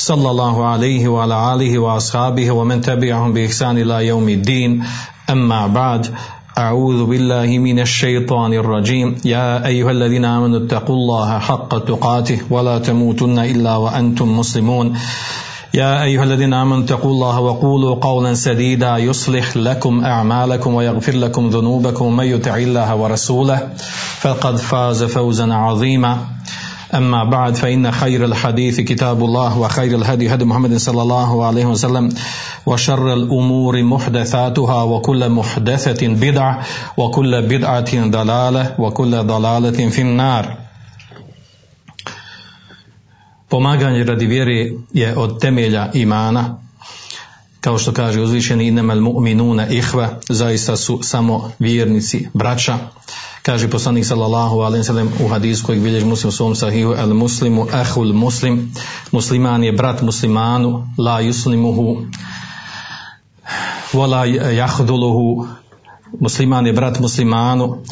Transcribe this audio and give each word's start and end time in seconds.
صلى 0.00 0.30
الله 0.30 0.64
عليه 0.66 1.08
وعلى 1.08 1.54
آله 1.54 1.78
وأصحابه 1.78 2.50
ومن 2.50 2.80
تبعهم 2.80 3.32
بإحسان 3.32 3.78
إلى 3.78 4.06
يوم 4.06 4.28
الدين. 4.28 4.84
أما 5.30 5.66
بعد 5.66 6.06
أعوذ 6.58 7.04
بالله 7.04 7.58
من 7.58 7.78
الشيطان 7.78 8.52
الرجيم. 8.52 9.16
يا 9.24 9.66
أيها 9.66 9.90
الذين 9.90 10.24
آمنوا 10.24 10.58
اتقوا 10.66 10.96
الله 10.96 11.38
حق 11.38 11.78
تقاته 11.78 12.38
ولا 12.50 12.78
تموتن 12.78 13.38
إلا 13.38 13.76
وأنتم 13.76 14.38
مسلمون. 14.38 14.96
يا 15.74 16.02
أيها 16.02 16.24
الذين 16.24 16.54
آمنوا 16.54 16.84
اتقوا 16.84 17.10
الله 17.10 17.40
وقولوا 17.40 17.94
قولا 17.94 18.34
سديدا. 18.34 18.96
يصلح 18.96 19.56
لكم 19.56 20.04
أعمالكم 20.04 20.74
ويغفر 20.74 21.12
لكم 21.12 21.48
ذنوبكم. 21.48 22.04
ومن 22.04 22.24
يطع 22.24 22.56
الله 22.56 22.94
ورسوله 22.96 23.68
فقد 24.20 24.56
فاز 24.56 25.04
فوزا 25.04 25.54
عظيما. 25.54 26.18
أما 26.94 27.24
بعد 27.24 27.54
فإن 27.54 27.92
خير 27.92 28.24
الحديث 28.24 28.80
كتاب 28.80 29.24
الله 29.24 29.58
وخير 29.58 29.98
الهدي 29.98 30.34
هدي 30.34 30.44
محمد 30.44 30.76
صلى 30.76 31.02
الله 31.02 31.46
عليه 31.46 31.66
وسلم 31.66 32.08
وشر 32.66 33.12
الأمور 33.14 33.82
محدثاتها 33.82 34.82
وكل 34.82 35.28
محدثة 35.28 36.08
بدعة 36.08 36.62
وكل 36.96 37.42
بدعة 37.42 38.10
ضلالة 38.10 38.74
وكل 38.78 39.22
ضلالة 39.26 39.88
في 39.88 40.02
النار 40.02 40.56
Pomaganje 43.50 44.04
radi 44.04 44.26
vjere 44.26 44.70
je 44.92 45.16
od 45.16 45.40
temelja 45.40 45.90
imana, 45.94 46.58
kao 47.60 47.78
što 47.78 47.92
kaže 47.92 48.20
uzvišeni 48.20 48.66
inemel 48.66 49.00
mu'minuna 49.00 49.66
ihva, 49.70 50.08
zaista 50.28 50.76
su 50.76 51.00
samo 51.02 51.50
vjernici, 51.58 52.28
braća. 52.34 52.78
Kaže 53.42 53.70
poslanik 53.70 54.04
sallallahu 54.04 54.60
alejhi 54.60 54.80
ve 54.80 54.84
sellem 54.84 55.12
u 55.24 55.28
hadisu 55.28 55.66
kojeg 55.66 55.82
bilježi 55.82 56.06
muslim 56.06 56.28
u 56.28 56.32
svom 56.32 56.54
sahihu 56.54 56.92
el 56.92 57.14
muslimu 57.14 57.66
ahul 57.72 58.12
muslim, 58.12 58.72
musliman 59.12 59.64
je 59.64 59.72
brat 59.72 60.02
muslimanu, 60.02 60.88
la 60.98 61.20
yuslimuhu 61.20 62.06
wala 63.92 64.24
yahduluhu, 64.56 65.46
musliman 66.20 66.66
je 66.66 66.72
brat 66.72 67.00
muslimanu, 67.00 67.82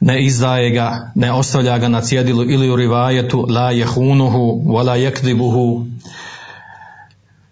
ne 0.00 0.24
izdaje 0.24 0.70
ga, 0.70 1.12
ne 1.14 1.32
ostavlja 1.32 1.78
ga 1.78 1.88
na 1.88 2.00
cjedilu 2.00 2.44
ili 2.44 2.70
u 2.70 2.76
rivajetu 2.76 3.46
la 3.48 3.70
jehunuhu, 3.70 4.62
wala 4.66 4.96
yakdibuhu, 4.96 5.86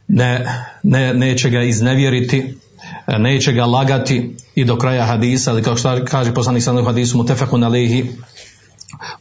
ne, 0.08 0.46
ne, 0.83 1.14
neće 1.14 1.50
ga 1.50 1.62
iznevjeriti, 1.62 2.55
neće 3.18 3.52
ga 3.52 3.64
lagati 3.66 4.36
i 4.61 4.64
do 4.64 4.77
kraja 4.77 5.05
hadisa, 5.06 5.50
ali 5.50 5.62
kao 5.62 5.77
što 5.77 6.05
kaže 6.05 6.34
poslanik 6.34 6.62
sallallahu 6.62 6.89
hadisu 6.89 7.16
mutefakun 7.16 7.64
alihi, 7.64 8.11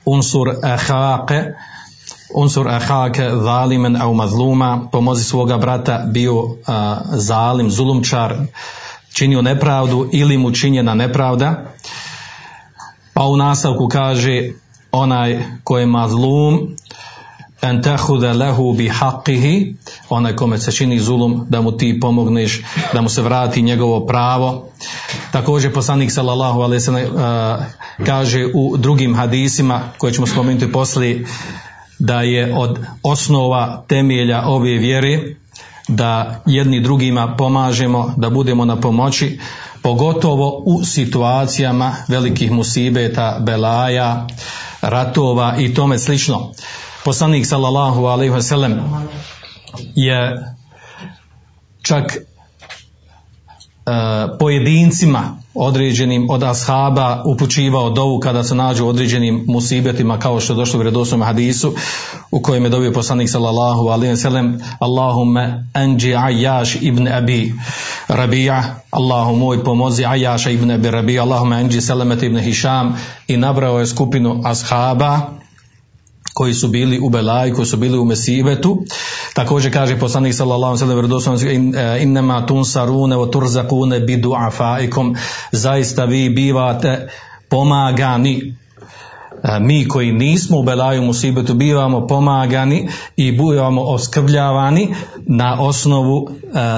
unsur 0.05 0.49
ahake, 0.63 1.43
unsur 2.33 2.67
ahake 2.67 3.29
zalimen 3.43 4.01
au 4.01 4.13
mazluma, 4.13 4.87
pomozi 4.91 5.23
svoga 5.23 5.57
brata 5.57 6.03
bio 6.07 6.35
uh, 6.35 6.53
zalim, 7.11 7.71
zulumčar, 7.71 8.35
činio 9.13 9.41
nepravdu 9.41 10.09
ili 10.11 10.37
mu 10.37 10.51
činjena 10.51 10.93
nepravda, 10.93 11.73
pa 13.13 13.23
u 13.23 13.37
nastavku 13.37 13.87
kaže 13.87 14.51
onaj 14.91 15.43
ko 15.63 15.77
je 15.79 15.85
mazlum, 15.85 16.75
en 17.61 17.81
tehude 17.81 18.33
lehu 18.33 18.73
bi 18.73 18.89
haqihi, 18.89 19.75
onaj 20.09 20.35
kome 20.35 20.57
se 20.57 20.71
čini 20.71 20.99
zulum, 20.99 21.45
da 21.49 21.61
mu 21.61 21.71
ti 21.71 21.99
pomogneš, 21.99 22.61
da 22.93 23.01
mu 23.01 23.09
se 23.09 23.21
vrati 23.21 23.61
njegovo 23.61 24.05
pravo. 24.05 24.69
Također 25.31 25.73
poslanik 25.73 26.11
sallallahu 26.11 26.61
ve 26.61 26.79
sellem 26.79 27.07
kaže 28.05 28.45
u 28.53 28.77
drugim 28.77 29.15
hadisima 29.15 29.81
koje 29.97 30.13
ćemo 30.13 30.27
spomenuti 30.27 30.71
poslije 30.71 31.25
da 31.99 32.21
je 32.21 32.55
od 32.55 32.79
osnova 33.03 33.83
temelja 33.87 34.43
ove 34.45 34.77
vjere 34.77 35.19
da 35.87 36.41
jedni 36.45 36.79
drugima 36.81 37.35
pomažemo, 37.37 38.13
da 38.17 38.29
budemo 38.29 38.65
na 38.65 38.81
pomoći, 38.81 39.39
pogotovo 39.81 40.63
u 40.65 40.83
situacijama 40.83 41.95
velikih 42.07 42.51
musibeta, 42.51 43.37
belaja, 43.41 44.27
ratova 44.81 45.55
i 45.59 45.73
tome 45.73 45.99
slično. 45.99 46.51
Poslanik 47.05 47.45
sallallahu 47.45 48.05
alejhi 48.05 48.33
ve 48.33 48.41
sellem 48.41 48.79
je 49.95 50.45
čak 51.81 52.15
e, 52.15 52.21
pojedincima 54.39 55.39
određenim 55.53 56.29
od 56.29 56.43
ashaba 56.43 57.23
upućivao 57.25 57.89
dovu 57.89 58.19
kada 58.19 58.43
se 58.43 58.55
nađu 58.55 58.87
određenim 58.87 59.45
musibetima 59.47 60.19
kao 60.19 60.39
što 60.39 60.53
je 60.53 60.57
došlo 60.57 60.77
u 60.77 60.81
vjerodostojnom 60.81 61.27
hadisu 61.27 61.73
u 62.31 62.41
kojem 62.41 62.63
je 62.63 62.69
dobio 62.69 62.91
poslanik 62.91 63.29
sallallahu 63.29 63.87
alejhi 63.87 64.11
ve 64.11 64.17
sellem 64.17 64.61
Allahumme 64.79 65.65
anji 65.73 66.15
Ayyash 66.15 66.77
ibn 66.81 67.07
Abi 67.07 67.53
Rabi'a. 68.07 68.63
Allahu 68.91 69.35
moj 69.35 69.63
pomozi 69.63 70.03
Ayyash 70.03 70.53
ibn 70.53 70.71
Abi 70.71 70.87
Rabi'a. 70.87 71.21
Allahumme 71.21 71.55
anji 71.55 71.81
Salamet 71.81 72.23
ibn 72.23 72.39
Hisham 72.39 72.97
i 73.27 73.37
nabrao 73.37 73.79
je 73.79 73.87
skupinu 73.87 74.41
ashaba 74.45 75.38
koji 76.33 76.53
su 76.53 76.67
bili 76.67 76.99
u 76.99 77.09
Belaju, 77.09 77.55
koji 77.55 77.65
su 77.65 77.77
bili 77.77 77.97
u 77.97 78.05
Mesibetu. 78.05 78.83
Također 79.33 79.73
kaže 79.73 79.99
poslanik 79.99 80.33
sallallahu 80.33 80.83
alejhi 80.83 81.01
ve 81.01 81.21
sellem 81.21 81.73
innema 82.01 82.45
tunsarune 82.45 83.15
wa 83.15 83.31
turzakune 83.31 83.99
bi 83.99 84.17
du'afaikum 84.17 85.17
zaista 85.51 86.05
vi 86.05 86.29
bivate 86.29 87.09
pomagani 87.49 88.55
mi 89.61 89.87
koji 89.87 90.11
nismo 90.11 90.59
u 90.59 90.63
Belaju 90.63 91.01
Musibetu 91.01 91.53
bivamo 91.53 92.07
pomagani 92.07 92.89
i 93.15 93.31
bivamo 93.31 93.81
oskrbljavani 93.81 94.95
na 95.17 95.61
osnovu 95.61 96.29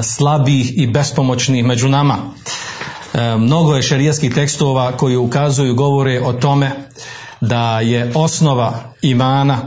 slabih 0.03 0.78
i 0.78 0.88
bespomoćnih 0.88 1.66
među 1.66 1.89
nama. 1.89 2.16
Mnogo 3.38 3.75
je 3.75 3.81
šerijskih 3.81 4.33
tekstova 4.33 4.91
koji 4.97 5.16
ukazuju 5.16 5.75
govore 5.75 6.22
o 6.25 6.33
tome 6.33 6.72
da 7.41 7.79
je 7.79 8.12
osnova 8.16 8.74
imana, 9.02 9.57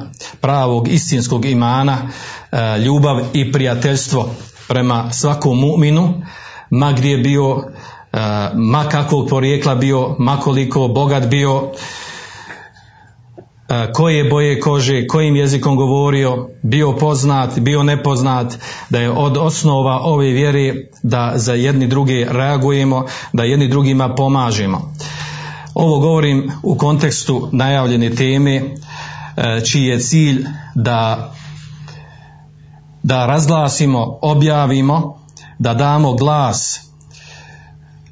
pravog 0.41 0.89
istinskog 0.89 1.45
imana, 1.45 1.99
ljubav 2.85 3.21
i 3.33 3.53
prijateljstvo 3.53 4.35
prema 4.69 5.13
svakom 5.13 5.59
mu'minu, 5.59 6.23
ma 6.71 6.93
gdje 6.93 7.11
je 7.11 7.19
bio, 7.19 7.63
ma 8.55 8.85
kakvog 8.91 9.29
porijekla 9.29 9.75
bio, 9.75 10.17
ma 10.19 10.37
koliko 10.37 10.89
bogat 10.89 11.27
bio, 11.27 11.71
koje 13.95 14.25
boje 14.25 14.61
kože, 14.61 15.07
kojim 15.07 15.37
jezikom 15.37 15.77
govorio, 15.77 16.49
bio 16.63 16.93
poznat, 16.93 17.59
bio 17.59 17.83
nepoznat, 17.83 18.55
da 18.91 19.01
je 19.01 19.11
od 19.11 19.37
osnova 19.37 20.01
ove 20.03 20.31
vjere 20.31 20.75
da 21.03 21.33
za 21.35 21.55
jedni 21.55 21.87
drugi 21.87 22.27
reagujemo, 22.31 23.07
da 23.33 23.45
jedni 23.45 23.69
drugima 23.69 24.15
pomažemo. 24.15 24.93
Ovo 25.75 25.99
govorim 25.99 26.51
u 26.63 26.77
kontekstu 26.77 27.49
najavljene 27.53 28.11
teme 28.11 28.63
čiji 29.67 29.85
je 29.85 30.01
cilj 30.01 30.47
da 30.75 31.31
da 33.03 33.27
razglasimo, 33.27 34.19
objavimo, 34.23 35.27
da 35.59 35.75
damo 35.75 36.13
glas, 36.13 36.81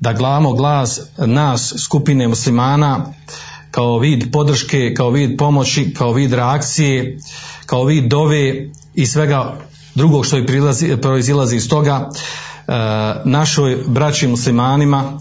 da 0.01 0.13
glamo 0.13 0.53
glas 0.53 1.01
nas 1.19 1.75
skupine 1.79 2.29
muslimana 2.29 3.07
kao 3.71 3.99
vid 3.99 4.33
podrške, 4.33 4.95
kao 4.95 5.11
vid 5.11 5.39
pomoći, 5.39 5.95
kao 5.95 6.13
vid 6.13 6.33
reakcije, 6.33 7.19
kao 7.67 7.85
vid 7.85 8.05
dove 8.05 8.71
i 8.95 9.07
svega 9.07 9.57
drugog 9.95 10.27
što 10.27 10.37
je 10.37 11.01
proizilazi 11.01 11.57
iz 11.57 11.69
toga 11.69 12.11
našoj 13.25 13.79
braći 13.87 14.29
muslimanima 14.29 15.19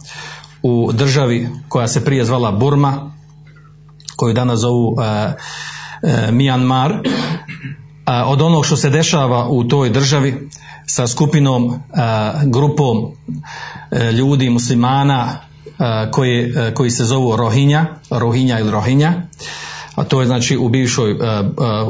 u 0.63 0.92
državi 0.94 1.50
koja 1.69 1.88
se 1.88 2.06
prije 2.06 2.25
zvala 2.25 2.52
Burma, 2.52 3.12
koju 4.16 4.34
danas 4.34 4.60
zovu 4.60 4.98
e, 5.02 5.34
e, 6.04 6.31
od 8.25 8.42
onog 8.42 8.66
što 8.66 8.78
se 8.78 8.90
dešava 8.90 9.48
u 9.50 9.63
toj 9.63 9.90
državi 9.90 10.50
sa 10.86 11.08
skupinom, 11.08 11.74
e, 11.74 11.78
grupom 12.46 12.98
e, 13.92 14.12
ljudi, 14.12 14.50
muslimana, 14.50 15.28
e, 15.66 16.12
koji, 16.12 16.54
koji 16.74 16.90
se 16.90 17.06
zovu 17.06 17.36
Rohinja, 17.36 17.86
Rohinja 18.10 18.60
ili 18.60 18.72
Rohinja, 18.72 19.14
a 19.96 20.04
to 20.04 20.22
je 20.22 20.28
znači 20.28 20.57
u 20.57 20.69
bivšoj 20.69 21.18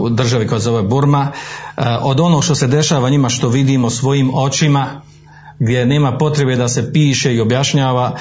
državi 0.10 0.48
koja 0.48 0.60
se 0.60 0.64
zove 0.64 0.82
Burma, 0.82 1.32
od 2.02 2.20
onog 2.20 2.44
što 2.44 2.56
se 2.56 2.68
dešava 2.68 3.10
njima 3.10 3.30
što 3.30 3.50
vidimo 3.50 3.90
svojim 3.90 4.32
očima, 4.34 5.02
gdje 5.60 5.86
nema 5.86 6.18
potrebe 6.18 6.56
da 6.56 6.68
se 6.68 6.94
piše 6.94 7.36
i 7.36 7.42
objašnjava, 7.42 8.18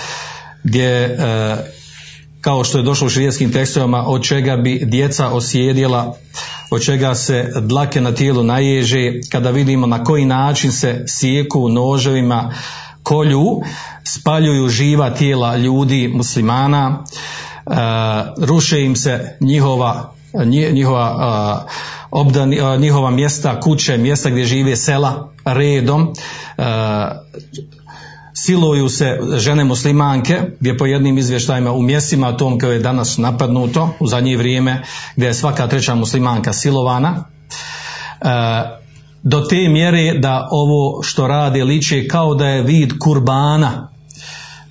gdje 0.65 1.17
kao 2.41 2.65
što 2.65 2.79
je 2.79 2.85
došlo 2.85 3.07
u 3.07 3.11
širijskim 3.11 3.53
tekstovima, 3.53 4.05
od 4.07 4.23
čega 4.23 4.57
bi 4.57 4.81
djeca 4.85 5.29
osjedjela, 5.29 6.15
od 6.71 6.85
čega 6.85 7.15
se 7.15 7.53
dlake 7.61 8.01
na 8.01 8.13
tijelu 8.13 8.43
naježe, 8.43 9.13
kada 9.31 9.51
vidimo 9.51 9.87
na 9.87 10.05
koji 10.05 10.25
način 10.25 10.73
se 10.73 11.05
sijeku 11.07 11.69
noževima, 11.69 12.55
kolju, 13.03 13.61
spaljuju 14.05 14.69
živa 14.69 15.11
tijela 15.11 15.57
ljudi, 15.57 16.09
muslimana, 16.09 17.05
e, 17.67 17.73
ruše 18.37 18.85
im 18.85 18.97
se 18.97 19.37
njihova, 19.41 20.13
njihova, 20.73 21.67
obdani, 22.11 22.59
njihova 22.79 23.11
mjesta, 23.11 23.61
kuće, 23.61 23.97
mjesta 23.99 24.31
gdje 24.31 24.45
žive 24.45 24.77
sela 24.77 25.33
redom, 25.45 26.15
e, 26.59 26.63
siluju 28.35 28.89
se 28.89 29.19
žene 29.37 29.65
muslimanke, 29.65 30.43
gdje 30.61 30.79
po 30.79 30.87
jednim 30.87 31.19
izvještajima 31.19 31.73
u 31.73 31.83
mjestima 31.83 32.37
tom 32.37 32.59
koje 32.59 32.75
je 32.75 32.81
danas 32.81 33.19
napadnuto 33.19 33.95
u 34.01 34.07
zadnje 34.07 34.37
vrijeme, 34.37 34.83
gdje 35.17 35.27
je 35.27 35.35
svaka 35.35 35.69
treća 35.69 35.95
muslimanka 35.95 36.53
silovana, 36.53 37.25
e, 38.21 38.27
do 39.23 39.41
te 39.41 39.69
mjere 39.69 40.19
da 40.19 40.49
ovo 40.51 41.03
što 41.03 41.27
rade 41.27 41.65
liče 41.65 42.09
kao 42.09 42.35
da 42.35 42.47
je 42.47 42.63
vid 42.63 42.93
kurbana, 42.99 43.89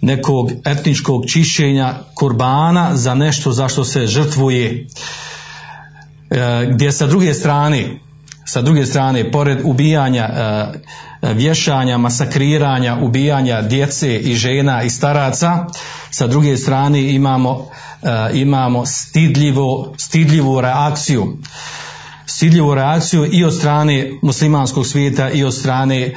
nekog 0.01 0.51
etničkog 0.65 1.25
čišćenja 1.25 1.93
kurbana 2.15 2.95
za 2.95 3.15
nešto 3.15 3.51
za 3.51 3.67
što 3.67 3.83
se 3.83 4.07
žrtvuje. 4.07 4.87
E, 6.29 6.69
gdje 6.71 6.91
sa 6.91 7.07
druge 7.07 7.33
strane, 7.33 7.99
sa 8.51 8.61
druge 8.61 8.85
strane, 8.85 9.31
pored 9.31 9.59
ubijanja 9.63 10.23
e, 10.23 11.33
vješanja, 11.33 11.97
masakriranja, 11.97 12.97
ubijanja 13.01 13.61
djece 13.61 14.17
i 14.17 14.35
žena 14.35 14.83
i 14.83 14.89
staraca, 14.89 15.65
sa 16.11 16.27
druge 16.27 16.57
strane 16.57 17.13
imamo, 17.13 17.69
e, 18.03 18.29
imamo 18.33 18.85
stidljivo, 18.85 19.93
stidljivu 19.97 20.61
reakciju. 20.61 21.37
Stidljivu 22.25 22.75
reakciju 22.75 23.29
i 23.31 23.43
od 23.43 23.55
strane 23.55 24.11
muslimanskog 24.21 24.87
svijeta 24.87 25.29
i 25.29 25.43
od 25.43 25.53
strane 25.55 25.99
e, 25.99 26.13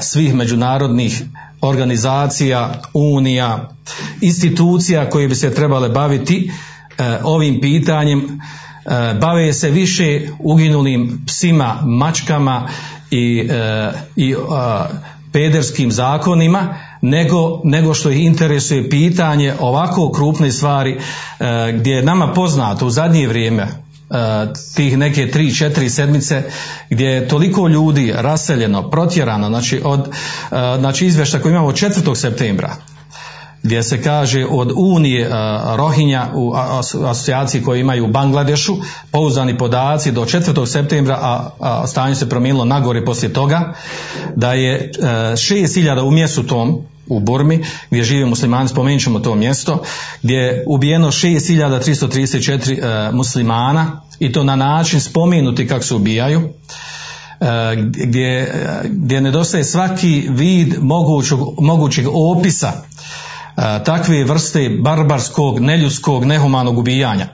svih 0.00 0.34
međunarodnih 0.34 1.22
organizacija, 1.60 2.82
unija, 2.94 3.68
institucija 4.20 5.10
koje 5.10 5.28
bi 5.28 5.34
se 5.34 5.54
trebale 5.54 5.88
baviti 5.88 6.50
e, 6.98 7.18
ovim 7.22 7.60
pitanjem, 7.60 8.40
bave 9.20 9.52
se 9.52 9.70
više 9.70 10.20
uginulim 10.38 11.24
psima, 11.26 11.78
mačkama 11.84 12.68
i, 13.10 13.48
e, 13.50 13.92
i 14.16 14.34
pederskim 15.32 15.92
zakonima 15.92 16.74
nego, 17.00 17.60
nego 17.64 17.94
što 17.94 18.10
ih 18.10 18.24
interesuje 18.24 18.90
pitanje 18.90 19.54
ovako 19.60 20.12
krupne 20.12 20.52
stvari 20.52 20.92
e, 20.92 21.72
gdje 21.72 21.92
je 21.92 22.02
nama 22.02 22.32
poznato 22.32 22.86
u 22.86 22.90
zadnje 22.90 23.28
vrijeme 23.28 23.62
e, 23.62 23.68
tih 24.76 24.98
neke 24.98 25.30
tri, 25.30 25.54
četiri 25.54 25.90
sedmice 25.90 26.42
gdje 26.90 27.06
je 27.06 27.28
toliko 27.28 27.68
ljudi 27.68 28.12
raseljeno, 28.16 28.90
protjerano, 28.90 29.48
znači 29.48 29.80
od 29.84 30.08
znači 30.78 31.06
izvješća 31.06 31.38
koje 31.38 31.50
imamo 31.50 31.68
od 31.68 31.74
4. 31.74 32.14
septembra 32.14 32.76
gdje 33.64 33.82
se 33.82 34.02
kaže 34.02 34.46
od 34.50 34.72
Unije 34.76 35.30
Rohinja 35.76 36.28
u 36.34 36.52
asocijaciji 37.04 37.62
koje 37.62 37.80
imaju 37.80 38.04
u 38.04 38.08
Bangladešu, 38.08 38.76
pouzdani 39.10 39.58
podaci 39.58 40.12
do 40.12 40.24
4. 40.24 40.66
septembra, 40.66 41.18
a 41.60 41.86
stanje 41.86 42.14
se 42.14 42.28
promijenilo 42.28 42.64
nagore 42.64 43.04
poslije 43.04 43.32
toga, 43.32 43.72
da 44.36 44.52
je 44.52 44.90
6000 45.00 46.02
u 46.02 46.10
mjestu 46.10 46.42
tom, 46.42 46.82
u 47.06 47.20
Burmi, 47.20 47.64
gdje 47.90 48.04
žive 48.04 48.26
muslimani, 48.26 48.68
spomenut 48.68 49.02
ćemo 49.02 49.20
to 49.20 49.34
mjesto, 49.34 49.82
gdje 50.22 50.36
je 50.36 50.64
ubijeno 50.66 51.10
6334 51.10 53.12
muslimana 53.12 54.02
i 54.18 54.32
to 54.32 54.44
na 54.44 54.56
način 54.56 55.00
spomenuti 55.00 55.68
kako 55.68 55.84
se 55.84 55.94
ubijaju, 55.94 56.48
gdje, 57.84 58.54
gdje 58.84 59.20
nedostaje 59.20 59.64
svaki 59.64 60.26
vid 60.30 60.74
mogućeg, 60.80 61.38
mogućeg 61.58 62.06
opisa 62.12 62.72
takve 63.56 64.24
vrste 64.24 64.68
barbarskog, 64.80 65.60
neljudskog, 65.60 66.24
nehumanog 66.24 66.78
ubijanja. 66.78 67.26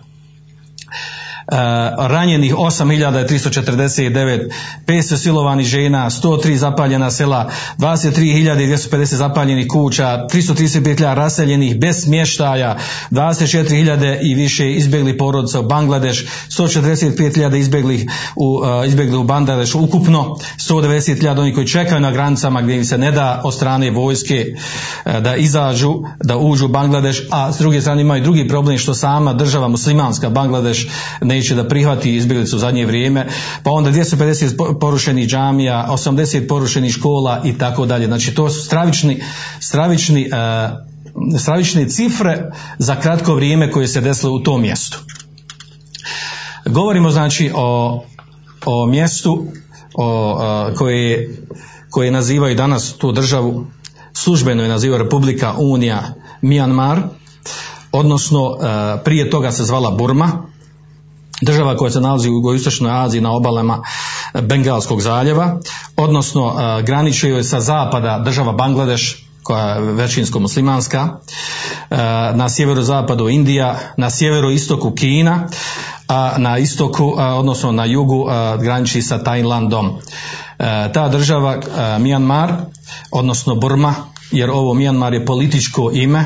E, 1.51 1.57
ranjenih 1.99 2.55
8349, 2.55 4.51
500 4.87 5.17
silovanih 5.17 5.67
žena, 5.67 6.11
103 6.11 6.55
zapaljena 6.55 7.11
sela, 7.11 7.51
23.250 7.79 9.05
zapaljenih 9.05 9.67
kuća, 9.69 10.27
335.000 10.33 11.15
raseljenih 11.15 11.79
bez 11.79 12.03
smještaja, 12.05 12.79
24.000 13.11 14.19
i 14.23 14.35
više 14.35 14.73
izbjeglih 14.73 15.15
porodica 15.19 15.61
u 15.61 15.63
Bangladeš, 15.63 16.25
145.000 16.49 17.57
izbjeglih 17.57 18.11
u, 18.37 18.47
uh, 18.47 18.89
izbjegli 18.89 19.17
u 19.17 19.25
Bangladeš 19.25 19.75
ukupno, 19.75 20.37
190.000 20.59 21.41
onih 21.41 21.55
koji 21.55 21.67
čekaju 21.67 22.01
na 22.01 22.11
granicama 22.11 22.63
gdje 22.63 22.77
im 22.77 22.85
se 22.85 22.99
ne 22.99 23.13
da 23.13 23.41
od 23.45 23.55
strane 23.55 23.91
vojske 23.91 24.47
uh, 25.07 25.19
da 25.19 25.37
izađu, 25.37 26.03
da 26.25 26.37
uđu 26.37 26.65
u 26.65 26.69
Bangladeš, 26.69 27.23
a 27.31 27.53
s 27.53 27.59
druge 27.59 27.81
strane 27.81 28.03
imaju 28.03 28.23
drugi 28.23 28.49
problem 28.49 28.79
što 28.79 28.95
sama 28.95 29.33
država 29.33 29.69
muslimanska 29.69 30.31
Bangladeš 30.31 30.87
ne 31.21 31.40
neće 31.41 31.55
da 31.55 31.69
prihvati 31.69 32.17
izbjeglicu 32.17 32.57
u 32.57 32.59
zadnje 32.59 32.87
vrijeme, 32.87 33.27
pa 33.63 33.71
onda 33.71 33.91
250 33.91 34.79
porušenih 34.81 35.29
džamija, 35.29 35.89
80 35.91 36.49
porušenih 36.49 36.93
škola 36.93 37.43
i 37.45 37.59
tako 37.59 37.87
dalje. 37.87 38.07
Znači 38.07 38.35
to 38.35 38.51
su 38.51 38.61
stravični, 38.61 39.23
stravični, 39.61 40.29
uh, 40.29 41.39
stravične 41.41 41.89
cifre 41.89 42.51
za 42.79 42.97
kratko 42.97 43.35
vrijeme 43.35 43.71
koje 43.71 43.89
se 43.89 44.01
desilo 44.01 44.33
u 44.33 44.41
tom 44.41 44.61
mjestu. 44.63 44.99
Govorimo 46.67 47.11
znači 47.11 47.51
o, 47.55 48.03
o 48.67 48.87
mjestu 48.87 49.45
o, 49.95 50.33
uh, 50.33 50.79
koje, 50.79 51.37
koje 51.91 52.11
nazivaju 52.11 52.55
danas 52.55 52.93
tu 52.93 53.13
državu, 53.13 53.67
službeno 54.13 54.63
je 54.63 54.69
naziva 54.69 54.99
Republika 54.99 55.55
Unija 55.59 56.15
Myanmar, 56.43 57.03
odnosno 57.93 58.43
uh, 58.43 58.57
prije 59.05 59.31
toga 59.31 59.53
se 59.53 59.65
zvala 59.65 59.91
Burma, 59.91 60.51
država 61.41 61.77
koja 61.77 61.91
se 61.91 62.01
nalazi 62.01 62.29
u 62.29 62.33
jugoistočnoj 62.33 63.05
Aziji 63.05 63.21
na 63.21 63.33
obalama 63.33 63.83
Bengalskog 64.43 65.01
zaljeva, 65.01 65.59
odnosno 65.97 66.47
uh, 66.47 66.85
graničuje 66.85 67.37
je 67.37 67.45
sa 67.45 67.61
zapada 67.61 68.19
država 68.25 68.53
Bangladeš, 68.53 69.27
koja 69.43 69.65
je 69.65 69.81
većinsko 69.81 70.41
muslimanska, 70.41 71.03
uh, 71.05 71.97
na 72.35 72.49
sjeverozapadu 72.49 73.29
Indija, 73.29 73.79
na 73.97 74.11
sjeveroistoku 74.11 74.91
Kina, 74.91 75.49
a 76.09 76.35
na 76.39 76.59
istoku, 76.59 77.15
odnosno 77.19 77.73
na 77.73 77.85
jugu 77.85 78.27
graniči 78.61 79.03
sa 79.03 79.19
Tajlandom. 79.19 79.99
Ta 80.93 81.09
država 81.09 81.61
Myanmar, 81.99 82.53
odnosno 83.11 83.55
Burma, 83.55 83.95
jer 84.31 84.51
ovo 84.51 84.75
Myanmar 84.75 85.13
je 85.13 85.27
političko 85.27 85.91
ime, 85.95 86.25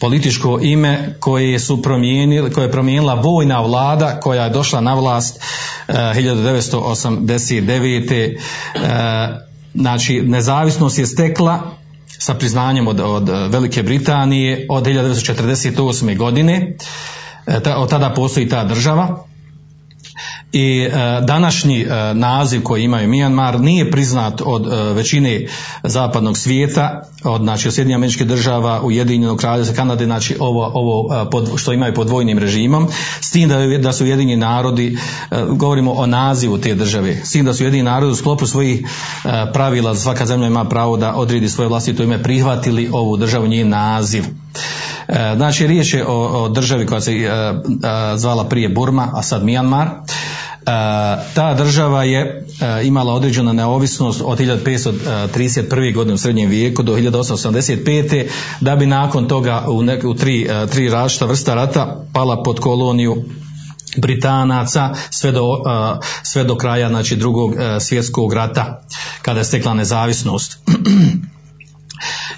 političko 0.00 0.58
ime 0.62 1.14
koje 1.20 1.58
su 1.58 1.82
promijenili, 1.82 2.52
koje 2.52 2.64
je 2.64 2.72
promijenila 2.72 3.14
vojna 3.14 3.60
vlada 3.60 4.20
koja 4.20 4.44
je 4.44 4.50
došla 4.50 4.80
na 4.80 4.94
vlast 4.94 5.40
uh, 5.88 5.94
1989. 5.94 8.36
Uh, 8.36 8.40
znači 9.74 10.22
nezavisnost 10.22 10.98
je 10.98 11.06
stekla 11.06 11.60
sa 12.06 12.34
priznanjem 12.34 12.88
od, 12.88 13.00
od 13.00 13.28
Velike 13.28 13.82
Britanije 13.82 14.66
od 14.70 14.86
1948. 14.86 16.16
godine. 16.16 16.76
Uh, 17.46 17.54
od 17.76 17.90
tada 17.90 18.14
postoji 18.14 18.48
ta 18.48 18.64
država 18.64 19.25
i 20.56 20.82
e, 20.82 20.90
današnji 21.20 21.80
e, 21.80 22.14
naziv 22.14 22.62
koji 22.62 22.84
imaju 22.84 23.08
Mijanmar 23.08 23.60
nije 23.60 23.90
priznat 23.90 24.42
od 24.44 24.66
e, 24.66 24.92
većine 24.92 25.46
zapadnog 25.82 26.38
svijeta, 26.38 27.02
od 27.24 27.42
znači 27.42 27.70
Sjedinjenih 27.70 27.96
američkih 27.96 28.26
država, 28.26 28.80
Ujedinjenog 28.82 29.38
kraljevstva 29.38 29.76
Kanade, 29.76 30.04
znači 30.04 30.36
ovo, 30.40 30.70
ovo 30.74 31.26
pod, 31.30 31.52
što 31.56 31.72
imaju 31.72 31.94
pod 31.94 32.10
vojnim 32.10 32.38
režimom, 32.38 32.88
s 33.20 33.30
tim 33.30 33.48
da, 33.48 33.78
da 33.78 33.92
su 33.92 34.04
Ujedinjeni 34.04 34.40
narodi, 34.40 34.98
govorimo 35.48 35.92
o 35.92 36.06
nazivu 36.06 36.58
te 36.58 36.74
države, 36.74 37.16
s 37.24 37.32
tim 37.32 37.44
da 37.44 37.54
su 37.54 37.62
Ujedinjeni 37.62 37.90
narodi 37.90 38.12
u 38.12 38.16
sklopu 38.16 38.46
svojih 38.46 38.86
pravila, 39.52 39.94
svaka 39.94 40.26
zemlja 40.26 40.46
ima 40.46 40.64
pravo 40.64 40.96
da 40.96 41.14
odredi 41.14 41.48
svoje 41.48 41.68
vlastito 41.68 42.02
ime, 42.02 42.22
prihvatili 42.22 42.88
ovu 42.92 43.16
državu 43.16 43.46
njen 43.46 43.68
naziv. 43.68 44.24
Znači 45.36 45.66
riječ 45.66 45.94
je 45.94 46.06
o, 46.06 46.44
o 46.44 46.48
državi 46.48 46.86
koja 46.86 47.00
se 47.00 47.30
zvala 48.16 48.44
prije 48.44 48.68
Burma, 48.68 49.08
a 49.12 49.22
sad 49.22 49.44
Mijanmar 49.44 49.88
ta 51.34 51.54
država 51.58 52.04
je 52.04 52.46
imala 52.84 53.14
određenu 53.14 53.52
neovisnost 53.52 54.22
od 54.24 54.38
1531. 54.38 55.94
godine 55.94 56.14
u 56.14 56.18
srednjem 56.18 56.50
vijeku 56.50 56.82
do 56.82 56.96
1885. 56.96 58.26
da 58.60 58.76
bi 58.76 58.86
nakon 58.86 59.28
toga 59.28 59.64
u, 59.68 59.82
nek, 59.82 60.04
u 60.04 60.14
tri, 60.14 60.48
tri 60.72 60.88
različita 60.88 61.26
vrsta 61.26 61.54
rata 61.54 62.04
pala 62.12 62.42
pod 62.42 62.60
koloniju 62.60 63.24
Britanaca 63.96 64.94
sve 65.10 65.32
do, 65.32 65.42
sve 66.22 66.44
do 66.44 66.56
kraja 66.56 66.88
znači 66.88 67.16
drugog 67.16 67.54
svjetskog 67.80 68.32
rata 68.32 68.82
kada 69.22 69.40
je 69.40 69.44
stekla 69.44 69.74
nezavisnost. 69.74 70.58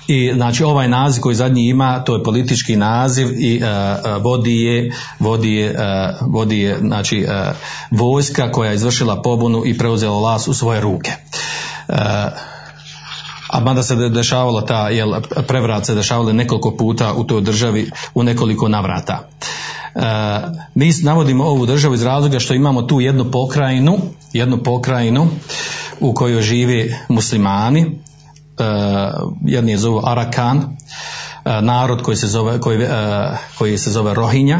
I 0.06 0.32
znači 0.34 0.64
ovaj 0.64 0.88
naziv 0.88 1.20
koji 1.20 1.34
zadnji 1.34 1.68
ima 1.68 2.04
to 2.04 2.16
je 2.16 2.22
politički 2.22 2.76
naziv 2.76 3.28
i 3.38 3.62
vodi 4.20 4.62
je 4.62 4.92
vodi 5.18 5.54
je, 5.54 5.76
vodi 6.20 6.58
je 6.58 6.78
znači 6.78 7.26
vojska 7.90 8.52
koja 8.52 8.70
je 8.70 8.74
izvršila 8.74 9.22
pobunu 9.22 9.62
i 9.66 9.78
preuzela 9.78 10.18
vlast 10.18 10.48
u 10.48 10.54
svoje 10.54 10.80
ruke. 10.80 11.12
a 13.48 13.60
mada 13.60 13.82
se 13.82 13.96
dešavalo 13.96 14.60
ta 14.60 14.88
jel, 14.88 15.14
prevrat 15.46 15.86
se 15.86 15.94
dešavalo 15.94 16.32
nekoliko 16.32 16.76
puta 16.76 17.12
u 17.14 17.24
toj 17.24 17.40
državi 17.40 17.90
u 18.14 18.22
nekoliko 18.22 18.68
navrata. 18.68 19.28
mi 20.74 20.92
navodimo 21.02 21.44
ovu 21.44 21.66
državu 21.66 21.94
iz 21.94 22.02
razloga 22.02 22.38
što 22.38 22.54
imamo 22.54 22.82
tu 22.82 23.00
jednu 23.00 23.30
pokrajinu, 23.30 23.98
jednu 24.32 24.62
pokrajinu 24.62 25.28
u 26.00 26.14
kojoj 26.14 26.42
žive 26.42 27.04
muslimani, 27.08 27.98
jedni 29.44 29.72
je 29.72 29.78
zovu 29.78 30.00
Arakan, 30.04 30.76
narod 31.62 32.02
koji 32.02 32.16
se 32.16 32.26
zove, 32.26 32.60
koji, 32.60 32.86
koji 33.58 33.78
se 33.78 33.90
zove 33.90 34.14
Rohinja, 34.14 34.58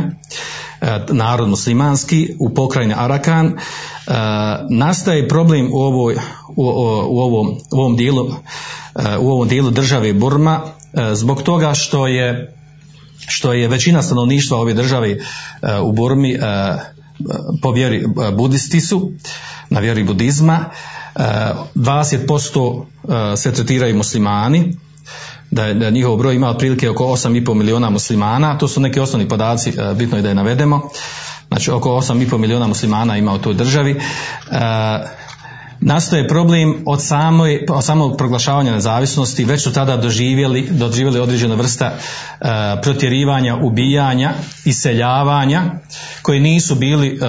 narod 1.08 1.48
muslimanski 1.48 2.36
u 2.40 2.54
pokrajini 2.54 2.94
Arakan, 2.96 3.58
nastaje 4.70 5.28
problem 5.28 5.68
u, 5.72 5.76
ovoj, 5.76 6.14
u, 6.56 6.64
u, 7.08 7.20
ovom, 7.20 7.48
u 7.72 7.80
ovom 7.80 7.96
dijelu 7.96 8.26
u 9.20 9.30
ovom 9.30 9.48
dijelu 9.48 9.70
države 9.70 10.12
Burma 10.12 10.60
zbog 11.14 11.42
toga 11.42 11.74
što 11.74 12.06
je 12.06 12.54
što 13.28 13.52
je 13.52 13.68
većina 13.68 14.02
stanovništva 14.02 14.58
ove 14.58 14.74
države 14.74 15.16
u 15.82 15.92
Burmi 15.92 16.38
po 17.62 17.70
vjeri 17.70 18.06
budisti 18.36 18.80
su, 18.80 19.12
na 19.70 19.80
vjeri 19.80 20.04
budizma, 20.04 20.64
20% 21.18 22.84
se 23.36 23.52
tretiraju 23.52 23.96
muslimani, 23.96 24.76
da 25.50 25.64
je, 25.64 25.74
da 25.74 25.90
njihov 25.90 26.16
broj 26.16 26.34
ima 26.34 26.48
otprilike 26.48 26.90
oko 26.90 27.04
8,5 27.04 27.54
miliona 27.54 27.90
muslimana, 27.90 28.58
to 28.58 28.68
su 28.68 28.80
neki 28.80 29.00
osnovni 29.00 29.28
podaci, 29.28 29.72
bitno 29.96 30.16
je 30.16 30.22
da 30.22 30.28
je 30.28 30.34
navedemo, 30.34 30.88
znači 31.48 31.70
oko 31.70 31.90
8,5 31.90 32.38
miliona 32.38 32.66
muslimana 32.66 33.16
ima 33.16 33.32
u 33.32 33.38
toj 33.38 33.54
državi. 33.54 34.00
Nastoje 35.80 36.28
problem 36.28 36.82
od, 36.86 37.02
samoj, 37.02 37.66
od 37.70 37.84
samog 37.84 38.16
proglašavanja 38.16 38.72
nezavisnosti, 38.72 39.44
već 39.44 39.62
su 39.62 39.72
tada 39.72 39.96
doživjeli, 39.96 40.68
doživjeli 40.70 41.20
određena 41.20 41.54
vrsta 41.54 41.92
protjerivanja, 42.82 43.56
ubijanja, 43.56 44.32
iseljavanja, 44.64 45.62
koji 46.22 46.40
nisu 46.40 46.74
bili 46.74 47.20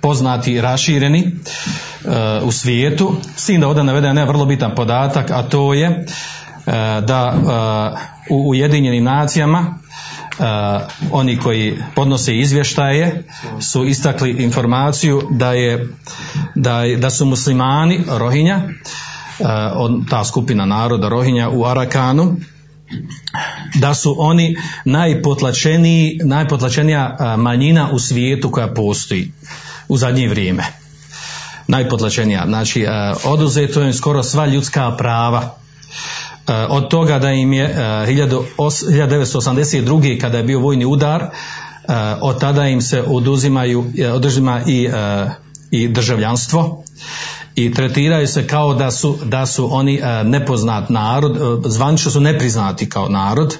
poznati 0.00 0.52
i 0.52 0.60
rašireni 0.60 1.32
u 2.42 2.52
svijetu. 2.52 3.16
S 3.36 3.46
tim 3.46 3.60
da 3.60 3.68
ovdje 3.68 3.84
navedem 3.84 4.16
jedan 4.16 4.28
vrlo 4.28 4.44
bitan 4.44 4.74
podatak, 4.74 5.30
a 5.30 5.42
to 5.42 5.74
je 5.74 6.06
da 7.06 7.34
u 8.30 8.48
Ujedinjenim 8.48 9.04
nacijama 9.04 9.78
oni 11.12 11.38
koji 11.38 11.78
podnose 11.94 12.36
izvještaje 12.36 13.24
su 13.60 13.84
istakli 13.84 14.30
informaciju 14.30 15.22
da 15.30 15.52
je 15.52 15.88
da, 16.54 16.82
da 16.98 17.10
su 17.10 17.24
muslimani 17.24 18.04
Rohinja 18.08 18.62
ta 20.10 20.24
skupina 20.24 20.66
naroda 20.66 21.08
Rohinja 21.08 21.50
u 21.50 21.64
Arakanu 21.64 22.36
da 23.74 23.94
su 23.94 24.14
oni 24.18 24.56
najpotlačeniji, 24.84 26.20
najpotlačenija 26.24 27.36
manjina 27.38 27.90
u 27.92 27.98
svijetu 27.98 28.50
koja 28.50 28.74
postoji 28.74 29.32
u 29.88 29.96
zadnje 29.96 30.28
vrijeme. 30.28 30.83
Najpotlačenija. 31.68 32.44
Znači, 32.46 32.86
oduzeto 33.24 33.82
je 33.82 33.92
skoro 33.92 34.22
sva 34.22 34.46
ljudska 34.46 34.96
prava. 34.96 35.54
Od 36.68 36.88
toga 36.88 37.18
da 37.18 37.30
im 37.30 37.52
je 37.52 37.74
1982. 37.76 40.20
kada 40.20 40.38
je 40.38 40.44
bio 40.44 40.58
vojni 40.58 40.84
udar, 40.84 41.30
od 42.20 42.40
tada 42.40 42.68
im 42.68 42.80
se 42.80 43.02
oduzimaju, 43.02 43.92
oduzima 44.14 44.62
i, 44.66 44.88
i 45.70 45.88
državljanstvo 45.88 46.84
i 47.54 47.74
tretiraju 47.74 48.26
se 48.26 48.46
kao 48.46 48.74
da 48.74 48.90
su, 48.90 49.18
da 49.24 49.46
su 49.46 49.74
oni 49.74 50.00
nepoznat 50.24 50.90
narod, 50.90 51.62
zvanično 51.64 52.10
su 52.10 52.20
nepriznati 52.20 52.88
kao 52.88 53.08
narod 53.08 53.56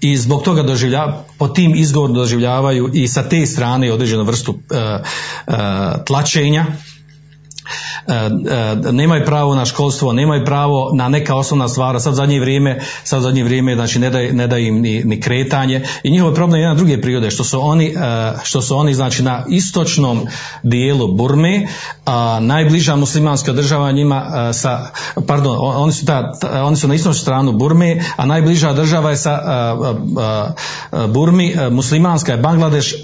i 0.00 0.16
zbog 0.16 0.42
toga 0.42 0.62
doživlja, 0.62 1.06
po 1.38 1.48
tim 1.48 1.74
izgovorom 1.74 2.16
doživljavaju 2.16 2.90
i 2.92 3.08
sa 3.08 3.28
te 3.28 3.46
strane 3.46 3.92
određenu 3.92 4.24
vrstu 4.24 4.58
tlačenja 6.06 6.66
nemaju 8.92 9.24
pravo 9.24 9.54
na 9.54 9.64
školstvo, 9.64 10.12
nemaju 10.12 10.44
pravo 10.44 10.90
na 10.94 11.08
neka 11.08 11.34
osnovna 11.34 11.68
stvar, 11.68 12.00
sad 12.00 12.14
zadnje 12.14 12.40
vrijeme, 12.40 12.80
sad 13.04 13.22
zadnje 13.22 13.44
vrijeme 13.44 13.74
znači 13.74 13.98
ne 13.98 14.10
da, 14.10 14.18
ne 14.18 14.46
da 14.46 14.58
im 14.58 14.80
ni, 14.80 15.04
ni 15.04 15.20
kretanje 15.20 15.84
i 16.02 16.10
njihov 16.10 16.34
problem 16.34 16.60
je 16.60 16.62
jedan 16.62 16.76
druge 16.76 17.00
prirode, 17.00 17.30
što 17.30 17.44
su 17.44 17.60
oni, 17.60 17.94
što 18.42 18.62
su 18.62 18.76
oni 18.76 18.94
znači 18.94 19.22
na 19.22 19.44
istočnom 19.48 20.26
dijelu 20.62 21.12
Burme, 21.12 21.66
a 22.04 22.38
najbliža 22.40 22.96
muslimanska 22.96 23.52
država 23.52 23.92
njima 23.92 24.50
sa, 24.52 24.86
pardon, 25.26 25.56
oni 25.60 25.92
su, 25.92 26.06
ta, 26.06 26.32
oni 26.64 26.76
su 26.76 26.88
na 26.88 26.94
istočnu 26.94 27.20
stranu 27.20 27.52
Burme, 27.52 28.00
a 28.16 28.26
najbliža 28.26 28.72
država 28.72 29.10
je 29.10 29.16
sa 29.16 29.38
Burmi, 31.08 31.56
muslimanska 31.70 32.32
je 32.32 32.38
Bangladeš 32.38 32.94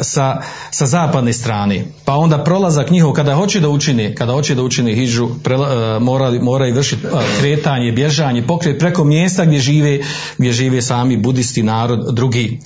sa, 0.00 0.40
sa 0.70 0.86
zapadne 0.86 1.32
strane. 1.32 1.84
Pa 2.04 2.16
onda 2.16 2.44
prolazak 2.44 2.90
njihov 2.90 3.12
kada 3.12 3.34
hoće 3.34 3.60
da 3.60 3.68
učini, 3.68 4.14
kada 4.22 4.32
hoće 4.32 4.54
da 4.54 4.62
učini 4.62 4.94
hižu, 4.94 5.28
prela, 5.42 5.98
mora, 5.98 6.30
mora 6.30 6.68
i 6.68 6.72
vršiti 6.72 7.06
kretanje, 7.40 7.92
bježanje, 7.92 8.42
pokret 8.46 8.78
preko 8.78 9.04
mjesta 9.04 9.44
gdje 9.44 9.60
žive, 9.60 9.98
gdje 10.38 10.52
žive 10.52 10.82
sami 10.82 11.16
budisti 11.16 11.62
narod 11.62 12.14
drugi. 12.14 12.60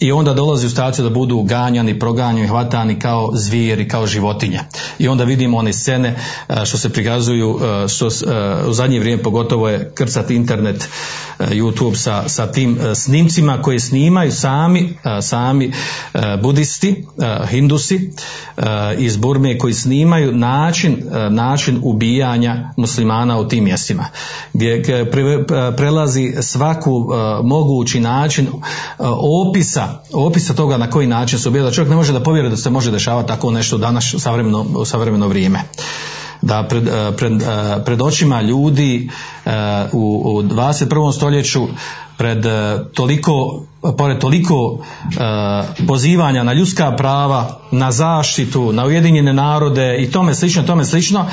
I 0.00 0.12
onda 0.12 0.34
dolazi 0.34 0.66
u 0.66 0.70
staciju 0.70 1.04
da 1.04 1.10
budu 1.10 1.42
ganjani, 1.42 1.98
proganjani, 1.98 2.48
hvatani 2.48 2.98
kao 2.98 3.30
zvijeri, 3.34 3.88
kao 3.88 4.06
životinje. 4.06 4.60
I 4.98 5.08
onda 5.08 5.24
vidimo 5.24 5.58
one 5.58 5.72
scene 5.72 6.16
što 6.64 6.78
se 6.78 6.92
prikazuju, 6.92 7.60
što 7.88 8.06
u 8.68 8.72
zadnje 8.72 9.00
vrijeme 9.00 9.22
pogotovo 9.22 9.68
je 9.68 9.92
krcat 9.94 10.30
internet, 10.30 10.88
YouTube 11.38 11.94
sa, 11.94 12.28
sa 12.28 12.52
tim 12.52 12.78
snimcima 12.94 13.62
koje 13.62 13.80
snimaju 13.80 14.32
sami, 14.32 14.98
sami 15.22 15.72
budisti, 16.42 17.04
hindusi 17.50 18.10
iz 18.98 19.16
Burme 19.16 19.58
koji 19.58 19.74
snimaju 19.74 20.32
način, 20.32 20.97
način 21.30 21.80
ubijanja 21.82 22.72
muslimana 22.76 23.38
u 23.38 23.48
tim 23.48 23.64
mjestima. 23.64 24.04
Gdje 24.52 24.82
prelazi 25.76 26.34
svaku 26.40 27.06
mogući 27.44 28.00
način 28.00 28.48
opisa, 29.48 29.88
opisa 30.12 30.54
toga 30.54 30.76
na 30.76 30.90
koji 30.90 31.06
način 31.06 31.38
su 31.38 31.48
ubijali. 31.48 31.74
Čovjek 31.74 31.90
ne 31.90 31.96
može 31.96 32.12
da 32.12 32.22
povjeruje 32.22 32.50
da 32.50 32.56
se 32.56 32.70
može 32.70 32.90
dešavati 32.90 33.28
tako 33.28 33.50
nešto 33.50 33.78
danas 33.78 34.14
u 34.14 34.18
savremeno, 34.18 34.66
u 34.76 34.84
savremeno 34.84 35.28
vrijeme 35.28 35.60
da 36.42 36.66
pred, 36.68 36.88
pred, 37.16 37.32
pred 37.84 38.02
očima 38.02 38.42
ljudi 38.42 39.10
u, 39.92 40.22
u 40.24 40.42
21. 40.42 41.12
stoljeću 41.12 41.68
pred 42.18 42.44
toliko 42.94 43.62
pored 43.98 44.18
toliko 44.18 44.78
pozivanja 45.86 46.42
na 46.42 46.52
ljudska 46.52 46.96
prava, 46.96 47.60
na 47.70 47.92
zaštitu, 47.92 48.72
na 48.72 48.84
ujedinjene 48.84 49.32
narode 49.32 49.96
i 49.98 50.10
tome 50.10 50.34
slično, 50.34 50.62
tome 50.62 50.84
slično, 50.84 51.26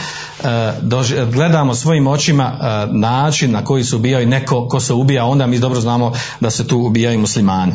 gledamo 1.32 1.76
svojim 1.76 2.08
očima 2.08 2.52
način 2.92 3.52
na 3.52 3.64
koji 3.64 3.84
se 3.84 3.96
ubijaju 3.96 4.28
neko 4.28 4.68
ko 4.68 4.80
se 4.80 4.94
ubija, 4.94 5.26
onda 5.26 5.48
mi 5.48 5.60
dobro 5.60 5.82
znamo 5.82 6.14
da 6.40 6.50
se 6.50 6.68
tu 6.68 6.80
ubijaju 6.80 7.20
muslimani. 7.20 7.74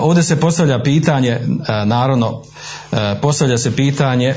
Ovdje 0.00 0.22
se 0.22 0.40
postavlja 0.40 0.82
pitanje, 0.82 1.40
naravno, 1.86 2.42
postavlja 3.22 3.58
se 3.58 3.76
pitanje 3.76 4.34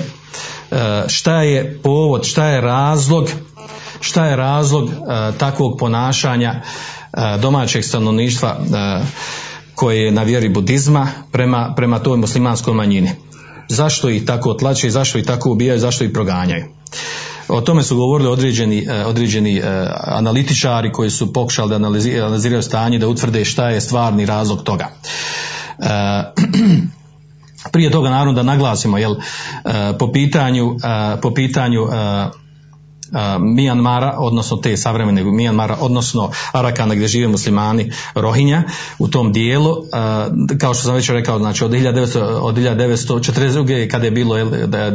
šta 1.07 1.41
je 1.41 1.79
povod, 1.83 2.25
šta 2.25 2.45
je 2.45 2.61
razlog, 2.61 3.29
šta 4.01 4.25
je 4.25 4.35
razlog 4.35 4.89
takvog 5.37 5.77
ponašanja 5.79 6.61
domaćeg 7.41 7.83
stanovništva 7.83 8.57
koje 9.75 10.05
je 10.05 10.11
na 10.11 10.23
vjeri 10.23 10.49
budizma 10.49 11.07
prema, 11.31 11.73
prema 11.75 11.99
toj 11.99 12.17
muslimanskoj 12.17 12.73
manjini. 12.73 13.09
Zašto 13.69 14.09
ih 14.09 14.25
tako 14.25 14.53
tlače, 14.53 14.89
zašto 14.89 15.17
ih 15.17 15.25
tako 15.25 15.51
ubijaju, 15.51 15.79
zašto 15.79 16.03
ih 16.03 16.11
proganjaju. 16.13 16.65
O 17.47 17.61
tome 17.61 17.83
su 17.83 17.95
govorili 17.95 18.29
određeni, 18.29 18.87
određeni 19.05 19.61
analitičari 20.03 20.91
koji 20.91 21.09
su 21.09 21.33
pokušali 21.33 21.69
da 21.69 21.75
analiziraju 21.75 22.61
stanje, 22.61 22.99
da 22.99 23.07
utvrde 23.07 23.45
šta 23.45 23.69
je 23.69 23.81
stvarni 23.81 24.25
razlog 24.25 24.63
toga. 24.63 24.87
prije 27.71 27.91
toga 27.91 28.09
naravno 28.09 28.33
da 28.33 28.43
naglasimo 28.43 28.97
jel, 28.97 29.11
e, 29.13 29.17
po 29.99 30.11
pitanju, 30.11 30.75
e, 30.83 31.21
po 31.21 31.33
pitanju 31.33 31.81
e, 31.81 31.87
Mijanmara, 33.39 34.15
odnosno 34.17 34.57
te 34.57 34.77
savremene 34.77 35.23
Mijanmara, 35.23 35.77
odnosno 35.79 36.31
Arakana 36.51 36.95
gdje 36.95 37.07
žive 37.07 37.27
muslimani 37.27 37.91
Rohinja 38.15 38.63
u 38.99 39.07
tom 39.07 39.33
dijelu, 39.33 39.75
kao 40.59 40.73
što 40.73 40.83
sam 40.83 40.95
već 40.95 41.09
rekao, 41.09 41.39
znači 41.39 41.63
od 41.63 41.71
1900, 41.71 42.19
od 42.41 42.57
1942. 42.57 43.89
kada 43.89 44.05
je 44.05 44.11
bilo 44.11 44.35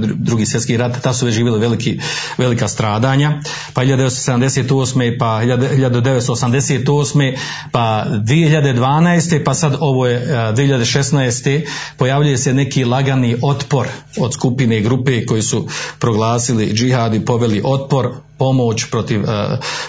drugi 0.03 0.47
svjetski 0.47 0.77
rat, 0.77 1.03
ta 1.03 1.15
su 1.15 1.27
već 1.27 1.35
živjeli 1.35 1.61
veliki, 1.61 2.01
velika 2.39 2.69
stradanja, 2.69 3.41
pa 3.75 3.85
1978. 3.85 5.19
pa 5.19 5.27
1988. 5.27 7.37
pa 7.73 8.05
2012. 8.09 9.45
pa 9.45 9.55
sad 9.55 9.77
ovo 9.81 10.07
je 10.07 10.27
2016. 10.27 11.67
pojavljuje 11.97 12.39
se 12.39 12.55
neki 12.55 12.85
lagani 12.85 13.37
otpor 13.43 13.87
od 14.19 14.35
skupine 14.35 14.79
i 14.79 14.83
grupe 14.83 15.27
koji 15.27 15.43
su 15.43 15.69
proglasili 15.99 16.73
džihad 16.73 17.15
i 17.15 17.25
poveli 17.25 17.61
otpor 17.65 18.02
pomoć 18.39 18.91
protiv, 18.91 19.23
uh, 19.23 19.29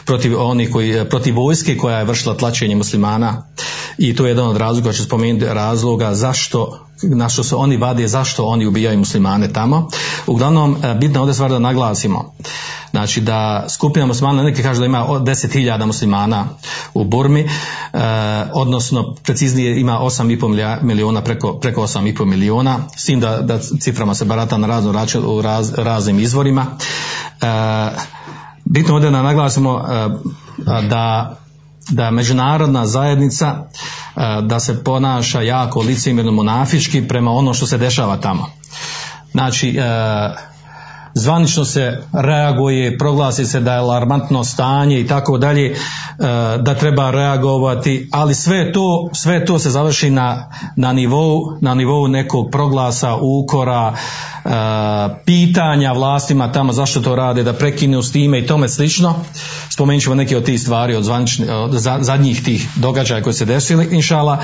protiv 0.05 0.41
onih 0.41 0.69
koji, 0.71 0.91
e, 0.91 1.09
protiv 1.09 1.35
vojske 1.35 1.77
koja 1.77 1.97
je 1.97 2.05
vršila 2.05 2.37
tlačenje 2.37 2.75
muslimana. 2.75 3.45
I 3.97 4.15
to 4.15 4.25
je 4.25 4.29
jedan 4.29 4.47
od 4.47 4.57
razloga, 4.57 4.93
ću 4.93 5.03
spomenuti 5.03 5.45
razloga 5.45 6.13
zašto 6.13 6.79
na 7.03 7.29
što 7.29 7.43
se 7.43 7.55
oni 7.55 7.77
vade, 7.77 8.07
zašto 8.07 8.45
oni 8.45 8.65
ubijaju 8.65 8.99
muslimane 8.99 9.53
tamo. 9.53 9.87
Uglavnom, 10.27 10.71
uh, 10.71 10.99
bitno 10.99 11.19
ovdje 11.19 11.33
stvar 11.33 11.51
da 11.51 11.59
naglasimo. 11.59 12.33
Znači 12.91 13.21
da 13.21 13.65
skupina 13.69 14.05
muslimana, 14.05 14.43
neki 14.43 14.63
kažu 14.63 14.79
da 14.79 14.85
ima 14.85 15.05
10.000 15.07 15.85
muslimana 15.85 16.45
u 16.93 17.03
Burmi, 17.03 17.49
odnosno 18.53 19.15
preciznije 19.23 19.79
ima 19.79 19.99
8,5 19.99 20.83
miliona, 20.83 21.21
preko, 21.21 21.53
preko 21.53 21.81
8,5 21.81 22.25
miliona, 22.25 22.79
s 22.97 23.05
tim 23.05 23.19
da, 23.19 23.37
da 23.41 23.59
ciframa 23.59 24.15
se 24.15 24.25
barata 24.25 24.57
na 24.57 24.67
razno, 24.67 24.93
u 25.27 25.41
raz, 25.41 25.73
raznim 25.77 26.19
izvorima. 26.19 26.65
E, 27.41 27.45
bitno 28.65 28.93
ovdje 28.93 29.11
da 29.11 29.21
naglasimo 29.21 29.85
e, 29.89 30.09
da, 30.87 31.37
da 31.89 32.11
međunarodna 32.11 32.87
zajednica 32.87 33.55
e, 33.55 34.41
da 34.41 34.59
se 34.59 34.83
ponaša 34.83 35.41
jako 35.41 35.81
licemjerno 35.81 36.31
monafički 36.31 37.07
prema 37.07 37.31
ono 37.31 37.53
što 37.53 37.67
se 37.67 37.77
dešava 37.77 38.17
tamo. 38.17 38.49
Znači, 39.31 39.77
zvanično 41.13 41.65
se 41.65 42.03
reaguje, 42.13 42.97
proglasi 42.97 43.45
se 43.45 43.59
da 43.59 43.73
je 43.73 43.79
alarmantno 43.79 44.43
stanje 44.43 44.99
i 44.99 45.07
tako 45.07 45.37
dalje, 45.37 45.71
e, 45.71 45.75
da 46.57 46.75
treba 46.75 47.11
reagovati, 47.11 48.09
ali 48.11 48.35
sve 48.35 48.71
to, 48.71 49.09
sve 49.13 49.45
to 49.45 49.59
se 49.59 49.69
završi 49.69 50.09
na, 50.09 50.49
na, 50.75 50.93
nivou, 50.93 51.57
na 51.61 51.73
nivou 51.73 52.07
nekog 52.07 52.51
proglasa, 52.51 53.15
ukora, 53.15 53.93
e, 53.93 54.49
pitanja 55.25 55.93
vlastima 55.93 56.51
tamo 56.51 56.73
zašto 56.73 57.01
to 57.01 57.15
rade, 57.15 57.43
da 57.43 57.53
prekinu 57.53 58.01
s 58.01 58.11
time 58.11 58.39
i 58.39 58.47
tome 58.47 58.69
slično. 58.69 59.15
Spomenut 59.69 60.03
ćemo 60.03 60.15
neke 60.15 60.37
od 60.37 60.45
tih 60.45 60.61
stvari 60.61 60.95
od, 60.95 61.05
od 61.49 61.71
zadnjih 61.99 62.43
tih 62.43 62.69
događaja 62.75 63.21
koji 63.21 63.33
se 63.33 63.45
desili, 63.45 63.87
inšala, 63.91 64.37
e, 64.37 64.41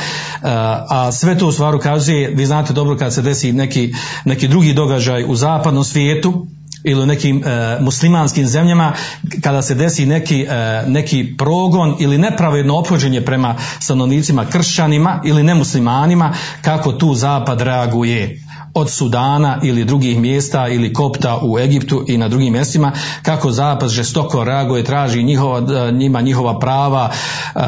a 0.89 1.11
sve 1.11 1.37
to 1.37 1.47
u 1.47 1.51
stvaru 1.51 1.79
kazuje, 1.79 2.33
vi 2.35 2.45
znate 2.45 2.73
dobro 2.73 2.97
kad 2.97 3.13
se 3.13 3.21
desi 3.21 3.53
neki, 3.53 3.93
neki 4.25 4.47
drugi 4.47 4.73
događaj 4.73 5.25
u 5.27 5.35
zapadnom 5.35 5.83
svijetu, 5.83 6.47
ili 6.83 7.01
u 7.01 7.05
nekim 7.05 7.43
e, 7.43 7.77
muslimanskim 7.79 8.47
zemljama 8.47 8.93
kada 9.41 9.61
se 9.61 9.75
desi 9.75 10.05
neki, 10.05 10.41
e, 10.49 10.83
neki 10.87 11.35
progon 11.37 11.95
ili 11.99 12.17
nepravedno 12.17 12.77
ophođenje 12.77 13.21
prema 13.21 13.55
stanovnicima 13.79 14.45
kršćanima 14.45 15.21
ili 15.25 15.43
nemuslimanima 15.43 16.33
kako 16.61 16.91
tu 16.91 17.13
zapad 17.13 17.61
reaguje 17.61 18.41
od 18.73 18.89
Sudana 18.89 19.59
ili 19.63 19.85
drugih 19.85 20.19
mjesta 20.19 20.67
ili 20.67 20.93
Kopta 20.93 21.39
u 21.41 21.59
Egiptu 21.59 22.05
i 22.07 22.17
na 22.17 22.27
drugim 22.27 22.53
mjestima 22.53 22.91
kako 23.23 23.51
zapad 23.51 23.89
žestoko 23.89 24.43
reaguje 24.43 24.83
traži 24.83 25.23
njihova, 25.23 25.91
njima 25.91 26.21
njihova 26.21 26.59
prava 26.59 27.09
e, 27.09 27.59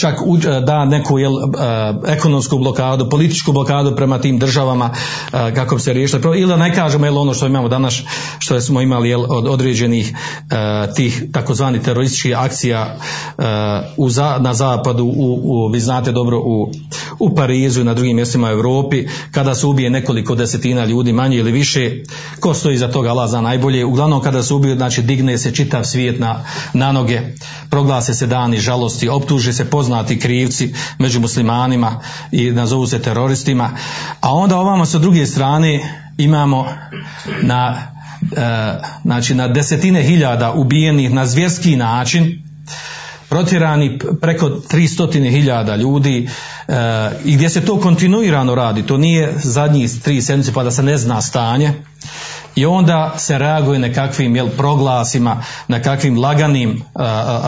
čak 0.00 0.14
da 0.66 0.84
neku 0.84 1.18
jel, 1.18 1.32
ekonomsku 2.06 2.58
blokadu 2.58 3.10
političku 3.10 3.52
blokadu 3.52 3.96
prema 3.96 4.18
tim 4.18 4.38
državama 4.38 4.90
kako 5.30 5.74
bi 5.74 5.80
se 5.80 5.92
riješilo 5.92 6.34
ili 6.34 6.56
ne 6.56 6.74
kažemo 6.74 7.06
jel, 7.06 7.18
ono 7.18 7.34
što 7.34 7.46
imamo 7.46 7.68
danas 7.68 8.02
što 8.38 8.60
smo 8.60 8.80
imali 8.80 9.08
jel, 9.08 9.24
od 9.28 9.46
određenih 9.46 10.14
tih 10.96 11.24
takozvanih 11.32 11.82
terorističkih 11.82 12.38
akcija 12.38 12.96
u 13.96 14.08
na 14.40 14.54
zapadu 14.54 15.04
u, 15.04 15.40
u, 15.42 15.68
vi 15.68 15.80
znate 15.80 16.12
dobro 16.12 16.38
u, 16.38 16.70
u 17.18 17.34
Parizu 17.34 17.80
i 17.80 17.84
na 17.84 17.94
drugim 17.94 18.16
mjestima 18.16 18.48
u 18.48 18.50
Europi 18.50 19.06
kada 19.30 19.53
se 19.54 19.66
ubije 19.66 19.90
nekoliko 19.90 20.34
desetina 20.34 20.84
ljudi 20.84 21.12
manje 21.12 21.36
ili 21.36 21.52
više. 21.52 21.90
Ko 22.40 22.54
stoji 22.54 22.76
za 22.76 22.88
toga 22.88 23.10
Allah 23.10 23.42
najbolje. 23.42 23.84
Uglavnom 23.84 24.20
kada 24.20 24.42
se 24.42 24.54
ubije 24.54 24.76
znači 24.76 25.02
digne 25.02 25.38
se 25.38 25.54
čitav 25.54 25.84
svijet 25.84 26.20
na, 26.20 26.44
na 26.72 26.92
noge. 26.92 27.20
Proglase 27.70 28.14
se 28.14 28.26
dani 28.26 28.58
žalosti 28.58 29.08
optuže 29.08 29.52
se 29.52 29.70
poznati 29.70 30.18
krivci 30.18 30.74
među 30.98 31.20
muslimanima 31.20 32.00
i 32.32 32.50
nazovu 32.50 32.86
se 32.86 33.02
teroristima. 33.02 33.70
A 34.20 34.34
onda 34.34 34.58
ovamo 34.58 34.86
sa 34.86 34.98
druge 34.98 35.26
strane 35.26 35.80
imamo 36.18 36.66
na 37.42 37.76
e, 38.36 38.78
znači 39.02 39.34
na 39.34 39.48
desetine 39.48 40.02
hiljada 40.02 40.52
ubijenih 40.52 41.12
na 41.12 41.26
zvjerski 41.26 41.76
način 41.76 42.44
protjerani 43.28 43.98
preko 44.20 44.48
300 44.48 45.30
hiljada 45.30 45.76
ljudi 45.76 46.28
i 47.24 47.34
gdje 47.34 47.50
se 47.50 47.64
to 47.64 47.80
kontinuirano 47.80 48.54
radi, 48.54 48.82
to 48.82 48.96
nije 48.96 49.32
zadnjih 49.42 50.02
tri 50.02 50.22
sedmice 50.22 50.52
pa 50.52 50.62
da 50.62 50.70
se 50.70 50.82
ne 50.82 50.96
zna 50.96 51.22
stanje, 51.22 51.72
i 52.54 52.66
onda 52.66 53.14
se 53.18 53.38
reaguje 53.38 53.78
nekakvim 53.78 54.36
jel, 54.36 54.48
proglasima, 54.56 55.42
nekakvim 55.68 56.18
laganim, 56.18 56.82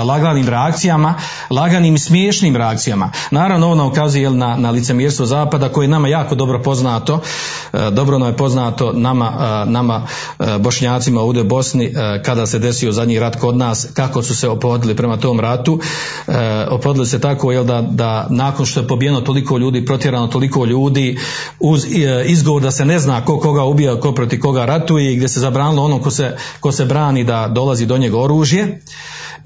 laganim 0.06 0.48
reakcijama, 0.48 1.14
laganim 1.50 1.94
i 1.94 1.98
smiješnim 1.98 2.56
reakcijama. 2.56 3.10
Naravno 3.30 3.70
ono 3.70 3.88
ukazuje 3.88 4.22
jel, 4.22 4.36
na, 4.36 4.56
na 4.56 4.70
licemjerstvo 4.70 5.26
zapada 5.26 5.68
koje 5.68 5.84
je 5.84 5.88
nama 5.88 6.08
jako 6.08 6.34
dobro 6.34 6.62
poznato, 6.62 7.20
dobro 7.92 8.18
nam 8.18 8.28
je 8.28 8.36
poznato 8.36 8.92
nama, 8.92 9.64
nama 9.66 10.06
bošnjacima 10.60 11.20
ovdje 11.20 11.42
u 11.42 11.48
Bosni 11.48 11.94
kada 12.24 12.46
se 12.46 12.58
desio 12.58 12.92
zadnji 12.92 13.18
rat 13.18 13.36
kod 13.36 13.56
nas, 13.56 13.86
kako 13.94 14.22
su 14.22 14.36
se 14.36 14.48
opodili 14.48 14.96
prema 14.96 15.16
tom 15.16 15.40
ratu. 15.40 15.80
Opodili 16.70 17.06
se 17.06 17.20
tako 17.20 17.52
jel, 17.52 17.64
da, 17.64 17.82
da 17.82 18.26
nakon 18.30 18.66
što 18.66 18.80
je 18.80 18.88
pobijeno 18.88 19.20
toliko 19.20 19.58
ljudi, 19.58 19.84
protjerano 19.84 20.26
toliko 20.26 20.64
ljudi, 20.64 21.18
uz 21.60 21.86
izgovor 22.24 22.62
da 22.62 22.70
se 22.70 22.84
ne 22.84 22.98
zna 22.98 23.24
ko 23.24 23.40
koga 23.40 23.64
ubija, 23.64 24.00
ko 24.00 24.12
protiv 24.12 24.40
koga 24.40 24.66
i 24.98 25.16
gdje 25.16 25.28
se 25.28 25.40
zabranilo 25.40 25.82
ono 25.82 26.00
ko 26.02 26.10
se, 26.10 26.36
ko 26.60 26.72
se 26.72 26.84
brani 26.84 27.24
da 27.24 27.48
dolazi 27.48 27.86
do 27.86 27.98
njega 27.98 28.18
oružje 28.18 28.80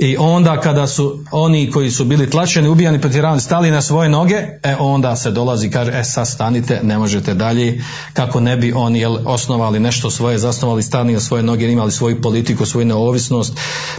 i 0.03 0.17
onda 0.19 0.61
kada 0.61 0.87
su 0.87 1.25
oni 1.31 1.71
koji 1.71 1.91
su 1.91 2.05
bili 2.05 2.31
tlačeni, 2.31 2.69
ubijani, 2.69 3.01
pretjeravani, 3.01 3.41
stali 3.41 3.71
na 3.71 3.83
svoje 3.83 4.09
noge, 4.09 4.35
e 4.63 4.77
onda 4.79 5.17
se 5.17 5.31
dolazi 5.31 5.67
i 5.67 5.71
kaže, 5.71 5.93
e 5.95 6.05
sad 6.05 6.29
stanite, 6.29 6.81
ne 6.83 6.99
možete 6.99 7.35
dalje, 7.35 7.85
kako 8.13 8.41
ne 8.41 8.57
bi 8.57 8.73
oni 8.73 8.99
jel, 8.99 9.17
osnovali 9.25 9.81
nešto 9.81 10.11
svoje, 10.11 10.39
zasnovali, 10.39 10.83
stani 10.83 11.13
na 11.13 11.21
svoje 11.21 11.43
noge, 11.43 11.73
imali 11.73 11.93
svoju 11.93 12.21
politiku, 12.21 12.67
svoju 12.67 12.87
neovisnost, 12.87 13.53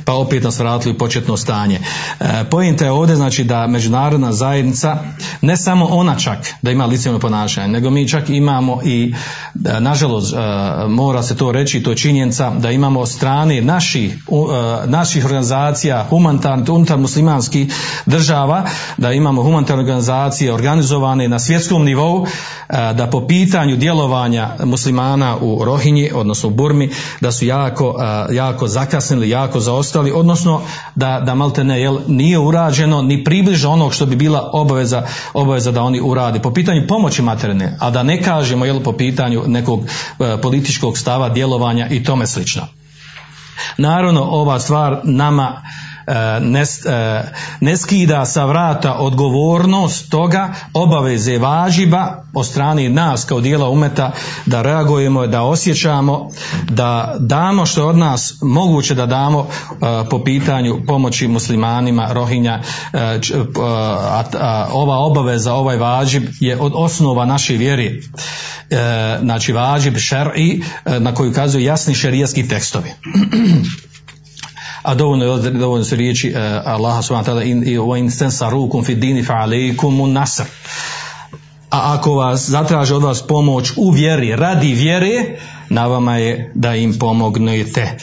pa 0.06 0.14
opet 0.14 0.44
nas 0.44 0.60
vratili 0.60 0.96
u 0.96 0.98
početno 0.98 1.38
stanje. 1.38 1.80
E, 2.20 2.26
Pojenta 2.50 2.86
je 2.86 2.92
ovdje 2.92 3.16
znači 3.16 3.44
da 3.44 3.68
međunarodna 3.68 4.34
zajednica, 4.34 4.98
ne 5.42 5.58
samo 5.58 5.86
ona 5.86 6.16
čak 6.16 6.38
da 6.62 6.72
ima 6.72 6.86
licemno 6.86 7.20
ponašanje, 7.20 7.68
nego 7.68 7.90
mi 7.90 8.08
čak 8.10 8.30
imamo 8.30 8.80
i, 8.84 9.14
e, 9.66 9.80
nažalost, 9.80 10.34
e, 10.34 10.38
mora 10.88 11.24
se 11.24 11.38
to 11.38 11.52
reći, 11.52 11.84
to 11.84 11.90
je 11.90 11.98
činjenica 11.98 12.50
da 12.50 12.72
imamo 12.72 13.06
strane 13.06 13.62
naših, 13.62 14.14
e, 14.14 14.88
naših 14.88 15.26
organizacija 15.26 15.91
organizacija 15.92 16.10
humanitarnih, 16.10 16.70
unutar 16.70 16.98
muslimanskih 16.98 17.74
država, 18.06 18.64
da 18.98 19.12
imamo 19.12 19.44
humanitarne 19.44 19.84
organizacije 19.84 20.54
organizovane 20.54 21.28
na 21.28 21.40
svjetskom 21.40 21.84
nivou, 21.84 22.26
e, 22.26 22.94
da 22.94 23.08
po 23.08 23.28
pitanju 23.28 23.78
djelovanja 23.78 24.50
muslimana 24.64 25.38
u 25.42 25.66
Rohinji, 25.66 26.12
odnosno 26.14 26.50
u 26.50 26.52
Burmi, 26.52 26.90
da 27.22 27.32
su 27.32 27.46
jako, 27.46 27.96
e, 28.30 28.36
jako 28.36 28.68
zakasnili, 28.68 29.30
jako 29.30 29.60
zaostali, 29.60 30.12
odnosno 30.12 30.62
da, 30.96 31.22
da 31.26 31.36
malte 31.36 31.64
ne, 31.64 31.82
jel, 31.82 31.98
nije 32.08 32.40
urađeno 32.40 33.02
ni 33.02 33.24
približno 33.24 33.72
onog 33.72 33.94
što 33.94 34.06
bi 34.06 34.16
bila 34.16 34.50
obaveza, 34.54 35.04
obaveza 35.34 35.72
da 35.72 35.84
oni 35.84 36.02
uradi. 36.02 36.40
Po 36.40 36.54
pitanju 36.54 36.88
pomoći 36.88 37.22
materijalne, 37.22 37.78
a 37.80 37.90
da 37.90 38.04
ne 38.04 38.22
kažemo 38.22 38.66
jel, 38.66 38.80
po 38.84 38.94
pitanju 38.94 39.44
nekog 39.48 39.80
e, 40.20 40.42
političkog 40.42 40.98
stava, 40.98 41.30
djelovanja 41.30 41.88
i 41.90 42.04
tome 42.04 42.28
slično. 42.28 42.81
Naravno, 43.78 44.24
ova 44.24 44.60
stvar 44.60 45.00
nama 45.04 45.62
ne, 46.42 46.62
e, 46.62 47.24
ne 47.60 47.78
skida 47.78 48.26
sa 48.26 48.46
vrata 48.46 48.94
odgovornost 48.94 50.10
toga 50.10 50.54
obaveze 50.74 51.38
važiba 51.38 52.24
od 52.34 52.46
strane 52.46 52.90
nas 52.90 53.26
kao 53.26 53.42
dijela 53.42 53.70
umeta 53.70 54.12
da 54.46 54.62
reagujemo, 54.62 55.28
da 55.28 55.42
osjećamo, 55.42 56.30
da 56.70 57.16
damo 57.20 57.66
što 57.66 57.82
je 57.82 57.86
od 57.86 57.98
nas 57.98 58.38
moguće 58.42 58.96
da 58.96 59.06
damo 59.06 59.48
po 60.10 60.24
pitanju 60.24 60.82
pomoći 60.88 61.28
muslimanima, 61.28 62.14
rohinja, 62.14 62.62
ova 64.72 64.98
obaveza, 64.98 65.54
ovaj 65.54 65.78
važib 65.78 66.24
je 66.40 66.58
od 66.60 66.72
osnova 66.76 67.26
naše 67.26 67.54
vjere. 67.54 67.92
Znači 69.22 69.54
važib 69.54 69.96
šer'i 69.96 70.64
na 71.00 71.14
koju 71.14 71.32
ukazuju 71.32 71.64
jasni 71.64 71.96
šerijski 71.96 72.48
tekstovi. 72.48 72.90
a 74.84 74.96
dovoljno, 74.96 75.38
dovoljno 75.38 75.86
su 75.86 75.96
riječi 75.96 76.30
uh, 76.30 76.36
Allaha 76.66 77.02
subhanahu 77.02 77.30
wa 77.30 77.34
ta'ala 77.34 77.98
in, 77.98 78.04
in 78.04 78.12
stensarukum 78.12 78.84
fi 78.84 78.96
dini 78.96 79.24
fa 79.24 79.48
nasr. 80.14 80.44
A 81.70 81.94
ako 81.94 82.14
vas 82.14 82.50
zatraže 82.50 82.96
od 82.96 83.04
vas 83.04 83.28
pomoć 83.28 83.72
u 83.78 83.92
vjeri, 83.92 84.36
radi 84.36 84.74
vjere, 84.74 85.38
na 85.70 85.88
vama 85.88 86.18
je 86.18 86.52
da 86.56 86.76
im 86.76 87.00
pomognete 87.00 87.98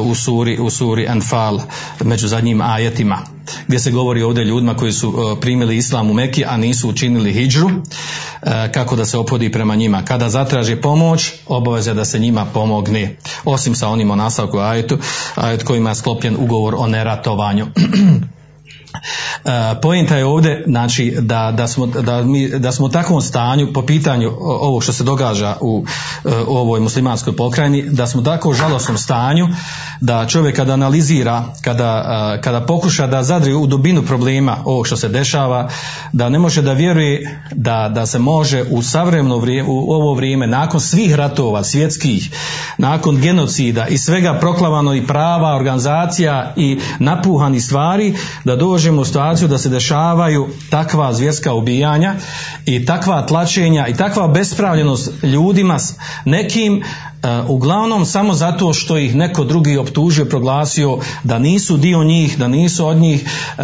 u 0.00 0.14
suri, 0.14 0.58
u 0.58 0.70
suri 0.70 1.08
Anfal 1.08 1.60
među 2.04 2.28
zadnjim 2.28 2.60
ajetima 2.60 3.18
gdje 3.66 3.78
se 3.78 3.90
govori 3.90 4.22
ovdje 4.22 4.44
ljudima 4.44 4.76
koji 4.76 4.92
su 4.92 5.14
e, 5.36 5.40
primili 5.40 5.76
islam 5.76 6.10
u 6.10 6.14
Meki 6.14 6.44
a 6.44 6.56
nisu 6.56 6.88
učinili 6.88 7.32
hijđru 7.32 7.70
e, 7.70 8.72
kako 8.72 8.96
da 8.96 9.04
se 9.04 9.18
opodi 9.18 9.52
prema 9.52 9.74
njima. 9.74 10.04
Kada 10.04 10.28
zatraže 10.28 10.80
pomoć 10.80 11.32
obaveza 11.46 11.94
da 11.94 12.04
se 12.04 12.18
njima 12.18 12.46
pomogne 12.54 13.16
osim 13.44 13.74
sa 13.74 13.88
onim 13.88 14.10
o 14.10 14.16
nastavku 14.16 14.58
ajetu 14.58 14.98
ajet 15.34 15.62
kojima 15.62 15.90
je 15.90 15.94
sklopljen 15.94 16.36
ugovor 16.38 16.74
o 16.78 16.86
neratovanju 16.86 17.66
E, 19.44 19.80
Pojenta 19.82 20.16
je 20.16 20.24
ovdje 20.24 20.64
znači, 20.66 21.16
da, 21.20 21.52
da, 21.56 21.68
smo, 21.68 21.86
da, 21.86 22.22
mi, 22.22 22.48
da 22.48 22.72
smo 22.72 22.86
u 22.86 22.88
takvom 22.88 23.20
stanju 23.20 23.72
po 23.72 23.82
pitanju 23.82 24.32
ovog 24.40 24.82
što 24.82 24.92
se 24.92 25.04
događa 25.04 25.56
u, 25.60 25.84
e, 26.24 26.28
u 26.48 26.56
ovoj 26.56 26.80
muslimanskoj 26.80 27.36
pokrajini, 27.36 27.82
da 27.82 28.06
smo 28.06 28.20
u 28.20 28.24
tako 28.24 28.52
žalosnom 28.52 28.98
stanju 28.98 29.48
da 30.00 30.26
čovjek 30.26 30.56
kada 30.56 30.72
analizira, 30.72 31.44
kada, 31.62 32.04
e, 32.36 32.40
kada 32.40 32.60
pokuša 32.60 33.06
da 33.06 33.22
zadri 33.22 33.54
u 33.54 33.66
dubinu 33.66 34.02
problema 34.02 34.56
ovog 34.64 34.86
što 34.86 34.96
se 34.96 35.08
dešava, 35.08 35.68
da 36.12 36.28
ne 36.28 36.38
može 36.38 36.62
da 36.62 36.72
vjeruje 36.72 37.42
da, 37.52 37.90
da 37.94 38.06
se 38.06 38.18
može 38.18 38.64
u 38.70 38.82
savremeno 38.82 39.38
vrijeme, 39.38 39.68
u 39.68 39.92
ovo 39.92 40.14
vrijeme, 40.14 40.46
nakon 40.46 40.80
svih 40.80 41.14
ratova 41.14 41.64
svjetskih, 41.64 42.30
nakon 42.78 43.20
genocida 43.20 43.86
i 43.86 43.98
svega 43.98 44.38
proklavano 44.40 44.94
i 44.94 45.06
prava, 45.06 45.56
organizacija 45.56 46.52
i 46.56 46.80
napuhani 46.98 47.60
stvari, 47.60 48.14
da 48.44 48.56
dođemo 48.56 49.02
u 49.02 49.04
situaciju 49.22 49.48
da 49.48 49.58
se 49.58 49.68
dešavaju 49.68 50.48
takva 50.70 51.12
zvjerska 51.12 51.54
ubijanja 51.54 52.14
i 52.66 52.86
takva 52.86 53.26
tlačenja 53.26 53.86
i 53.88 53.94
takva 53.96 54.28
bespravljenost 54.28 55.12
ljudima 55.22 55.78
nekim 56.24 56.82
uglavnom 57.48 58.06
samo 58.06 58.34
zato 58.34 58.72
što 58.72 58.98
ih 58.98 59.14
neko 59.14 59.44
drugi 59.44 59.76
optužio, 59.76 60.24
proglasio 60.24 60.98
da 61.24 61.38
nisu 61.38 61.76
dio 61.76 62.04
njih, 62.04 62.38
da 62.38 62.48
nisu 62.48 62.86
od 62.86 62.96
njih, 62.96 63.24
e, 63.58 63.62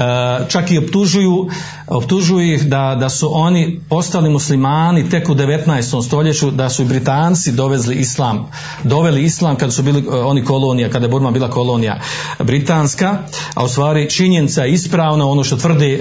čak 0.49 0.71
i 0.71 0.79
optužuju, 0.79 1.49
optužuju 1.87 2.55
ih 2.55 2.69
da, 2.69 2.97
da 3.01 3.09
su 3.09 3.31
oni 3.33 3.81
postali 3.89 4.31
muslimani 4.31 5.11
tek 5.11 5.29
u 5.29 5.35
19. 5.35 6.03
stoljeću, 6.03 6.51
da 6.51 6.69
su 6.69 6.83
i 6.83 6.85
Britanci 6.85 7.53
dovezli 7.53 7.95
islam, 7.95 8.51
doveli 8.85 9.25
islam 9.25 9.57
kad 9.57 9.75
su 9.75 9.83
bili 9.83 10.01
e, 10.01 10.11
oni 10.11 10.45
kolonija, 10.45 10.91
kada 10.91 11.05
je 11.05 11.11
Burma 11.11 11.31
bila 11.31 11.51
kolonija 11.51 12.01
britanska, 12.39 13.19
a 13.55 13.65
u 13.65 13.69
stvari 13.69 14.11
činjenica 14.11 14.63
je 14.63 14.73
ispravno 14.73 15.31
ono 15.31 15.45
što 15.45 15.57
tvrdi, 15.57 16.01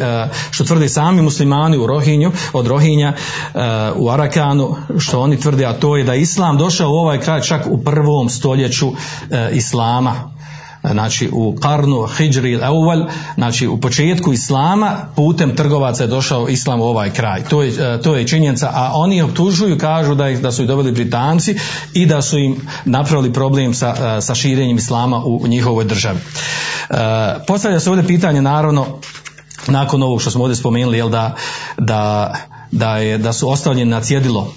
što 0.51 0.63
tvrdi 0.63 0.89
sami 0.89 1.21
muslimani 1.21 1.77
u 1.77 1.87
Rohinju, 1.87 2.31
od 2.53 2.67
Rohinja 2.67 3.13
u 3.95 4.09
Arakanu, 4.09 4.75
što 4.99 5.19
oni 5.19 5.39
tvrde, 5.39 5.65
a 5.65 5.73
to 5.73 5.97
je 5.97 6.03
da 6.03 6.15
islam 6.15 6.57
došao 6.57 6.89
u 6.89 6.93
ovaj 6.93 7.19
kraj 7.19 7.41
čak 7.47 7.67
u 7.69 7.83
prvom 7.83 8.29
stoljeću 8.29 8.91
e, 9.31 9.49
islama 9.53 10.37
znači 10.91 11.29
u 11.33 11.55
karnu 11.61 12.07
hijri 12.17 12.53
Eval, 12.53 13.05
znači 13.35 13.67
u 13.67 13.79
početku 13.81 14.33
islama 14.33 14.95
putem 15.15 15.55
trgovaca 15.55 16.03
je 16.03 16.07
došao 16.07 16.49
islam 16.49 16.81
u 16.81 16.83
ovaj 16.83 17.09
kraj. 17.09 17.43
To 17.43 17.63
je, 17.63 17.93
e, 17.93 18.01
to 18.01 18.15
je 18.15 18.27
činjenica, 18.27 18.71
a 18.73 18.91
oni 18.95 19.21
optužuju, 19.21 19.77
kažu 19.77 20.15
da, 20.15 20.29
ih, 20.29 20.41
da 20.41 20.51
su 20.51 20.61
ih 20.61 20.67
doveli 20.67 20.91
Britanci 20.91 21.55
i 21.93 22.05
da 22.05 22.21
su 22.21 22.37
im 22.37 22.67
napravili 22.85 23.33
problem 23.33 23.73
sa, 23.73 24.17
e, 24.17 24.21
sa 24.21 24.35
širenjem 24.35 24.77
islama 24.77 25.25
u 25.25 25.47
njihovoj 25.47 25.85
državi. 25.85 26.19
Postavlja 27.47 27.79
se 27.79 27.89
ovdje 27.89 28.07
pitanje 28.07 28.41
naravno 28.41 28.85
nakon 29.67 30.03
ovog 30.03 30.21
što 30.21 30.31
smo 30.31 30.43
ovdje 30.43 30.55
spomenuli, 30.55 30.97
jel 30.97 31.09
da, 31.09 31.35
da, 31.77 32.33
da, 32.71 32.97
je, 32.97 33.17
da 33.17 33.33
su 33.33 33.49
ostavljeni 33.49 33.91
na 33.91 34.01
cjedilo 34.01 34.53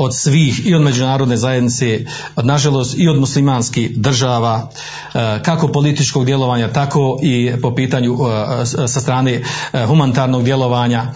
od 0.00 0.16
svih 0.16 0.66
i 0.66 0.74
od 0.74 0.82
međunarodne 0.82 1.36
zajednice, 1.36 2.00
nažalost 2.36 2.94
i 2.98 3.08
od 3.08 3.18
muslimanskih 3.18 3.96
država, 3.96 4.70
e, 5.14 5.42
kako 5.42 5.68
političkog 5.68 6.24
djelovanja, 6.24 6.72
tako 6.72 7.18
i 7.22 7.52
po 7.62 7.74
pitanju 7.74 8.16
e, 8.62 8.66
sa 8.66 9.00
strane 9.00 9.32
e, 9.32 9.86
humanitarnog 9.86 10.44
djelovanja. 10.44 11.06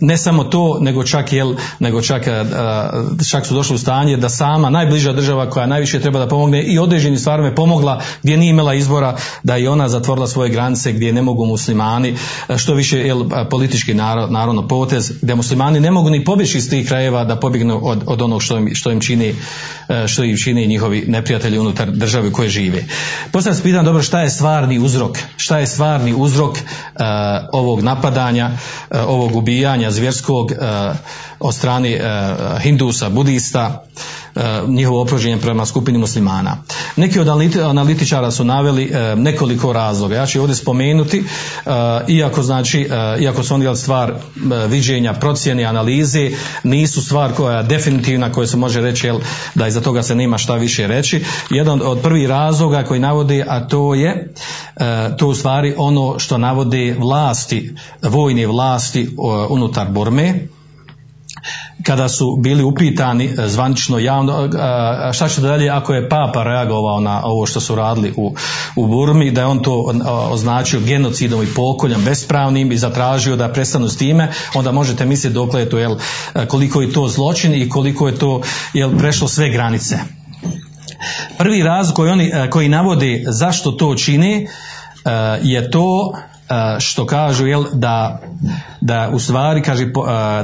Ne 0.00 0.16
samo 0.16 0.44
to, 0.44 0.78
nego 0.80 1.04
čak 1.04 1.32
jel, 1.32 1.54
nego 1.78 2.02
čak, 2.02 2.22
čak 3.30 3.46
su 3.46 3.54
došli 3.54 3.74
u 3.74 3.78
stanje 3.78 4.16
da 4.16 4.28
sama 4.28 4.70
najbliža 4.70 5.12
država 5.12 5.50
koja 5.50 5.66
najviše 5.66 6.00
treba 6.00 6.18
da 6.18 6.28
pomogne 6.28 6.62
i 6.62 6.78
određenim 6.78 7.18
stvarima 7.18 7.54
pomogla 7.54 8.00
gdje 8.22 8.36
nije 8.36 8.50
imala 8.50 8.74
izbora 8.74 9.16
da 9.42 9.56
i 9.56 9.68
ona 9.68 9.88
zatvorila 9.88 10.26
svoje 10.26 10.50
granice 10.50 10.92
gdje 10.92 11.12
ne 11.12 11.22
mogu 11.22 11.46
muslimani, 11.46 12.16
što 12.56 12.74
više 12.74 12.98
jel, 12.98 13.24
politički 13.50 13.94
naravno 13.94 14.68
potez, 14.68 15.12
gdje 15.22 15.34
muslimani 15.34 15.80
ne 15.80 15.90
mogu 15.90 16.10
ni 16.10 16.24
pobjeći 16.24 16.58
iz 16.58 16.70
tih 16.70 16.88
krajeva 16.88 17.24
da 17.24 17.36
pobjegnu 17.36 17.87
od, 17.88 18.02
od 18.06 18.22
onog 18.22 18.42
što 18.42 18.58
im, 18.58 18.74
što 18.74 18.90
im 18.90 19.00
čini 19.00 19.34
e, 19.88 20.08
što 20.08 20.24
im 20.24 20.36
čini 20.36 20.66
njihovi 20.66 21.04
neprijatelji 21.08 21.58
unutar 21.58 21.90
države 21.90 22.28
u 22.28 22.32
kojoj 22.32 22.48
žive. 22.48 22.84
Poslije 23.32 23.54
se 23.54 23.62
pitam 23.62 23.84
dobro 23.84 24.02
šta 24.02 24.20
je 24.20 24.30
stvarni 24.30 24.78
uzrok, 24.78 25.18
šta 25.36 25.58
je 25.58 25.66
stvarni 25.66 26.14
uzrok 26.14 26.50
uh, 26.50 26.60
ovog 27.52 27.82
napadanja, 27.82 28.50
uh, 28.50 28.96
ovog 29.06 29.36
ubijanja 29.36 29.90
zvjerskog 29.90 30.50
uh, 30.50 30.96
od 31.40 31.54
strane 31.54 32.00
Hindusa, 32.62 33.08
Budista, 33.08 33.84
njihovo 34.68 35.02
opođenje 35.02 35.38
prema 35.38 35.66
skupini 35.66 35.98
muslimana. 35.98 36.56
Neki 36.96 37.20
od 37.20 37.28
analitičara 37.58 38.30
su 38.30 38.44
naveli 38.44 38.92
nekoliko 39.16 39.72
razloga. 39.72 40.14
Ja 40.14 40.26
ću 40.26 40.40
ovdje 40.40 40.56
spomenuti, 40.56 41.24
iako 42.08 42.42
znači, 42.42 42.88
iako 43.20 43.42
su 43.42 43.54
oni 43.54 43.76
stvar 43.76 44.14
viđenja, 44.68 45.12
procjene, 45.12 45.64
analize, 45.64 46.30
nisu 46.62 47.02
stvar 47.02 47.32
koja 47.32 47.62
definitivna 47.62 48.32
koja 48.32 48.46
se 48.46 48.56
može 48.56 48.80
reći 48.80 49.06
jel, 49.06 49.20
da 49.54 49.66
iza 49.66 49.80
toga 49.80 50.02
se 50.02 50.14
nema 50.14 50.38
šta 50.38 50.54
više 50.54 50.86
reći. 50.86 51.24
Jedan 51.50 51.82
od 51.84 52.00
prvih 52.00 52.28
razloga 52.28 52.84
koji 52.84 53.00
navodi, 53.00 53.44
a 53.48 53.68
to 53.68 53.94
je 53.94 54.34
e, 54.76 55.16
to 55.16 55.26
u 55.26 55.34
stvari 55.34 55.74
ono 55.76 56.18
što 56.18 56.38
navode 56.38 56.96
vlasti, 56.98 57.74
vojne 58.02 58.46
vlasti 58.46 59.10
unutar 59.48 59.88
Burme, 59.88 60.48
kada 61.82 62.08
su 62.08 62.36
bili 62.36 62.62
upitani 62.62 63.24
e, 63.24 63.48
zvanično 63.48 63.98
javno 63.98 64.44
e, 64.44 65.12
šta 65.12 65.28
će 65.28 65.40
dalje 65.40 65.70
ako 65.70 65.94
je 65.94 66.08
papa 66.08 66.42
reagovao 66.42 67.00
na 67.00 67.22
ovo 67.24 67.46
što 67.46 67.60
su 67.60 67.74
radili 67.74 68.14
u, 68.16 68.34
u 68.76 68.86
Burmi 68.86 69.30
da 69.30 69.40
je 69.40 69.46
on 69.46 69.62
to 69.62 69.92
označio 70.30 70.80
genocidom 70.80 71.42
i 71.42 71.54
pokoljem 71.54 72.04
bespravnim 72.04 72.72
i 72.72 72.78
zatražio 72.78 73.36
da 73.36 73.52
prestanu 73.52 73.88
s 73.88 73.96
time 73.96 74.32
onda 74.54 74.72
možete 74.72 75.06
misliti 75.06 75.34
dokle 75.34 75.60
je 75.60 75.70
to 75.70 75.78
jel, 75.78 75.96
e, 76.34 76.46
koliko 76.46 76.82
je 76.82 76.92
to 76.92 77.08
zločin 77.08 77.54
i 77.54 77.68
koliko 77.68 78.08
je 78.08 78.14
to 78.14 78.40
jel, 78.72 78.98
prešlo 78.98 79.28
sve 79.28 79.50
granice. 79.50 79.98
Prvi 81.38 81.62
razlog 81.62 81.96
koji 81.96 82.10
oni 82.10 82.32
koji 82.50 82.68
navode 82.68 83.24
zašto 83.26 83.72
to 83.72 83.94
čine 83.94 84.46
je 85.42 85.70
to 85.70 86.12
što 86.80 87.06
kažu 87.06 87.46
jel, 87.46 87.64
da, 87.72 88.20
da 88.80 89.10
u 89.12 89.18
stvari 89.18 89.62
kaže 89.62 89.86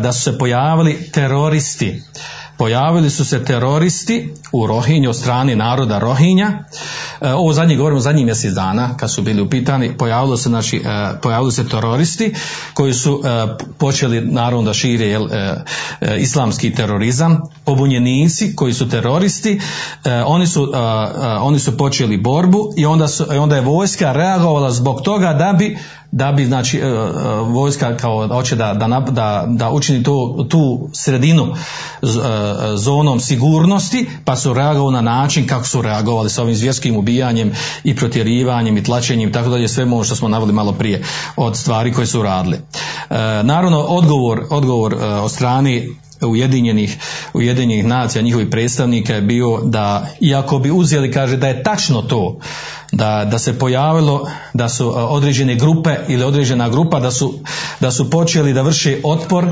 da 0.00 0.12
su 0.12 0.22
se 0.22 0.38
pojavili 0.38 1.10
teroristi 1.12 2.02
pojavili 2.56 3.10
su 3.10 3.24
se 3.24 3.44
teroristi 3.44 4.34
u 4.52 4.66
Rohinju 4.66 5.10
od 5.10 5.16
strane 5.16 5.56
naroda 5.56 5.98
Rohinja. 5.98 6.64
E, 7.20 7.32
ovo 7.32 7.52
zadnje 7.52 7.76
govorimo 7.76 8.00
zadnjih 8.00 8.26
mjesec 8.26 8.52
dana 8.52 8.96
kad 8.96 9.12
su 9.12 9.22
bili 9.22 9.42
upitani, 9.42 9.96
pojavili 9.96 10.38
se, 10.38 10.48
znači, 10.48 10.76
e, 10.76 11.20
pojavili 11.22 11.52
se 11.52 11.68
teroristi 11.68 12.34
koji 12.74 12.92
su 12.92 13.22
e, 13.24 13.46
počeli 13.78 14.20
naravno 14.20 14.62
da 14.62 14.74
šire 14.74 15.06
jel, 15.06 15.28
islamski 16.18 16.74
terorizam, 16.74 17.40
pobunjenici 17.64 18.56
koji 18.56 18.72
su 18.72 18.88
teroristi, 18.88 19.60
oni 20.26 20.46
su, 20.46 20.72
oni 21.40 21.58
su 21.58 21.76
počeli 21.76 22.16
borbu 22.16 22.72
i 22.76 22.86
onda, 22.86 23.08
su, 23.08 23.24
onda 23.38 23.56
je 23.56 23.62
vojska 23.62 24.12
reagovala 24.12 24.70
zbog 24.70 25.00
toga 25.00 25.32
da 25.32 25.52
bi 25.52 25.78
da 26.14 26.32
bi 26.32 26.44
znači 26.44 26.78
e, 26.78 26.80
e, 26.80 26.92
vojska 27.46 27.96
kao 27.96 28.28
hoće 28.28 28.56
da, 28.56 28.74
da, 28.74 29.00
da, 29.10 29.44
da 29.48 29.70
učini 29.70 30.02
tu, 30.02 30.46
tu 30.48 30.88
sredinu 30.92 31.44
e, 31.44 32.06
zonom 32.76 33.20
sigurnosti 33.20 34.08
pa 34.24 34.36
su 34.36 34.54
reagovali 34.54 34.94
na 34.94 35.00
način 35.00 35.46
kako 35.46 35.66
su 35.66 35.82
reagovali 35.82 36.30
sa 36.30 36.42
ovim 36.42 36.54
zvjerskim 36.54 36.96
ubijanjem 36.96 37.52
i 37.84 37.96
protjerivanjem 37.96 38.76
i 38.76 38.84
tlačenjem 38.84 39.32
tako 39.32 39.48
dalje 39.48 39.68
sve 39.68 39.84
ovo 39.84 40.04
što 40.04 40.16
smo 40.16 40.28
naveli 40.28 40.52
malo 40.52 40.72
prije 40.72 41.04
od 41.36 41.56
stvari 41.56 41.92
koje 41.92 42.06
su 42.06 42.22
radili. 42.22 42.60
Naravno 43.42 43.78
odgovor, 43.80 44.44
odgovor 44.50 44.94
od 45.22 45.32
strani 45.32 45.88
Ujedinjenih, 46.26 46.98
Ujedinjenih 47.32 47.84
nacija, 47.84 48.22
njihovih 48.22 48.48
predstavnika 48.50 49.14
je 49.14 49.22
bio 49.22 49.60
da, 49.64 50.06
iako 50.20 50.58
bi 50.58 50.70
uzeli, 50.70 51.12
kaže 51.12 51.36
da 51.36 51.48
je 51.48 51.62
tačno 51.62 52.02
to, 52.02 52.38
da, 52.94 53.24
da 53.24 53.38
se 53.38 53.58
pojavilo 53.58 54.28
da 54.54 54.68
su 54.68 54.88
a, 54.88 55.06
određene 55.06 55.54
grupe 55.54 55.96
ili 56.08 56.24
određena 56.24 56.68
grupa 56.68 57.00
da 57.00 57.10
su, 57.10 57.34
da 57.80 57.90
su 57.90 58.10
počeli 58.10 58.52
da 58.52 58.62
vrše 58.62 59.00
otpor 59.04 59.44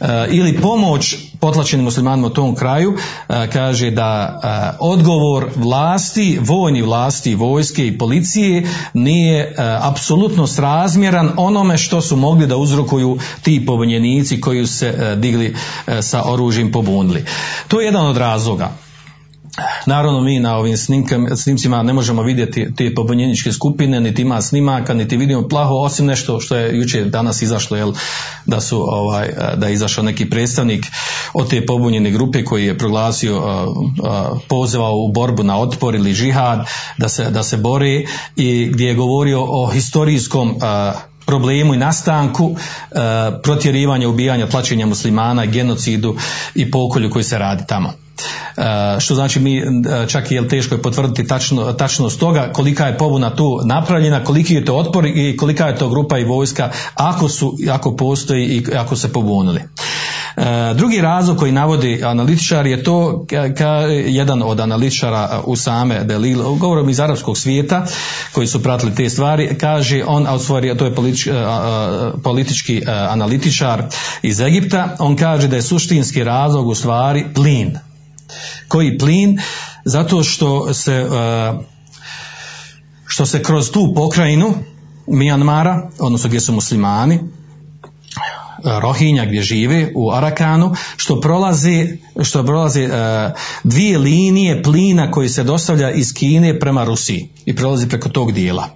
a, 0.00 0.26
ili 0.30 0.60
pomoć 0.60 1.16
potlačenim 1.40 1.84
muslimanima 1.84 2.26
u 2.26 2.30
tom 2.30 2.54
kraju, 2.54 2.96
a, 3.28 3.46
kaže 3.46 3.90
da 3.90 4.40
odgovor 4.80 5.50
vlasti, 5.56 6.38
vojni 6.42 6.82
vlasti, 6.82 7.34
vojske 7.34 7.86
i 7.86 7.98
policije 7.98 8.68
nije 8.94 9.54
apsolutno 9.80 10.46
srazmjeran 10.46 11.30
onome 11.36 11.78
što 11.78 12.00
su 12.00 12.16
mogli 12.16 12.46
da 12.46 12.56
uzrokuju 12.56 13.18
ti 13.42 13.66
pobunjenici 13.66 14.40
koji 14.40 14.66
su 14.66 14.74
se 14.74 15.16
digli 15.16 15.56
sa 16.02 16.22
oružjem 16.24 16.72
pobunili. 16.72 17.24
To 17.68 17.80
je 17.80 17.84
jedan 17.84 18.06
od 18.06 18.16
razloga. 18.16 18.70
Naravno 19.86 20.20
mi 20.20 20.40
na 20.40 20.56
ovim 20.56 20.76
snimcima 21.36 21.82
ne 21.82 21.92
možemo 21.92 22.22
vidjeti 22.22 22.74
te 22.76 22.94
pobunjeničke 22.94 23.52
skupine, 23.52 24.00
niti 24.00 24.22
ima 24.22 24.42
snimaka, 24.42 24.94
niti 24.94 25.16
vidimo 25.16 25.48
plaho, 25.48 25.74
osim 25.74 26.06
nešto 26.06 26.40
što 26.40 26.56
je 26.56 26.78
jučer 26.78 27.04
danas 27.04 27.42
izašlo, 27.42 27.76
jel, 27.76 27.92
da 28.46 28.60
su 28.60 28.80
ovaj, 28.80 29.28
da 29.56 29.66
je 29.66 29.74
izašao 29.74 30.04
neki 30.04 30.30
predstavnik 30.30 30.86
od 31.32 31.50
te 31.50 31.66
pobunjene 31.66 32.10
grupe 32.10 32.44
koji 32.44 32.66
je 32.66 32.78
proglasio, 32.78 33.36
uh, 33.36 34.38
pozvao 34.48 34.96
u 34.96 35.12
borbu 35.12 35.42
na 35.42 35.60
otpor 35.60 35.94
ili 35.94 36.14
žihad, 36.14 36.66
da 36.98 37.08
se, 37.08 37.30
da 37.30 37.42
se 37.42 37.56
bori 37.56 38.06
i 38.36 38.68
gdje 38.72 38.86
je 38.86 38.94
govorio 38.94 39.44
o 39.48 39.66
historijskom 39.66 40.56
problemu 41.26 41.74
i 41.74 41.78
nastanku 41.78 42.56
e, 42.56 42.96
protjerivanja, 43.42 44.08
ubijanja, 44.08 44.46
tlačenja 44.46 44.86
muslimana, 44.86 45.46
genocidu 45.46 46.16
i 46.54 46.70
pokolju 46.70 47.10
koji 47.10 47.24
se 47.24 47.38
radi 47.38 47.64
tamo. 47.68 47.92
E, 48.56 49.00
što 49.00 49.14
znači 49.14 49.40
mi 49.40 49.58
e, 49.58 49.62
čak 50.08 50.30
i 50.30 50.34
je 50.34 50.48
teško 50.48 50.74
je 50.74 50.82
potvrditi 50.82 51.26
tačno, 51.26 51.72
tačnost 51.72 52.20
toga 52.20 52.52
kolika 52.52 52.86
je 52.86 52.98
pobuna 52.98 53.36
tu 53.36 53.60
napravljena, 53.64 54.24
koliki 54.24 54.54
je 54.54 54.64
to 54.64 54.76
otpor 54.76 55.06
i 55.06 55.36
kolika 55.36 55.66
je 55.66 55.76
to 55.76 55.88
grupa 55.88 56.18
i 56.18 56.24
vojska 56.24 56.70
ako 56.94 57.28
su, 57.28 57.56
ako 57.70 57.96
postoji 57.96 58.44
i 58.44 58.76
ako 58.76 58.96
se 58.96 59.12
pobunili. 59.12 59.60
E, 60.36 60.74
drugi 60.74 61.00
razlog 61.00 61.38
koji 61.38 61.52
navodi 61.52 62.04
analitičar 62.04 62.66
je 62.66 62.82
to 62.82 63.26
ka, 63.56 63.70
jedan 64.06 64.42
od 64.42 64.60
analitičara 64.60 65.42
Usame 65.46 66.04
Delil, 66.04 66.42
govorom 66.42 66.88
iz 66.88 67.00
arapskog 67.00 67.38
svijeta 67.38 67.86
koji 68.32 68.46
su 68.46 68.62
pratili 68.62 68.94
te 68.94 69.10
stvari, 69.10 69.58
kaže 69.60 70.04
on, 70.06 70.26
a 70.26 70.34
u 70.34 70.38
stvari 70.38 70.76
to 70.78 70.84
je 70.84 70.94
politički, 70.94 71.30
politički 72.22 72.82
analitičar 72.86 73.82
iz 74.22 74.40
Egipta, 74.40 74.96
on 74.98 75.16
kaže 75.16 75.48
da 75.48 75.56
je 75.56 75.62
suštinski 75.62 76.24
razlog 76.24 76.68
u 76.68 76.74
stvari 76.74 77.24
plin. 77.34 77.78
Koji 78.68 78.98
plin? 78.98 79.38
Zato 79.84 80.22
što 80.22 80.74
se 80.74 81.06
što 83.06 83.26
se 83.26 83.42
kroz 83.42 83.70
tu 83.70 83.92
pokrajinu 83.96 84.54
Mijanmara, 85.06 85.90
odnosno 85.98 86.28
gdje 86.28 86.40
su 86.40 86.52
muslimani, 86.52 87.20
Rohinja 88.64 89.24
gdje 89.24 89.42
žive 89.42 89.92
u 89.94 90.12
Arakanu, 90.12 90.74
što 90.96 91.20
prolazi, 91.20 91.98
što 92.22 92.44
prolazi 92.44 92.84
uh, 92.84 92.90
dvije 93.64 93.98
linije 93.98 94.62
plina 94.62 95.10
koji 95.10 95.28
se 95.28 95.44
dostavlja 95.44 95.90
iz 95.90 96.14
Kine 96.14 96.58
prema 96.60 96.84
Rusiji 96.84 97.28
i 97.44 97.56
prolazi 97.56 97.88
preko 97.88 98.08
tog 98.08 98.32
dijela. 98.32 98.68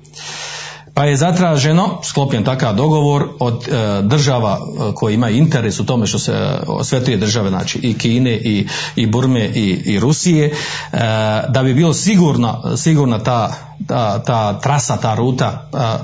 Pa 0.98 1.04
je 1.04 1.16
zatraženo, 1.16 2.00
sklopljen 2.02 2.44
takav 2.44 2.74
dogovor 2.74 3.28
od 3.40 3.68
e, 3.68 4.02
država 4.02 4.58
koji 4.94 5.14
imaju 5.14 5.36
interes 5.36 5.80
u 5.80 5.86
tome 5.86 6.06
što 6.06 6.18
se 6.18 6.32
e, 6.32 6.58
sve 6.84 7.04
tri 7.04 7.16
države, 7.16 7.50
znači 7.50 7.78
i 7.78 7.98
Kine 7.98 8.32
i, 8.32 8.66
i 8.96 9.06
Burme 9.06 9.46
i, 9.46 9.82
i 9.84 10.00
Rusije, 10.00 10.46
e, 10.46 10.52
da 11.48 11.62
bi 11.62 11.74
bilo 11.74 11.94
sigurno, 11.94 12.76
sigurna 12.76 13.18
ta 13.18 13.68
ta, 13.86 14.18
ta 14.18 14.58
trasa, 14.60 14.96
ta 14.96 15.14
ruta 15.14 15.68
a, 15.72 15.98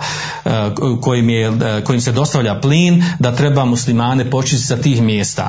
a, 0.45 0.71
kojim, 1.01 1.29
je, 1.29 1.53
kojim 1.85 2.01
se 2.01 2.13
dostavlja 2.13 2.61
plin, 2.61 3.05
da 3.19 3.33
treba 3.33 3.65
muslimane 3.65 4.31
počistiti 4.31 4.67
sa 4.67 4.77
tih 4.77 5.03
mjesta. 5.03 5.49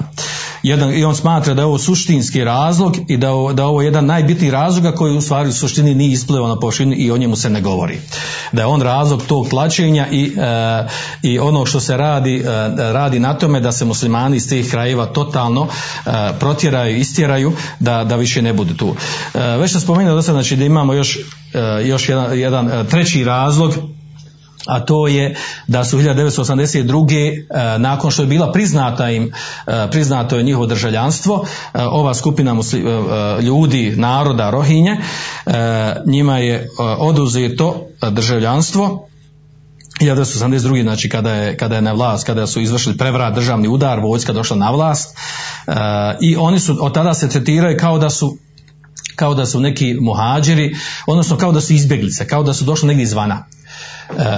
Jedan, 0.64 0.94
I 0.94 1.04
on 1.04 1.16
smatra 1.16 1.54
da 1.54 1.62
je 1.62 1.66
ovo 1.66 1.78
suštinski 1.78 2.44
razlog 2.44 2.98
i 3.08 3.18
da, 3.18 3.32
ovo, 3.32 3.54
da 3.54 3.66
ovo 3.66 3.82
je 3.82 3.86
jedan 3.86 4.06
najbitniji 4.06 4.52
razloga 4.52 4.92
koji 4.92 5.18
u 5.18 5.22
stvari 5.22 5.50
u 5.50 5.54
suštini 5.54 5.96
nije 5.96 6.12
isplivao 6.12 6.48
na 6.48 6.60
površinu 6.60 6.94
i 6.98 7.12
o 7.12 7.18
njemu 7.18 7.36
se 7.36 7.50
ne 7.50 7.62
govori. 7.62 8.00
Da 8.52 8.62
je 8.62 8.66
on 8.66 8.82
razlog 8.82 9.24
tog 9.36 9.50
tlačenja 9.50 10.08
i, 10.12 10.34
a, 10.40 10.88
i 11.22 11.40
ono 11.40 11.66
što 11.66 11.80
se 11.80 11.98
radi, 11.98 12.44
radi 12.78 13.20
na 13.20 13.34
tome 13.34 13.60
da 13.60 13.72
se 13.72 13.86
muslimani 13.86 14.38
iz 14.38 14.50
tih 14.50 14.72
krajeva 14.72 15.06
totalno 15.06 15.68
protjeraju, 16.40 16.98
istjeraju, 16.98 17.54
da, 17.80 18.04
da 18.04 18.16
više 18.16 18.42
ne 18.42 18.54
budu 18.54 18.74
tu. 18.74 18.96
Već 19.60 19.72
sam 19.72 19.82
spomenuo 19.82 20.16
do 20.16 20.22
znači 20.22 20.56
da 20.56 20.66
imamo 20.66 20.94
još 20.94 21.20
još 21.86 22.10
jedan, 22.10 22.40
jedan 22.40 22.86
treći 22.90 23.24
razlog 23.24 23.74
a 24.66 24.80
to 24.80 25.08
je 25.08 25.36
da 25.68 25.84
su 25.84 25.98
1982. 25.98 27.78
nakon 27.78 28.12
što 28.12 28.22
je 28.22 28.28
bila 28.28 28.52
priznata 28.52 29.10
im, 29.10 29.32
priznato 29.92 30.38
je 30.38 30.44
njihovo 30.44 30.66
državljanstvo, 30.66 31.46
ova 31.74 32.14
skupina 32.14 32.54
musli, 32.54 32.84
ljudi, 33.42 33.94
naroda, 33.96 34.50
rohinje, 34.50 34.98
njima 36.06 36.38
je 36.38 36.70
oduzeto 37.00 37.88
državljanstvo 38.12 39.08
1982. 40.00 40.84
znači 40.84 41.10
kada 41.10 41.32
je, 41.32 41.58
kada 41.58 41.76
je 41.76 41.82
na 41.82 41.94
vlast, 41.94 42.26
kada 42.26 42.48
su 42.48 42.62
izvršili 42.62 42.98
prevrat 42.98 43.36
državni 43.36 43.68
udar, 43.68 44.00
vojska 44.00 44.34
došla 44.34 44.58
na 44.58 44.72
vlast 44.72 45.18
i 46.22 46.36
oni 46.36 46.60
su 46.60 46.78
od 46.82 46.94
tada 46.94 47.14
se 47.14 47.30
tretiraju 47.30 47.78
kao 47.80 48.00
da 48.00 48.10
su 48.10 48.38
kao 49.16 49.34
da 49.34 49.46
su 49.46 49.60
neki 49.60 49.94
muhađiri, 50.02 50.76
odnosno 51.08 51.38
kao 51.38 51.52
da 51.52 51.62
su 51.62 51.74
izbjeglice, 51.74 52.28
kao 52.28 52.44
da 52.44 52.54
su 52.54 52.66
došli 52.66 52.88
negdje 52.88 53.04
izvana. 53.04 53.46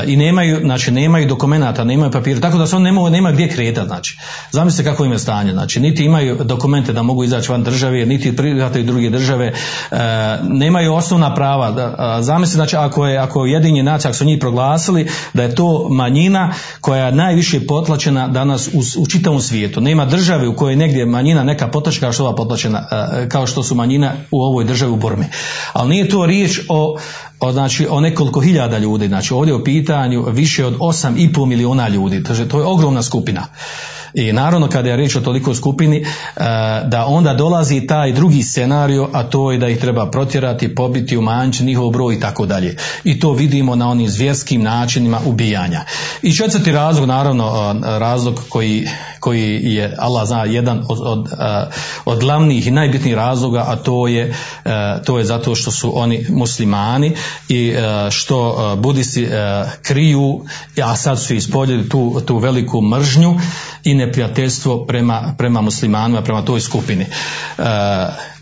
I 0.05 0.15
nemaju, 0.15 0.59
znači 0.59 0.91
nemaju 0.91 1.27
dokumenata, 1.27 1.83
nemaju 1.83 2.11
papira, 2.11 2.39
tako 2.39 2.57
da 2.57 2.67
se 2.67 2.75
on 2.75 2.81
nema, 2.81 3.09
nema 3.09 3.31
gdje 3.31 3.49
kretati, 3.49 3.87
znači. 3.87 4.17
Zamislite 4.51 4.89
kako 4.89 5.05
im 5.05 5.11
je 5.11 5.19
stanje, 5.19 5.51
znači 5.51 5.79
niti 5.79 6.03
imaju 6.03 6.37
dokumente 6.43 6.93
da 6.93 7.01
mogu 7.01 7.23
izaći 7.23 7.51
van 7.51 7.63
države, 7.63 8.05
niti 8.05 8.35
prihvataju 8.35 8.85
druge 8.85 9.09
države, 9.09 9.45
e, 9.45 9.95
nemaju 10.43 10.93
osnovna 10.93 11.35
prava. 11.35 11.71
Da, 11.71 12.17
zamislite, 12.21 12.55
znači 12.55 12.75
ako 12.75 13.07
je, 13.07 13.17
ako 13.17 13.45
je 13.45 13.51
jedinje 13.51 13.83
nacija, 13.83 14.09
ako 14.09 14.17
su 14.17 14.25
njih 14.25 14.39
proglasili, 14.39 15.07
da 15.33 15.43
je 15.43 15.55
to 15.55 15.87
manjina 15.89 16.53
koja 16.81 17.05
je 17.05 17.11
najviše 17.11 17.67
potlačena 17.67 18.27
danas 18.27 18.67
u, 18.67 19.01
u 19.01 19.07
čitavom 19.07 19.41
svijetu. 19.41 19.81
Nema 19.81 20.05
države 20.05 20.47
u 20.47 20.55
kojoj 20.55 20.75
negdje 20.75 21.05
manjina 21.05 21.43
neka 21.43 21.67
potlačena 21.67 22.01
kao 22.01 22.13
što 22.13 22.23
ova 22.23 22.35
potlačena, 22.35 22.87
e, 22.91 23.29
kao 23.29 23.47
što 23.47 23.63
su 23.63 23.75
manjina 23.75 24.11
u 24.31 24.41
ovoj 24.41 24.65
državi 24.65 24.91
u 24.91 24.95
Burmi. 24.95 25.25
Ali 25.73 25.89
nije 25.89 26.09
to 26.09 26.25
riječ 26.25 26.59
o 26.69 26.97
o, 27.39 27.51
znači, 27.51 27.87
o 27.89 28.01
nekoliko 28.01 28.39
hiljada 28.39 28.77
ljudi, 28.77 29.07
znači 29.07 29.33
ovdje 29.33 29.53
u 29.53 29.63
pitanju 29.63 30.25
više 30.31 30.65
od 30.65 30.77
8,5 30.77 31.45
miliona 31.45 31.87
ljudi, 31.87 32.23
to 32.23 32.59
je 32.59 32.65
ogromna 32.65 33.03
skupina. 33.03 33.45
I 34.13 34.33
naravno 34.33 34.67
kada 34.67 34.89
je 34.89 34.97
reč 34.97 35.15
o 35.15 35.21
toliko 35.21 35.55
skupini, 35.55 36.05
da 36.85 37.05
onda 37.07 37.33
dolazi 37.33 37.87
taj 37.87 38.11
drugi 38.11 38.43
scenario, 38.43 39.09
a 39.13 39.23
to 39.23 39.51
je 39.51 39.57
da 39.57 39.67
ih 39.67 39.79
treba 39.79 40.11
protjerati, 40.11 40.75
pobiti, 40.75 41.17
umanjiti 41.17 41.63
njihov 41.63 41.89
broj 41.89 42.15
i 42.15 42.19
tako 42.19 42.45
dalje. 42.45 42.75
I 43.03 43.19
to 43.19 43.31
vidimo 43.31 43.75
na 43.75 43.89
onim 43.89 44.09
zvjerskim 44.09 44.61
načinima 44.61 45.19
ubijanja. 45.25 45.85
I 46.21 46.33
četvrti 46.33 46.71
razlog, 46.71 47.07
naravno, 47.07 47.75
razlog 47.83 48.41
koji, 48.49 48.87
koji 49.19 49.59
je, 49.63 49.95
Allah 49.97 50.27
zna, 50.27 50.45
jedan 50.45 50.83
od, 50.89 50.99
od, 51.01 51.27
od 52.05 52.19
glavnih 52.19 52.67
i 52.67 52.71
najbitnijih 52.71 53.15
razloga, 53.15 53.65
a 53.67 53.75
to 53.75 54.07
je, 54.07 54.33
to 55.05 55.19
je 55.19 55.25
zato 55.25 55.55
što 55.55 55.71
su 55.71 55.99
oni 55.99 56.25
muslimani 56.29 57.11
i 57.49 57.73
što 58.09 58.75
budisti 58.81 59.27
kriju, 59.81 60.41
a 60.83 60.95
sad 60.95 61.19
su 61.19 61.33
ispoljili 61.35 61.89
tu, 61.89 62.21
tu 62.25 62.37
veliku 62.37 62.81
mržnju 62.81 63.35
i 63.83 63.93
neprijateljstvo 63.97 64.85
prema, 64.85 65.35
prema 65.37 65.61
muslimanima, 65.61 66.21
prema 66.21 66.45
toj 66.45 66.61
skupini. 66.61 67.05
E, 67.05 67.63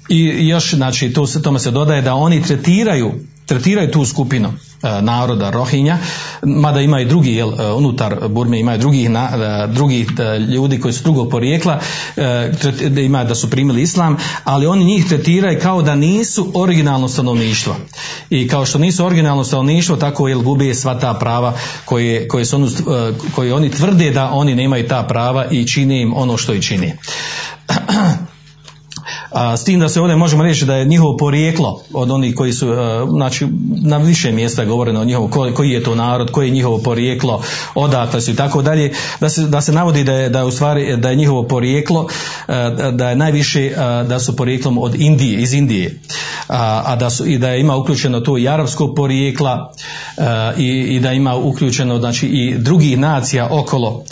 I 0.10 0.48
još, 0.48 0.74
znači, 0.74 1.14
to 1.14 1.26
tome 1.44 1.60
se 1.60 1.72
dodaje 1.72 2.02
da 2.02 2.14
oni 2.14 2.42
tretiraju 2.42 3.14
tretiraju 3.46 3.92
tu 3.92 4.06
skupinu 4.06 4.54
naroda 5.02 5.50
Rohinja, 5.50 5.98
mada 6.44 6.82
ima 6.82 7.02
i 7.02 7.06
drugi, 7.06 7.32
jel, 7.32 7.50
e, 7.60 7.72
unutar 7.74 8.28
Burme 8.30 8.60
ima 8.60 8.76
i 8.76 8.78
drugih, 8.78 9.10
e, 9.10 9.68
drugih 9.68 10.08
e, 10.20 10.40
ljudi 10.40 10.80
koji 10.80 10.94
su 10.94 11.04
drugog 11.04 11.30
porijekla, 11.30 11.80
e, 12.16 12.52
da 12.90 13.02
ima 13.02 13.24
da 13.24 13.36
su 13.36 13.50
primili 13.50 13.82
islam, 13.82 14.18
ali 14.44 14.68
oni 14.68 14.86
njih 14.86 15.08
tretiraju 15.08 15.60
kao 15.62 15.82
da 15.82 15.96
nisu 15.96 16.52
originalno 16.54 17.08
stanovništvo. 17.08 17.76
I 18.30 18.48
kao 18.48 18.66
što 18.66 18.80
nisu 18.80 19.06
originalno 19.06 19.44
stanovništvo, 19.44 19.96
tako 19.96 20.28
jel 20.28 20.42
gube 20.42 20.74
sva 20.74 21.00
ta 21.00 21.14
prava 21.14 21.54
koje, 21.86 22.28
koje, 22.28 22.46
su 22.46 22.56
onu, 22.56 22.68
e, 22.68 23.14
koje 23.36 23.54
oni 23.54 23.72
tvrde 23.72 24.12
da 24.12 24.30
oni 24.32 24.56
nemaju 24.56 24.88
ta 24.88 25.04
prava 25.04 25.46
i 25.52 25.68
čine 25.68 26.02
im 26.02 26.14
ono 26.16 26.38
što 26.38 26.54
i 26.54 26.62
čini. 26.62 26.94
A, 29.36 29.58
s 29.58 29.64
tim 29.64 29.80
da 29.80 29.90
se 29.90 30.02
ovdje 30.02 30.16
možemo 30.16 30.44
reći 30.44 30.66
da 30.66 30.76
je 30.76 30.86
njihovo 30.86 31.18
porijeklo 31.18 31.82
od 31.94 32.12
onih 32.12 32.36
koji 32.36 32.54
su, 32.54 32.74
e, 32.74 32.76
znači 33.10 33.48
na 33.84 33.98
više 33.98 34.32
mjesta 34.32 34.62
je 34.62 34.68
govoreno 34.68 35.02
o 35.02 35.06
njihovo, 35.06 35.28
koji, 35.28 35.54
koji 35.54 35.70
je 35.70 35.84
to 35.84 35.96
narod, 35.96 36.32
koji 36.32 36.48
je 36.48 36.52
njihovo 36.52 36.78
porijeklo, 36.78 37.42
odakle 37.76 38.22
su 38.22 38.32
i 38.32 38.36
tako 38.36 38.62
dalje, 38.62 38.94
da 39.20 39.30
se, 39.30 39.42
da 39.42 39.62
se 39.62 39.72
navodi 39.72 40.04
da 40.04 40.14
je, 40.14 40.30
da 40.30 40.40
je 40.40 40.46
u 40.46 40.52
stvari, 40.52 40.98
da 40.98 41.10
je 41.10 41.16
njihovo 41.16 41.44
porijeklo, 41.44 42.08
e, 42.48 42.92
da 42.92 43.10
je 43.10 43.16
najviše, 43.16 43.66
e, 43.66 43.74
da 44.08 44.20
su 44.20 44.36
porijeklom 44.36 44.78
od 44.78 44.96
Indije, 44.96 45.42
iz 45.42 45.54
Indije, 45.54 46.00
a, 46.48 46.82
a 46.86 46.96
da 46.96 47.10
su, 47.10 47.26
i 47.26 47.38
da 47.38 47.50
je 47.50 47.60
ima 47.60 47.76
uključeno 47.76 48.20
to 48.20 48.38
i 48.38 48.48
arapskog 48.48 48.96
porijekla 48.96 49.72
i, 50.58 50.68
i 50.68 51.00
da 51.00 51.12
ima 51.14 51.36
uključeno 51.36 52.00
znači 52.00 52.28
i 52.28 52.56
drugih 52.58 52.98
nacija 52.98 53.48
okolo 53.52 54.04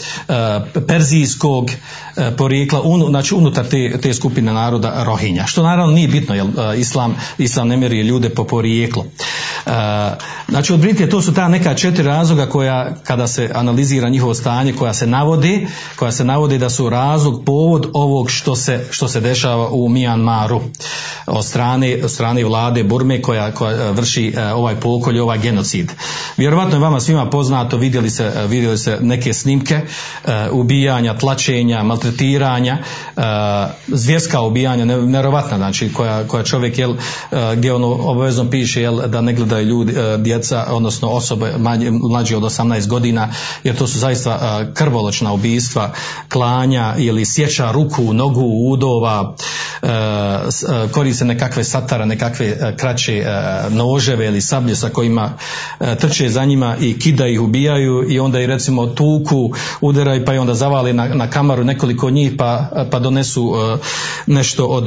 perzijskog 0.86 1.70
porijekla, 2.36 2.82
un, 2.82 3.06
znači 3.08 3.34
unutar 3.34 3.66
te, 3.66 3.98
te 4.02 4.14
skupine 4.14 4.52
naroda 4.52 5.04
Rohinja. 5.14 5.46
Što 5.46 5.62
naravno 5.62 5.92
nije 5.92 6.08
bitno, 6.08 6.34
jer 6.34 6.46
islam, 6.76 7.16
islam 7.38 7.68
ne 7.68 7.76
mjeri 7.76 8.00
ljude 8.00 8.28
po 8.28 8.44
porijeklu. 8.44 9.04
Znači 10.48 10.72
otprilike 10.72 11.08
to 11.08 11.22
su 11.22 11.34
ta 11.34 11.48
neka 11.48 11.74
četiri 11.74 12.04
razloga 12.04 12.46
koja 12.46 12.94
kada 13.04 13.26
se 13.26 13.50
analizira 13.54 14.08
njihovo 14.08 14.34
stanje, 14.34 14.72
koja 14.72 14.94
se 14.94 15.06
navodi, 15.06 15.66
koja 15.96 16.12
se 16.12 16.24
navodi 16.24 16.58
da 16.58 16.70
su 16.70 16.90
razlog, 16.90 17.42
povod 17.46 17.90
ovog 17.92 18.30
što 18.30 18.56
se, 18.56 18.86
što 18.90 19.08
se 19.08 19.20
dešava 19.20 19.68
u 19.70 19.88
Mijanmaru 19.88 20.60
od 21.26 21.44
strane, 21.44 21.98
od 22.04 22.10
strane 22.10 22.44
vlade 22.44 22.84
Burme 22.84 23.22
koja, 23.22 23.52
koja 23.52 23.90
vrši 23.90 24.34
ovaj 24.54 24.76
pokolj, 24.76 25.18
ovaj 25.18 25.38
genocid. 25.38 25.92
Vjerovatno 26.36 26.76
je 26.76 26.80
vama 26.80 27.00
svima 27.00 27.30
poznato, 27.30 27.76
vidjeli 27.76 28.10
se, 28.10 28.32
vidjeli 28.48 28.78
se 28.78 28.98
neke 29.00 29.32
snimke 29.32 29.80
ubijanja, 30.52 31.18
tlačenja, 31.18 31.82
maltretiranja, 31.82 32.78
zvjerska 33.86 34.40
ubijanja, 34.40 34.84
nevjerovatna, 35.10 35.56
znači 35.56 35.92
koja, 35.92 36.28
koja 36.28 36.44
čovjek 36.44 36.78
jel, 36.78 36.94
gdje 37.56 37.72
ono 37.72 37.86
obavezno 37.86 38.50
piše 38.50 38.82
jel, 38.82 39.00
da 39.06 39.20
ne 39.20 39.32
gledaju 39.32 39.66
ljudi, 39.66 39.94
djeca, 40.18 40.66
odnosno 40.70 41.08
osobe 41.08 41.54
manje, 41.58 41.90
mlađe 41.90 42.36
od 42.36 42.42
18 42.42 42.86
godina, 42.86 43.28
jer 43.64 43.76
to 43.76 43.86
su 43.86 43.98
zaista 43.98 44.64
krvoločna 44.74 45.32
ubijstva, 45.32 45.92
klanja 46.28 46.94
ili 46.98 47.24
sjeća 47.24 47.72
ruku, 47.72 48.12
nogu, 48.12 48.44
udova, 48.70 49.36
koriste 50.92 51.24
nekakve 51.24 51.64
satara, 51.64 52.04
nekakve 52.04 52.76
kraće 52.76 53.24
noževe 53.70 54.26
ili 54.26 54.40
sablje 54.40 54.76
sa 54.76 54.88
kojima 54.88 55.32
trče 56.00 56.28
za 56.28 56.44
njima 56.44 56.76
i 56.80 56.98
kida 56.98 57.26
ih, 57.26 57.40
ubijaju 57.40 58.10
i 58.10 58.20
onda 58.20 58.40
i 58.40 58.46
recimo 58.46 58.86
tuku, 58.86 59.50
udaraju 59.80 60.24
pa 60.24 60.34
i 60.34 60.38
onda 60.38 60.54
zavali 60.54 60.92
na, 60.92 61.08
na 61.08 61.30
kamaru 61.30 61.64
nekoliko 61.64 62.10
njih 62.10 62.32
pa, 62.38 62.68
pa 62.90 62.98
donesu 62.98 63.54
nešto 64.26 64.66
od 64.66 64.83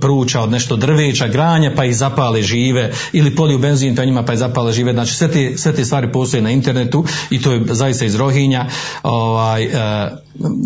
pruča, 0.00 0.40
od 0.40 0.50
nešto 0.50 0.76
drveća, 0.76 1.28
granja 1.28 1.72
pa 1.76 1.84
ih 1.84 1.96
zapale 1.96 2.42
žive 2.42 2.92
ili 3.12 3.36
poliju 3.36 3.58
benzin 3.58 3.96
pa 3.96 4.04
njima 4.04 4.22
pa 4.22 4.32
ih 4.32 4.38
zapale 4.38 4.72
žive. 4.72 4.92
Znači 4.92 5.14
sve 5.14 5.28
te, 5.28 5.52
sve 5.56 5.72
te 5.72 5.84
stvari 5.84 6.12
postoje 6.12 6.42
na 6.42 6.50
internetu 6.50 7.04
i 7.30 7.42
to 7.42 7.52
je 7.52 7.62
zaista 7.70 8.04
iz 8.04 8.14
Rohinja. 8.14 8.66
Ovaj, 9.02 9.64
e, 9.64 9.70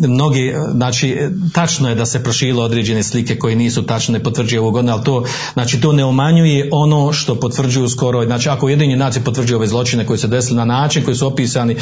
mnogi, 0.08 0.54
znači 0.74 1.18
tačno 1.52 1.88
je 1.88 1.94
da 1.94 2.06
se 2.06 2.22
prošile 2.22 2.62
određene 2.62 3.02
slike 3.02 3.38
koje 3.38 3.56
nisu 3.56 3.82
tačne, 3.82 4.12
ne 4.12 4.24
potvrđuje 4.24 4.60
ovog 4.60 4.72
godina, 4.72 4.92
ali 4.92 5.04
to, 5.04 5.24
znači 5.52 5.80
to 5.80 5.92
ne 5.92 6.04
umanjuje 6.04 6.68
ono 6.72 7.12
što 7.12 7.40
potvrđuju 7.40 7.88
skoro, 7.88 8.24
znači 8.24 8.48
ako 8.48 8.68
jedini 8.68 8.96
nacije 8.96 9.24
potvrđuju 9.24 9.56
ove 9.56 9.66
zločine 9.66 10.06
koji 10.06 10.18
se 10.18 10.28
desili 10.28 10.56
na 10.56 10.64
način 10.64 11.04
koji 11.04 11.16
su 11.16 11.26
opisani, 11.26 11.76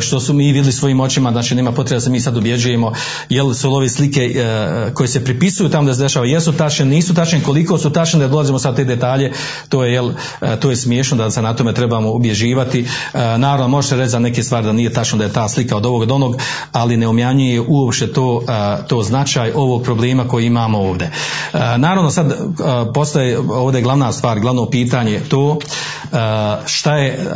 što 0.00 0.20
su 0.20 0.32
mi 0.32 0.46
vidjeli 0.46 0.72
svojim 0.72 1.00
očima, 1.00 1.32
znači 1.32 1.54
nema 1.54 1.72
potrebe 1.72 1.96
da 1.96 2.00
se 2.00 2.10
mi 2.10 2.20
sad 2.20 2.36
ubjeđujemo, 2.36 2.92
jel 3.28 3.54
su 3.54 3.74
ove 3.74 3.88
slike 3.88 4.44
koje 4.94 5.08
se 5.08 5.24
pripisuju 5.24 5.68
tamo 5.68 5.86
da 5.86 5.94
se 5.94 6.02
dešava, 6.02 6.21
jesu 6.24 6.52
tačne, 6.52 6.84
nisu 6.84 7.14
tačne, 7.14 7.42
koliko 7.42 7.78
su 7.78 7.90
tačne, 7.90 8.20
da 8.20 8.28
dolazimo 8.28 8.58
sad 8.58 8.76
te 8.76 8.84
detalje, 8.84 9.32
to 9.68 9.84
je, 9.84 9.92
jel, 9.92 10.10
to 10.60 10.70
je 10.70 10.76
smiješno 10.76 11.16
da 11.16 11.30
se 11.30 11.42
na 11.42 11.54
tome 11.54 11.72
trebamo 11.72 12.10
ubježivati. 12.10 12.86
Naravno, 13.14 13.68
može 13.68 13.88
se 13.88 13.96
reći 13.96 14.10
za 14.10 14.18
neke 14.18 14.42
stvari 14.42 14.66
da 14.66 14.72
nije 14.72 14.92
tačno 14.92 15.18
da 15.18 15.24
je 15.24 15.32
ta 15.32 15.48
slika 15.48 15.76
od 15.76 15.86
ovog 15.86 16.06
do 16.06 16.14
onog, 16.14 16.36
ali 16.72 16.96
ne 16.96 17.08
umjanjuje 17.08 17.60
uopšte 17.60 18.12
to, 18.12 18.42
to 18.88 19.02
značaj 19.02 19.52
ovog 19.54 19.82
problema 19.82 20.28
koji 20.28 20.46
imamo 20.46 20.78
ovdje. 20.78 21.10
Naravno 21.52 22.10
sad 22.10 22.34
postaje 22.94 23.38
ovdje 23.38 23.82
glavna 23.82 24.12
stvar, 24.12 24.40
glavno 24.40 24.70
pitanje 24.70 25.20
to 25.28 25.58
šta 26.66 26.96
je, 26.96 27.26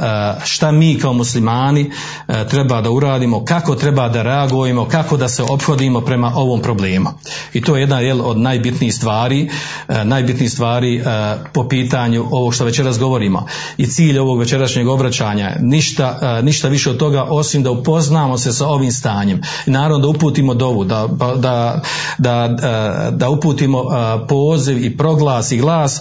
šta 0.44 0.72
mi 0.72 0.98
kao 0.98 1.12
muslimani 1.12 1.90
treba 2.50 2.80
da 2.80 2.90
uradimo, 2.90 3.44
kako 3.44 3.74
treba 3.74 4.08
da 4.08 4.22
reagujemo, 4.22 4.84
kako 4.84 5.16
da 5.16 5.28
se 5.28 5.42
ophodimo 5.42 6.00
prema 6.00 6.32
ovom 6.34 6.60
problemu. 6.62 7.08
I 7.52 7.60
to 7.60 7.76
je 7.76 7.82
jedna 7.82 8.00
jel, 8.00 8.20
od 8.20 8.38
najbitnijih 8.38 8.75
stvari, 8.92 9.48
najbitnijih 10.04 10.52
stvari 10.52 11.02
po 11.52 11.68
pitanju 11.68 12.26
ovog 12.30 12.54
što 12.54 12.64
večeras 12.64 12.98
govorimo. 12.98 13.46
I 13.76 13.86
cilj 13.86 14.18
ovog 14.18 14.38
večerašnjeg 14.38 14.88
obraćanja, 14.88 15.56
ništa, 15.60 16.40
ništa 16.42 16.68
više 16.68 16.90
od 16.90 16.98
toga 16.98 17.22
osim 17.22 17.62
da 17.62 17.70
upoznamo 17.70 18.38
se 18.38 18.52
sa 18.52 18.68
ovim 18.68 18.92
stanjem. 18.92 19.42
Naravno 19.66 19.98
da 19.98 20.08
uputimo 20.08 20.54
dovu, 20.54 20.84
da, 20.84 21.06
da, 21.36 21.82
da, 22.18 22.56
da 23.10 23.30
uputimo 23.30 23.84
poziv 24.28 24.84
i 24.84 24.96
proglas 24.96 25.52
i 25.52 25.58
glas 25.58 26.00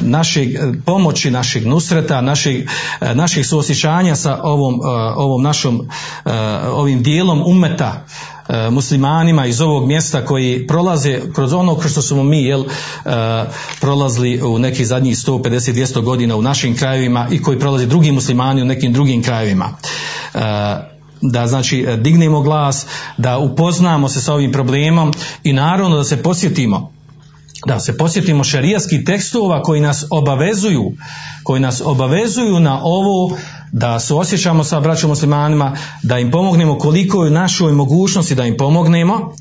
našeg 0.00 0.48
pomoći, 0.86 1.30
našeg 1.30 1.66
nusreta, 1.66 2.20
našeg, 2.20 2.68
našeg 3.14 3.46
suosjećanja 3.46 4.16
sa 4.16 4.40
ovom, 4.42 4.80
ovom 5.16 5.42
našom, 5.42 5.88
ovim 6.72 7.02
dijelom 7.02 7.42
umeta 7.46 8.04
muslimanima 8.70 9.46
iz 9.46 9.60
ovog 9.60 9.86
mjesta 9.86 10.24
koji 10.24 10.66
prolaze 10.66 11.20
kroz 11.34 11.52
ono 11.52 11.74
kroz 11.74 11.92
što 11.92 12.02
smo 12.02 12.22
mi 12.22 12.44
jel, 12.44 12.64
prolazili 13.80 14.42
u 14.42 14.58
nekih 14.58 14.86
zadnjih 14.86 15.16
150-200 15.16 16.02
godina 16.02 16.36
u 16.36 16.42
našim 16.42 16.76
krajevima 16.76 17.28
i 17.30 17.42
koji 17.42 17.58
prolaze 17.58 17.86
drugi 17.86 18.12
muslimani 18.12 18.62
u 18.62 18.64
nekim 18.64 18.92
drugim 18.92 19.22
krajevima. 19.22 19.76
Da 21.20 21.46
znači 21.46 21.86
dignemo 21.98 22.40
glas, 22.40 22.86
da 23.16 23.38
upoznamo 23.38 24.08
se 24.08 24.20
sa 24.20 24.34
ovim 24.34 24.52
problemom 24.52 25.12
i 25.42 25.52
naravno 25.52 25.96
da 25.96 26.04
se 26.04 26.22
posjetimo 26.22 26.96
da 27.66 27.80
se 27.80 27.96
posjetimo 27.96 28.44
šarijskih 28.44 29.04
tekstova 29.06 29.62
koji 29.62 29.80
nas 29.80 30.04
obavezuju 30.10 30.92
koji 31.42 31.60
nas 31.60 31.82
obavezuju 31.84 32.60
na 32.60 32.80
ovo 32.82 33.36
da 33.72 34.00
se 34.00 34.14
osjećamo 34.14 34.64
sa 34.64 34.80
braćom 34.80 35.10
muslimanima, 35.10 35.76
da 36.02 36.18
im 36.18 36.30
pomognemo 36.30 36.78
koliko 36.78 37.24
je 37.24 37.30
u 37.30 37.34
našoj 37.34 37.72
mogućnosti 37.72 38.34
da 38.34 38.44
im 38.44 38.56
pomognemo 38.56 39.32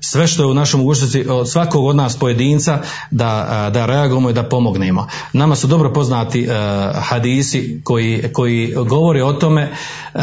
sve 0.00 0.26
što 0.26 0.42
je 0.42 0.46
u 0.46 0.54
našoj 0.54 0.78
mogućnosti 0.78 1.28
od 1.28 1.50
svakog 1.50 1.84
od 1.84 1.96
nas 1.96 2.16
pojedinca 2.16 2.78
da, 3.10 3.70
da 3.72 3.86
reagujemo 3.86 4.30
i 4.30 4.32
da 4.32 4.42
pomognemo. 4.42 5.06
Nama 5.32 5.56
su 5.56 5.66
dobro 5.66 5.92
poznati 5.92 6.46
uh, 6.48 6.52
hadisi 6.94 7.80
koji, 7.84 8.22
koji 8.32 8.74
govore 8.88 9.24
o 9.24 9.32
tome 9.32 9.70
uh, 10.14 10.20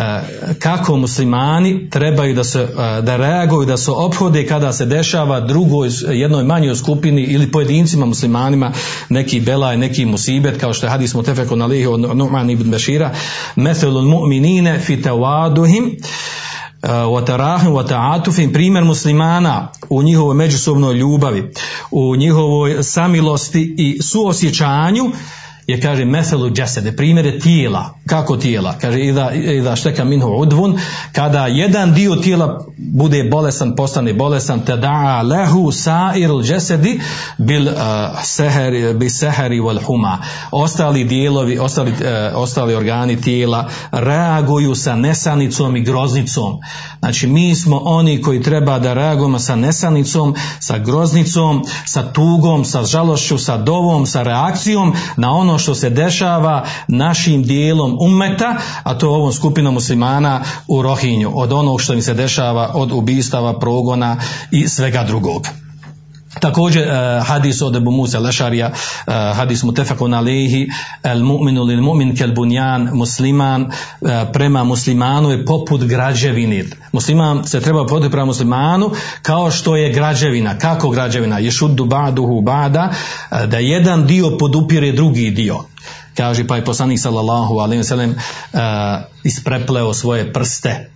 kako 0.59 0.95
muslimani 0.95 1.89
trebaju 1.89 2.35
da 2.35 2.43
se 2.43 2.63
uh, 2.63 2.69
da 3.03 3.17
reaguju, 3.17 3.65
da 3.65 3.77
se 3.77 3.91
ophode 3.91 4.47
kada 4.47 4.73
se 4.73 4.85
dešava 4.85 5.39
drugoj, 5.39 5.89
jednoj 6.09 6.43
manjoj 6.43 6.75
skupini 6.75 7.21
ili 7.23 7.51
pojedincima 7.51 8.05
muslimanima 8.05 8.71
neki 9.09 9.41
belaj, 9.41 9.77
neki 9.77 10.05
musibet 10.05 10.59
kao 10.59 10.73
što 10.73 10.85
je 10.85 10.89
hadis 10.89 11.13
mutefeku 11.13 11.55
na 11.55 11.65
lihi 11.65 11.85
od 11.87 11.99
Nu'man 11.99 12.51
ibn 12.51 12.71
Bešira 12.71 13.11
methelul 13.55 14.03
mu'minine 14.03 14.79
fi 14.79 15.01
tawaduhim 16.87 17.13
Watarahim, 17.13 17.73
Wataatufim, 17.73 18.53
primjer 18.53 18.83
muslimana 18.83 19.71
u 19.89 20.03
njihovoj 20.03 20.35
međusobnoj 20.35 20.93
ljubavi, 20.93 21.51
u 21.91 22.15
njihovoj 22.15 22.83
samilosti 22.83 23.75
i 23.77 24.01
suosjećanju 24.01 25.11
je 25.67 25.81
kaže 25.81 26.05
meselu 26.05 26.49
džesede, 26.49 26.95
primjere 26.95 27.39
tijela, 27.39 27.93
kako 28.05 28.37
tijela, 28.37 28.75
kaže 28.81 28.99
ida, 28.99 29.31
ida 29.33 29.75
šteka 29.75 30.03
minhu 30.03 30.29
udvun, 30.29 30.79
kada 31.11 31.47
jedan 31.47 31.93
dio 31.93 32.15
tijela 32.15 32.65
bude 32.77 33.23
bolestan, 33.23 33.75
postane 33.75 34.13
bolestan, 34.13 34.65
te 34.65 34.77
da 34.77 35.21
lehu 35.21 35.71
sair 35.71 36.29
džesedi 36.43 36.99
bil 37.37 37.67
uh, 37.67 37.73
seheri, 38.23 39.09
seheri 39.09 39.59
wal 39.59 39.83
huma. 39.85 40.17
Ostali 40.51 41.03
dijelovi, 41.03 41.59
ostali, 41.59 41.91
uh, 41.91 41.97
ostali 42.35 42.75
organi 42.75 43.21
tijela 43.21 43.69
reaguju 43.91 44.75
sa 44.75 44.95
nesanicom 44.95 45.75
i 45.75 45.81
groznicom. 45.81 46.53
Znači 46.99 47.27
mi 47.27 47.55
smo 47.55 47.81
oni 47.85 48.21
koji 48.21 48.41
treba 48.41 48.79
da 48.79 48.93
reagujemo 48.93 49.39
sa 49.39 49.55
nesanicom, 49.55 50.35
sa 50.59 50.77
groznicom, 50.77 51.63
sa 51.85 52.03
tugom, 52.13 52.65
sa 52.65 52.83
žalošću, 52.83 53.37
sa 53.37 53.57
dovom, 53.57 54.05
sa 54.05 54.23
reakcijom 54.23 54.93
na 55.17 55.31
ono 55.31 55.56
što 55.57 55.75
se 55.75 55.89
dešava 55.89 56.65
našim 56.87 57.43
dijelom 57.43 57.97
ummeta, 58.01 58.55
a 58.83 58.97
to 58.97 59.05
je 59.05 59.09
ovom 59.09 59.33
skupinom 59.33 59.73
muslimana 59.73 60.43
u 60.67 60.81
Rohinju, 60.81 61.31
od 61.35 61.53
onog 61.53 61.81
što 61.81 61.93
im 61.93 62.01
se 62.01 62.13
dešava 62.13 62.71
od 62.73 62.91
ubistava, 62.91 63.59
progona 63.59 64.17
i 64.51 64.67
svega 64.67 65.03
drugog. 65.03 65.47
Također 66.39 66.87
uh, 66.87 67.27
hadis 67.27 67.61
od 67.61 67.75
Ebu 67.75 67.91
Musa 67.91 68.19
Lešarija, 68.19 68.71
uh, 68.71 69.13
hadis 69.37 69.63
mutefakun 69.63 70.13
alihi, 70.13 70.69
el 71.03 71.19
mu'minu 71.19 71.63
lil 71.63 71.81
mu'min 71.81 72.17
kel 72.17 72.33
bunjan, 72.33 72.89
musliman 72.93 73.61
uh, 73.61 74.09
prema 74.33 74.63
muslimanu 74.63 75.31
je 75.31 75.45
poput 75.45 75.83
građevine. 75.83 76.65
Musliman 76.91 77.47
se 77.47 77.61
treba 77.61 77.85
podati 77.85 78.11
prema 78.11 78.25
muslimanu 78.25 78.91
kao 79.21 79.51
što 79.51 79.75
je 79.75 79.93
građevina. 79.93 80.57
Kako 80.57 80.89
građevina? 80.89 81.39
Ješuddu 81.39 81.85
ba'duhu 81.85 82.43
ba'da, 82.43 82.93
da 83.47 83.57
jedan 83.57 84.07
dio 84.07 84.37
podupire 84.39 84.91
drugi 84.91 85.31
dio. 85.31 85.57
Kaže 86.17 86.47
pa 86.47 86.55
je 86.55 86.65
poslanik 86.65 86.99
sallallahu 86.99 87.57
alaihi 87.57 87.83
wa 87.83 87.87
sallam 87.87 88.09
uh, 88.09 88.59
isprepleo 89.23 89.93
svoje 89.93 90.33
prste 90.33 90.89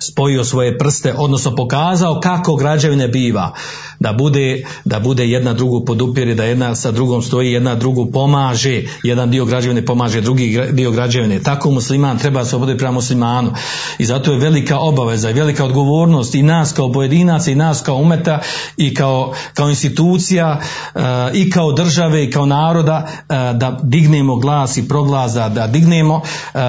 spojio 0.00 0.44
svoje 0.44 0.78
prste, 0.78 1.14
odnosno 1.18 1.56
pokazao 1.56 2.20
kako 2.20 2.56
građevine 2.56 3.08
biva, 3.08 3.52
da 4.00 4.12
bude, 4.12 4.64
da 4.84 5.00
bude 5.00 5.26
jedna 5.28 5.52
drugu 5.52 5.84
podupire, 5.84 6.34
da 6.34 6.44
jedna 6.44 6.74
sa 6.74 6.90
drugom 6.90 7.22
stoji, 7.22 7.52
jedna 7.52 7.74
drugu 7.74 8.10
pomaže, 8.12 8.82
jedan 9.02 9.30
dio 9.30 9.44
građevine 9.44 9.86
pomaže 9.86 10.20
drugi 10.20 10.60
dio 10.72 10.90
građevine. 10.90 11.42
Tako 11.42 11.70
musliman 11.70 12.18
treba 12.18 12.44
se 12.44 12.56
oboditi 12.56 12.78
prema 12.78 12.92
muslimanu. 12.92 13.52
I 13.98 14.04
zato 14.04 14.32
je 14.32 14.38
velika 14.38 14.78
obaveza 14.78 15.30
i 15.30 15.32
velika 15.32 15.64
odgovornost 15.64 16.34
i 16.34 16.42
nas 16.42 16.72
kao 16.72 16.92
pojedinaca 16.92 17.50
i 17.50 17.54
nas 17.54 17.82
kao 17.82 17.96
umeta 17.96 18.38
i 18.76 18.94
kao, 18.94 19.32
kao 19.54 19.68
institucija 19.68 20.60
uh, 20.94 21.00
i 21.34 21.50
kao 21.50 21.72
države 21.72 22.24
i 22.24 22.30
kao 22.30 22.46
naroda 22.46 23.06
uh, 23.06 23.26
da 23.58 23.80
dignemo 23.82 24.36
glas 24.36 24.76
i 24.76 24.88
proglas, 24.88 25.32
da, 25.32 25.66
dignemo 25.66 26.14
uh, 26.14 26.60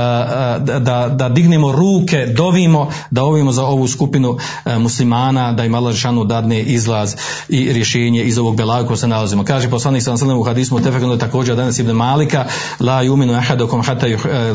da, 0.79 1.09
da 1.11 1.29
dignemo 1.29 1.71
ruke, 1.71 2.25
dovimo, 2.25 2.89
da 3.11 3.23
ovimo 3.23 3.51
za 3.51 3.65
ovu 3.65 3.87
skupinu 3.87 4.37
muslimana, 4.79 5.53
da 5.53 5.65
im 5.65 5.75
Allah 5.75 5.95
dadne 6.27 6.61
izlaz 6.61 7.20
i 7.49 7.73
rješenje 7.73 8.23
iz 8.23 8.37
ovog 8.37 8.55
belaga 8.55 8.87
koji 8.87 8.97
se 8.97 9.07
nalazimo. 9.07 9.43
Kaže 9.43 9.69
poslanik 9.69 10.07
ve 10.07 10.17
sellem 10.17 10.37
u 10.37 10.43
hadisu 10.43 10.79
tefekunu 10.83 11.17
također 11.17 11.55
danas 11.55 11.79
ibn 11.79 11.91
Malika 11.91 12.45
la 12.79 13.03
yuminu 13.03 13.37
ahadukum 13.37 13.81
hatta 13.83 14.07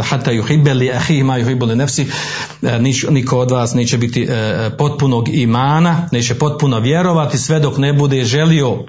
hatta 0.02 0.30
yuhibba 0.32 0.72
li 0.72 0.90
akhihi 0.90 1.22
ma 1.22 1.38
yuhibbu 1.38 1.66
li 1.66 1.76
nafsi 1.76 2.06
niko 3.10 3.38
od 3.38 3.50
vas 3.50 3.74
neće 3.74 3.98
biti 3.98 4.28
potpunog 4.78 5.28
imana, 5.28 6.08
neće 6.12 6.34
potpuno 6.34 6.78
vjerovati 6.78 7.38
sve 7.38 7.60
dok 7.60 7.78
ne 7.78 7.92
bude 7.92 8.24
želio 8.24 8.84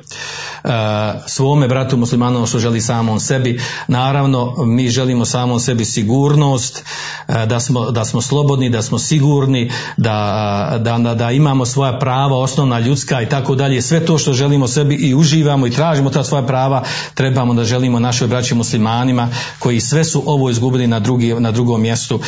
svome 1.28 1.68
bratu 1.68 1.97
muslimanu 1.97 2.47
što 2.47 2.60
želi 2.60 2.82
samom 2.82 3.20
sebi. 3.20 3.62
Naravno, 3.88 4.55
mi 4.66 4.89
želimo 4.89 5.26
samom 5.26 5.60
sebi 5.60 5.86
sigurnost, 5.86 6.84
da 7.28 7.60
smo, 7.60 7.91
da 7.91 8.05
smo 8.05 8.22
slobodni, 8.22 8.70
da 8.70 8.82
smo 8.82 8.99
sigurni, 8.99 9.72
da, 9.97 10.78
da, 10.80 11.16
da 11.16 11.32
imamo 11.32 11.66
svoja 11.66 11.99
prava, 11.99 12.38
osnovna 12.38 12.80
ljudska 12.80 13.22
i 13.22 13.30
tako 13.30 13.55
dalje. 13.55 13.82
Sve 13.82 14.05
to 14.05 14.18
što 14.18 14.34
želimo 14.34 14.68
sebi 14.68 14.95
i 14.95 15.16
uživamo 15.16 15.68
i 15.68 15.72
tražimo 15.72 16.10
ta 16.10 16.24
svoja 16.24 16.43
prava, 16.45 16.84
trebamo 17.14 17.53
da 17.53 17.64
želimo 17.64 17.99
našoj 17.99 18.28
braći 18.28 18.55
muslimanima 18.55 19.30
koji 19.60 19.80
sve 19.80 20.03
su 20.03 20.24
ovo 20.26 20.49
izgubili 20.49 20.88
na, 20.88 20.99
drugi, 20.99 21.34
na 21.34 21.51
drugom 21.51 21.82
mjestu 21.82 22.20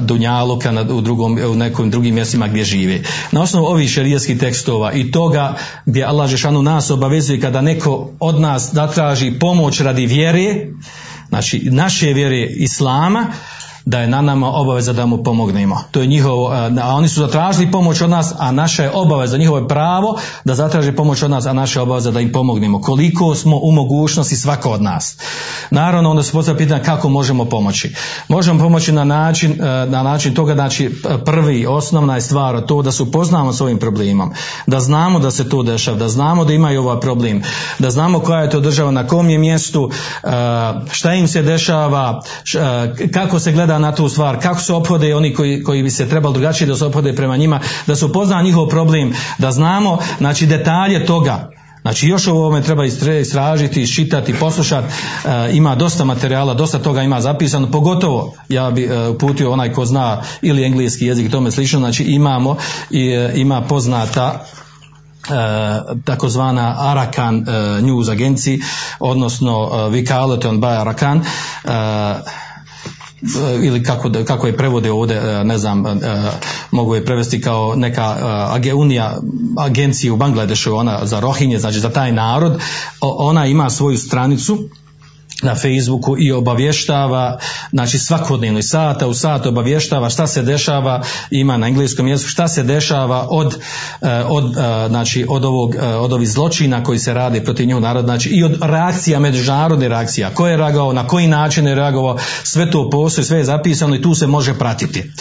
Dunjaluka, 0.00 0.72
na, 0.72 0.80
u, 0.80 1.00
drugom, 1.00 1.38
u 1.50 1.54
nekim 1.54 1.90
drugim 1.90 2.14
mjestima 2.14 2.48
gdje 2.48 2.64
žive. 2.64 3.02
Na 3.32 3.42
osnovu 3.42 3.66
ovih 3.66 3.90
šerijskih 3.90 4.38
tekstova 4.38 4.92
i 4.92 5.10
toga 5.10 5.54
gdje 5.86 6.04
Allah 6.04 6.30
Žešanu 6.30 6.62
nas 6.62 6.90
obavezuje 6.90 7.40
kada 7.42 7.60
neko 7.60 8.10
od 8.20 8.40
nas 8.40 8.70
zatraži 8.72 9.32
pomoć 9.40 9.80
radi 9.80 10.06
vjere, 10.06 10.66
znači 11.28 11.60
naše 11.70 12.12
vjere 12.12 12.46
Islama, 12.56 13.26
da 13.84 14.00
je 14.00 14.08
na 14.08 14.20
nama 14.20 14.48
obaveza 14.48 14.92
da 14.92 15.06
mu 15.06 15.22
pomognemo. 15.22 15.78
To 15.90 16.00
je 16.00 16.06
njihovo, 16.06 16.50
a 16.82 16.94
oni 16.94 17.08
su 17.08 17.20
zatražili 17.20 17.70
pomoć 17.70 18.00
od 18.00 18.10
nas, 18.10 18.34
a 18.38 18.52
naša 18.52 18.82
je 18.82 18.90
obaveza, 18.94 19.38
njihovo 19.38 19.58
je 19.58 19.68
pravo 19.68 20.18
da 20.44 20.54
zatraže 20.54 20.96
pomoć 20.96 21.22
od 21.22 21.30
nas, 21.30 21.46
a 21.46 21.52
naša 21.52 21.82
obaveza 21.82 22.10
da 22.10 22.20
im 22.20 22.32
pomognemo. 22.32 22.80
Koliko 22.80 23.34
smo 23.34 23.56
u 23.62 23.72
mogućnosti 23.72 24.36
svako 24.36 24.70
od 24.70 24.82
nas. 24.82 25.16
Naravno, 25.70 26.10
onda 26.10 26.22
se 26.22 26.32
postavlja 26.32 26.58
pitanje 26.58 26.84
kako 26.84 27.08
možemo 27.08 27.44
pomoći. 27.44 27.94
Možemo 28.28 28.58
pomoći 28.58 28.92
na 28.92 29.04
način, 29.04 29.54
na 29.88 30.02
način 30.02 30.34
toga, 30.34 30.54
znači 30.54 31.02
prvi, 31.24 31.66
osnovna 31.66 32.14
je 32.14 32.20
stvar 32.20 32.66
to 32.66 32.82
da 32.82 32.92
se 32.92 33.02
upoznamo 33.02 33.52
s 33.52 33.60
ovim 33.60 33.78
problemom, 33.78 34.32
da 34.66 34.80
znamo 34.80 35.18
da 35.18 35.30
se 35.30 35.48
to 35.48 35.62
dešava, 35.62 35.98
da 35.98 36.08
znamo 36.08 36.44
da 36.44 36.52
imaju 36.52 36.82
ovaj 36.82 37.00
problem, 37.00 37.42
da 37.78 37.90
znamo 37.90 38.20
koja 38.20 38.40
je 38.40 38.50
to 38.50 38.60
država, 38.60 38.90
na 38.90 39.06
kom 39.06 39.30
je 39.30 39.38
mjestu, 39.38 39.90
šta 40.90 41.14
im 41.14 41.28
se 41.28 41.42
dešava, 41.42 42.22
kako 43.12 43.38
se 43.38 43.52
gleda 43.52 43.71
na 43.78 43.94
tu 43.94 44.08
stvar, 44.08 44.42
kako 44.42 44.60
se 44.60 44.74
ophode 44.74 45.14
oni 45.14 45.34
koji, 45.34 45.62
koji 45.62 45.82
bi 45.82 45.90
se 45.90 46.08
trebali 46.08 46.34
drugačije 46.34 46.68
da 46.68 46.76
se 46.76 46.86
ophode 46.86 47.16
prema 47.16 47.36
njima, 47.36 47.60
da 47.86 47.96
se 47.96 48.04
upozna 48.04 48.42
njihov 48.42 48.68
problem, 48.68 49.12
da 49.38 49.52
znamo 49.52 49.98
znači 50.18 50.46
detalje 50.46 51.06
toga. 51.06 51.50
Znači 51.82 52.08
još 52.08 52.26
ovo 52.26 52.40
ovome 52.40 52.62
treba 52.62 52.84
istražiti, 53.20 53.82
iščitati, 53.82 54.34
poslušati, 54.34 54.86
e, 55.24 55.56
ima 55.56 55.74
dosta 55.74 56.04
materijala, 56.04 56.54
dosta 56.54 56.78
toga 56.78 57.02
ima 57.02 57.20
zapisano, 57.20 57.70
pogotovo 57.70 58.34
ja 58.48 58.70
bi 58.70 58.84
e, 58.84 59.08
uputio 59.08 59.52
onaj 59.52 59.72
ko 59.72 59.84
zna 59.84 60.22
ili 60.42 60.64
engleski 60.64 61.06
jezik 61.06 61.30
tome 61.30 61.50
slično, 61.50 61.78
znači 61.78 62.04
imamo 62.04 62.56
i 62.90 63.08
e, 63.08 63.32
ima 63.34 63.60
poznata 63.60 64.44
E, 65.22 66.02
takozvana 66.04 66.74
Arakan 66.78 67.44
e, 67.48 67.82
News 67.82 68.08
agenciji, 68.08 68.60
odnosno 69.00 69.70
e, 69.72 69.90
Vikaleton 69.90 70.60
by 70.60 70.80
Arakan, 70.80 71.22
ili 73.62 73.82
kako, 73.82 74.10
kako 74.26 74.46
je 74.46 74.56
prevode 74.56 74.90
ovdje, 74.90 75.44
ne 75.44 75.58
znam, 75.58 75.84
mogu 76.70 76.94
je 76.94 77.04
prevesti 77.04 77.40
kao 77.40 77.74
neka 77.76 78.16
unija 78.74 79.20
agencija 79.58 80.12
u 80.12 80.16
Bangladešu, 80.16 80.74
ona 80.74 81.06
za 81.06 81.20
Rohinje, 81.20 81.58
znači 81.58 81.80
za 81.80 81.90
taj 81.90 82.12
narod, 82.12 82.60
ona 83.00 83.46
ima 83.46 83.70
svoju 83.70 83.98
stranicu 83.98 84.58
na 85.42 85.54
Facebooku 85.54 86.16
i 86.18 86.32
obavještava, 86.32 87.38
znači 87.72 87.98
svakodnevno 87.98 88.58
i 88.58 88.62
sata 88.62 89.06
u 89.06 89.14
sat 89.14 89.46
obavještava 89.46 90.10
šta 90.10 90.26
se 90.26 90.42
dešava, 90.42 91.02
ima 91.30 91.56
na 91.56 91.66
engleskom 91.66 92.08
jeziku, 92.08 92.30
šta 92.30 92.48
se 92.48 92.62
dešava 92.62 93.26
od, 93.30 93.58
od, 94.28 94.54
znači, 94.88 95.26
od, 95.28 95.44
ovog, 95.44 95.76
od 96.00 96.12
ovih 96.12 96.28
zločina 96.28 96.84
koji 96.84 96.98
se 96.98 97.14
rade 97.14 97.44
protiv 97.44 97.66
nju 97.66 97.80
naroda, 97.80 98.06
znači 98.06 98.28
i 98.28 98.44
od 98.44 98.58
reakcija, 98.62 99.20
međunarodne 99.20 99.88
reakcija, 99.88 100.34
ko 100.34 100.46
je 100.46 100.56
reagovao, 100.56 100.92
na 100.92 101.06
koji 101.06 101.26
način 101.26 101.66
je 101.66 101.74
reagovao, 101.74 102.18
sve 102.42 102.70
to 102.70 102.90
postoji, 102.90 103.24
sve 103.24 103.38
je 103.38 103.44
zapisano 103.44 103.96
i 103.96 104.02
tu 104.02 104.14
se 104.14 104.26
može 104.26 104.54
pratiti. 104.54 105.12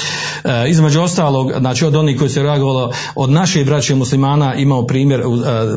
Između 0.68 1.02
ostalog, 1.02 1.52
znači 1.60 1.86
od 1.86 1.96
onih 1.96 2.18
koji 2.18 2.30
se 2.30 2.44
reagovalo, 2.44 2.92
od 3.16 3.30
naše 3.30 3.66
braće 3.66 3.96
muslimana 3.96 4.56
imao 4.56 4.88
primjer 4.88 5.22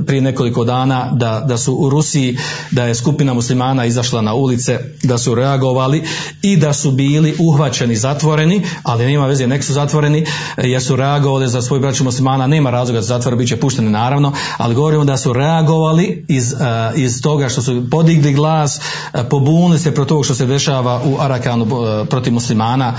prije 0.06 0.22
nekoliko 0.22 0.64
dana 0.64 1.10
da, 1.12 1.44
da 1.48 1.58
su 1.58 1.74
u 1.74 1.90
Rusiji, 1.90 2.38
da 2.70 2.84
je 2.84 2.94
skupina 2.94 3.34
muslimana 3.34 3.84
izašla 3.84 4.20
na 4.24 4.34
ulice 4.34 4.78
da 5.02 5.18
su 5.18 5.34
reagovali 5.34 6.02
i 6.42 6.56
da 6.56 6.72
su 6.72 6.90
bili 6.90 7.34
uhvaćeni, 7.38 7.96
zatvoreni, 7.96 8.62
ali 8.82 9.06
nema 9.06 9.26
veze, 9.26 9.46
nek 9.46 9.64
su 9.64 9.72
zatvoreni 9.72 10.26
jer 10.56 10.82
su 10.82 10.96
reagovali 10.96 11.48
za 11.48 11.62
svoj 11.62 11.80
braću 11.80 12.04
muslimana, 12.04 12.46
nema 12.46 12.70
razloga 12.70 12.98
da 12.98 13.06
zatvore, 13.06 13.36
bit 13.36 13.48
će 13.48 13.56
pušteni 13.56 13.90
naravno, 13.90 14.32
ali 14.56 14.74
govorimo 14.74 15.04
da 15.04 15.16
su 15.16 15.32
reagovali 15.32 16.24
iz, 16.28 16.52
uh, 16.52 16.58
iz 16.98 17.22
toga 17.22 17.48
što 17.48 17.62
su 17.62 17.90
podigli 17.90 18.32
glas, 18.32 18.80
uh, 19.14 19.20
pobunili 19.30 19.78
se 19.78 19.94
protiv 19.94 20.08
toga 20.08 20.24
što 20.24 20.34
se 20.34 20.46
dešava 20.46 21.00
u 21.04 21.16
Arakanu 21.20 21.64
uh, 21.64 22.08
protiv 22.08 22.32
muslimana, 22.32 22.94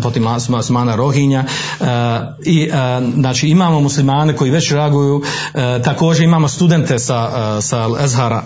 protiv 0.00 0.22
muslimana 0.48 0.96
Rohinja 0.96 1.44
i 2.44 2.70
znači 3.14 3.48
imamo 3.48 3.80
muslimane 3.80 4.36
koji 4.36 4.50
već 4.50 4.72
reaguju, 4.72 5.22
također 5.84 6.24
imamo 6.24 6.48
studente 6.48 6.98
sa, 6.98 7.60
sa 7.60 7.88
Ezhara 8.04 8.42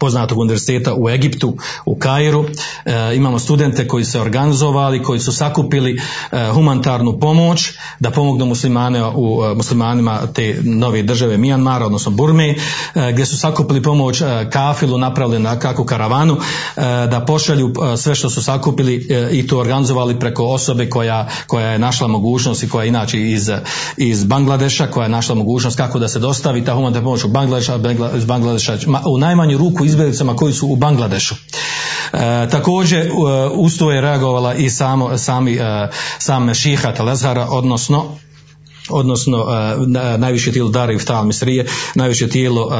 poznatog 0.00 0.38
univerziteta 0.38 0.94
u 0.94 1.08
Egiptu, 1.08 1.56
u 1.84 1.98
Kairu. 1.98 2.44
E, 2.84 3.16
imamo 3.16 3.38
studente 3.38 3.88
koji 3.88 4.04
se 4.04 4.20
organizovali, 4.20 5.02
koji 5.02 5.20
su 5.20 5.32
sakupili 5.32 6.00
e, 6.32 6.50
humanitarnu 6.52 7.18
pomoć 7.20 7.72
da 7.98 8.10
pomognu 8.10 8.46
muslimane 8.46 9.04
u 9.14 9.44
e, 9.44 9.54
muslimanima 9.54 10.20
te 10.34 10.60
nove 10.62 11.02
države 11.02 11.38
Mijanmara, 11.38 11.86
odnosno 11.86 12.10
Burme, 12.10 12.54
gdje 13.12 13.26
su 13.26 13.38
sakupili 13.38 13.82
pomoć 13.82 14.22
kafilu, 14.50 14.98
napravili 14.98 15.38
na 15.38 15.58
kakvu 15.58 15.84
karavanu, 15.84 16.36
da 17.10 17.24
pošalju 17.26 17.72
sve 17.96 18.14
što 18.14 18.30
su 18.30 18.42
sakupili 18.42 19.08
i 19.32 19.46
to 19.46 19.58
organizovali 19.58 20.18
preko 20.18 20.44
osobe 20.44 20.88
koja, 20.88 21.28
koja 21.46 21.70
je 21.70 21.78
našla 21.78 22.08
mogućnost 22.08 22.62
i 22.62 22.68
koja 22.68 22.82
je 22.82 22.88
inače 22.88 23.20
iz, 23.20 23.50
iz 23.96 24.24
Bangladeša, 24.24 24.86
koja 24.86 25.04
je 25.04 25.08
našla 25.08 25.34
mogućnost 25.34 25.76
kako 25.76 25.98
da 25.98 26.08
se 26.08 26.18
dostavi 26.18 26.64
ta 26.64 26.74
humanitarna 26.74 27.06
pomoć 27.06 27.24
u 27.24 27.28
Bangladeša, 27.28 27.78
iz 28.16 28.24
Bangladeša 28.24 28.78
u 29.06 29.18
najmanju 29.18 29.58
ruku 29.58 29.84
izbjeglicama 29.90 30.36
koji 30.36 30.52
su 30.52 30.66
u 30.66 30.76
Bangladešu. 30.76 31.34
E, 32.12 32.48
također 32.50 33.06
e, 33.06 33.10
uz 33.54 33.78
je 33.80 34.00
reagovala 34.00 34.54
i 34.54 34.70
samo, 34.70 35.18
sami, 35.18 35.54
e, 35.54 35.88
sam 36.18 36.54
Šihat 36.54 36.98
Lezara, 36.98 37.46
odnosno 37.50 38.04
odnosno 38.90 39.38
uh, 39.38 39.88
najviše 40.18 40.52
tijelo 40.52 40.70
Dara 40.70 40.92
Iftal 40.92 41.24
Misrije, 41.24 41.66
najviše 41.94 42.28
tijelo, 42.28 42.66
uh, 42.66 42.72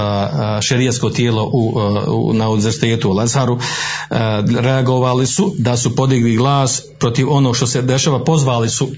šerijasko 0.60 1.10
tijelo 1.10 1.50
u, 1.52 1.72
uh, 1.76 2.34
na 2.34 2.48
univerzitetu 2.48 3.10
u 3.10 3.12
Lezaru, 3.12 3.58
reagovali 4.60 5.26
su 5.26 5.54
da 5.58 5.76
su 5.76 5.96
podigli 5.96 6.36
glas 6.36 6.82
protiv 6.98 7.30
onog 7.30 7.56
što 7.56 7.66
se 7.66 7.82
dešava, 7.82 8.24
pozvali 8.24 8.68
su 8.68 8.88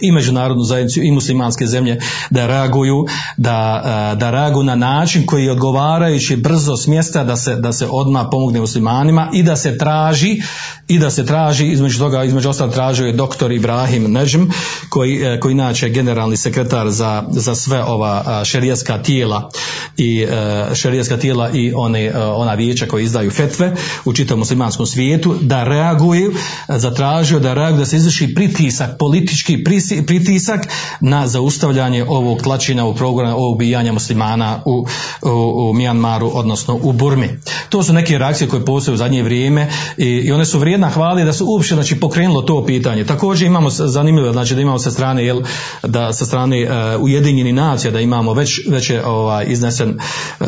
i 0.00 0.12
međunarodnu 0.12 0.64
zajednicu 0.64 1.02
i 1.02 1.10
muslimanske 1.10 1.66
zemlje 1.66 2.00
da 2.30 2.46
reaguju, 2.46 3.06
da, 3.36 3.82
e, 4.12 4.16
da 4.16 4.30
reaguju 4.30 4.64
na 4.64 4.74
način 4.74 5.26
koji 5.26 5.44
je 5.44 5.52
odgovarajući 5.52 6.36
brzo 6.36 6.76
s 6.76 6.86
mjesta 6.86 7.24
da 7.24 7.36
se, 7.36 7.56
da 7.56 7.72
se 7.72 7.86
odmah 7.90 8.26
pomogne 8.30 8.60
muslimanima 8.60 9.30
i 9.32 9.42
da 9.42 9.56
se 9.56 9.78
traži 9.78 10.42
i 10.88 10.98
da 10.98 11.10
se 11.10 11.26
traži, 11.26 11.66
između 11.66 11.98
toga, 11.98 12.24
između 12.24 12.48
ostalog 12.48 12.74
tražio 12.74 13.06
je 13.06 13.12
doktor 13.12 13.52
Ibrahim 13.52 14.12
Nežm, 14.12 14.42
koji, 14.88 15.22
e, 15.22 15.40
koji 15.40 15.52
inače 15.52 15.86
je 15.86 15.92
generalni 15.92 16.36
sekretar 16.36 16.90
za, 16.90 17.24
za 17.30 17.54
sve 17.54 17.84
ova 17.84 18.44
šerijaska 18.44 19.02
tijela 19.02 19.50
i 19.96 20.22
e, 20.22 20.74
šerijaska 20.74 21.16
tijela 21.16 21.50
i 21.50 21.72
one, 21.76 22.12
ona 22.16 22.54
vijeća 22.54 22.86
koji 22.86 23.04
izdaju 23.04 23.30
fetve 23.30 23.74
u 24.04 24.12
čitavom 24.12 24.38
muslimanskom 24.38 24.86
svijetu, 24.86 25.34
da 25.40 25.64
reaguju, 25.64 26.32
zatražio 26.68 27.40
da 27.40 27.54
reaguju, 27.54 27.78
da 27.78 27.86
se 27.86 27.96
izvrši 27.96 28.34
pritisak, 28.34 28.98
politički 28.98 29.64
pritisak 29.64 29.87
pritisak 30.06 30.68
na 31.00 31.26
zaustavljanje 31.26 32.04
ovog 32.08 32.42
tlačina 32.42 32.86
u 32.86 32.94
programa 32.94 33.36
ovog 33.36 33.58
ubijanja 33.58 33.92
muslimana 33.92 34.62
u, 34.64 34.86
u, 35.22 35.70
u 35.70 35.72
Mijanmaru, 35.72 36.30
odnosno 36.34 36.78
u 36.82 36.92
Burmi. 36.92 37.28
To 37.68 37.82
su 37.82 37.92
neke 37.92 38.18
reakcije 38.18 38.48
koje 38.48 38.64
postoje 38.64 38.94
u 38.94 38.96
zadnje 38.96 39.22
vrijeme 39.22 39.70
i, 39.96 40.06
i 40.06 40.32
one 40.32 40.44
su 40.44 40.58
vrijedna 40.58 40.90
hvali 40.90 41.24
da 41.24 41.32
su 41.32 41.46
uopće 41.46 41.74
znači, 41.74 42.00
pokrenulo 42.00 42.42
to 42.42 42.66
pitanje. 42.66 43.04
Također 43.04 43.46
imamo 43.46 43.70
zanimljivo 43.70 44.32
znači 44.32 44.54
da 44.54 44.60
imamo 44.60 44.78
sa 44.78 44.90
strane 44.90 45.24
jel, 45.24 45.42
da 45.82 46.12
sa 46.12 46.26
strane 46.26 46.62
uh, 46.62 47.02
Ujedinjeni 47.02 47.52
nacija 47.52 47.90
da 47.90 48.00
imamo 48.00 48.34
već, 48.34 48.60
već 48.68 48.90
je 48.90 49.06
ovaj, 49.06 49.46
iznesen 49.48 49.98
uh, 50.40 50.46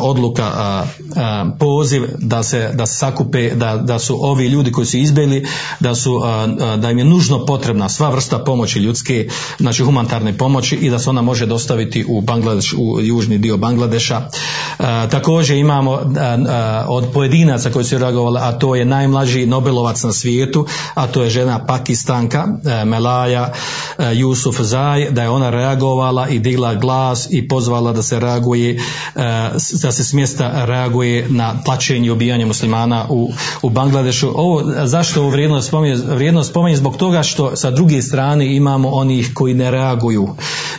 odluka 0.00 0.52
uh, 0.84 1.18
poziv 1.58 2.02
da 2.18 2.42
se 2.42 2.70
da 2.74 2.86
sakupe 2.86 3.54
da, 3.54 3.76
da 3.76 3.98
su 3.98 4.18
ovi 4.20 4.46
ljudi 4.46 4.72
koji 4.72 4.86
su 4.86 4.96
izbjegli 4.96 5.46
da 5.80 5.94
su 5.94 6.20
da 6.78 6.90
im 6.90 6.98
je 6.98 7.04
nužno 7.04 7.46
potrebna 7.46 7.88
sva 7.88 8.10
vrsta 8.10 8.38
pomoći 8.38 8.71
pomoći 8.72 8.78
ljudske, 8.78 9.28
znači 9.58 9.82
humanitarne 9.82 10.38
pomoći 10.38 10.76
i 10.76 10.90
da 10.90 10.98
se 10.98 11.10
ona 11.10 11.22
može 11.22 11.46
dostaviti 11.46 12.04
u 12.08 12.20
Bangladeš, 12.20 12.72
u 12.72 13.00
južni 13.00 13.38
dio 13.38 13.56
Bangladeša. 13.56 14.16
E, 14.16 15.08
također 15.10 15.56
imamo 15.56 15.94
e, 15.94 15.98
e, 15.98 16.38
od 16.88 17.12
pojedinaca 17.14 17.70
koji 17.70 17.84
su 17.84 17.98
reagovali, 17.98 18.38
a 18.42 18.52
to 18.52 18.74
je 18.74 18.84
najmlađi 18.84 19.46
Nobelovac 19.46 20.02
na 20.02 20.12
svijetu, 20.12 20.66
a 20.94 21.06
to 21.06 21.22
je 21.22 21.30
žena 21.30 21.66
Pakistanka, 21.66 22.46
Melaja 22.86 23.52
Jusuf 24.14 24.60
Zaj, 24.60 25.10
da 25.10 25.22
je 25.22 25.28
ona 25.28 25.50
reagovala 25.50 26.28
i 26.28 26.38
digla 26.38 26.74
glas 26.74 27.28
i 27.30 27.48
pozvala 27.48 27.92
da 27.92 28.02
se 28.02 28.20
reaguje, 28.20 28.80
da 29.82 29.92
se 29.92 30.04
s 30.04 30.12
reaguje 30.66 31.26
na 31.28 31.62
tlačenje 31.64 32.06
i 32.06 32.10
ubijanje 32.10 32.46
muslimana 32.46 33.06
u, 33.10 33.30
u 33.62 33.70
Bangladešu. 33.70 34.32
Ovo, 34.34 34.62
zašto 34.84 35.20
ovo 35.20 35.30
vrijednost 35.30 35.68
spominje? 35.68 35.96
Vrijednost 35.96 36.50
spominje 36.50 36.76
zbog 36.76 36.96
toga 36.96 37.22
što 37.22 37.56
sa 37.56 37.70
druge 37.70 38.02
strane 38.02 38.56
imamo 38.62 38.88
onih 38.88 39.30
koji 39.34 39.54
ne 39.54 39.70
reaguju 39.70 40.28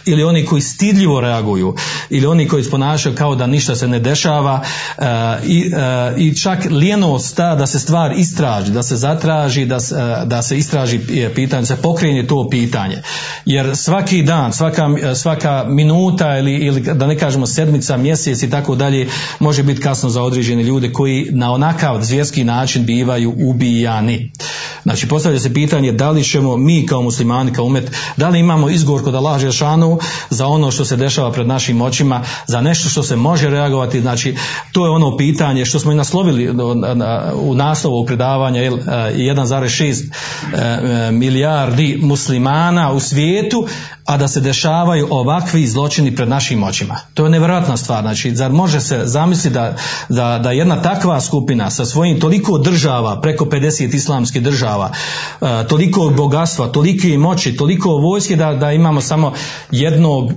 ili 0.05 0.23
oni 0.23 0.45
koji 0.45 0.61
stidljivo 0.61 1.21
reaguju 1.21 1.75
ili 2.09 2.25
oni 2.25 2.47
koji 2.47 2.63
ponašaju 2.63 3.15
kao 3.15 3.35
da 3.35 3.47
ništa 3.47 3.75
se 3.75 3.87
ne 3.87 3.99
dešava 3.99 4.61
uh, 4.97 5.05
i, 5.47 5.71
uh, 5.73 6.21
i 6.21 6.35
čak 6.35 6.59
lijenost 6.69 7.35
ta 7.35 7.55
da 7.55 7.67
se 7.67 7.79
stvar 7.79 8.13
istraži, 8.17 8.71
da 8.71 8.83
se 8.83 8.95
zatraži, 8.95 9.65
da, 9.65 9.75
uh, 9.75 10.27
da 10.27 10.41
se 10.41 10.57
istraži 10.57 10.99
pitanje, 11.35 11.65
se 11.65 11.75
pokrene 11.75 12.27
to 12.27 12.47
pitanje. 12.51 13.01
Jer 13.45 13.75
svaki 13.75 14.23
dan, 14.23 14.53
svaka, 14.53 14.89
svaka 15.15 15.65
minuta 15.67 16.37
ili, 16.37 16.53
ili 16.53 16.81
da 16.81 17.07
ne 17.07 17.17
kažemo 17.17 17.45
sedmica, 17.45 17.97
mjesec 17.97 18.43
i 18.43 18.49
tako 18.49 18.75
dalje 18.75 19.07
može 19.39 19.63
biti 19.63 19.81
kasno 19.81 20.09
za 20.09 20.23
određene 20.23 20.63
ljude 20.63 20.91
koji 20.91 21.27
na 21.31 21.51
onakav 21.51 22.01
zvjerski 22.01 22.43
način 22.43 22.85
bivaju 22.85 23.33
ubijani. 23.37 24.31
Znači 24.83 25.07
postavlja 25.07 25.39
se 25.39 25.53
pitanje 25.53 25.91
da 25.91 26.09
li 26.09 26.23
ćemo 26.23 26.57
mi 26.57 26.85
kao 26.85 27.01
muslimani, 27.01 27.53
kao 27.53 27.62
umet, 27.63 27.91
da 28.17 28.29
li 28.29 28.39
imamo 28.39 28.69
izgovor 28.69 29.03
kod 29.03 29.15
Allah 29.15 29.41
Žešanu 29.41 29.99
za 30.29 30.47
ono 30.47 30.71
što 30.71 30.85
se 30.85 30.95
dešava 30.95 31.31
pred 31.31 31.47
našim 31.47 31.81
očima, 31.81 32.21
za 32.47 32.61
nešto 32.61 32.89
što 32.89 33.03
se 33.03 33.15
može 33.15 33.49
reagovati, 33.49 34.01
znači 34.01 34.35
to 34.71 34.85
je 34.85 34.91
ono 34.91 35.17
pitanje 35.17 35.65
što 35.65 35.79
smo 35.79 35.91
i 35.91 35.95
naslovili 35.95 36.49
u 37.35 37.55
naslovu 37.55 38.05
predavanja 38.05 38.61
1,6 38.61 40.03
e, 40.53 41.11
milijardi 41.11 41.99
muslimana 42.01 42.91
u 42.91 42.99
svijetu, 42.99 43.67
a 44.05 44.17
da 44.17 44.27
se 44.27 44.41
dešavaju 44.41 45.07
ovakvi 45.09 45.67
zločini 45.67 46.15
pred 46.15 46.29
našim 46.29 46.63
očima. 46.63 46.99
To 47.13 47.23
je 47.23 47.29
nevjerojatna 47.29 47.77
stvar. 47.77 48.01
Znači, 48.01 48.35
zar 48.35 48.51
može 48.51 48.81
se 48.81 49.01
zamisliti 49.03 49.53
da, 49.53 49.75
da, 50.09 50.39
da 50.43 50.51
jedna 50.51 50.81
takva 50.81 51.21
skupina 51.21 51.69
sa 51.69 51.85
svojim 51.85 52.19
toliko 52.19 52.57
država, 52.57 53.21
preko 53.21 53.45
50 53.45 53.95
islamskih 53.95 54.43
država, 54.43 54.91
e, 55.41 55.67
toliko 55.67 56.13
bogatstva, 56.17 56.67
tolike 56.67 57.17
moći, 57.17 57.52
toliko 57.57 57.89
vojske 57.89 58.35
da, 58.35 58.53
da 58.53 58.71
imamo 58.71 59.01
samo 59.01 59.33
jednog 59.71 60.31
e, 60.31 60.33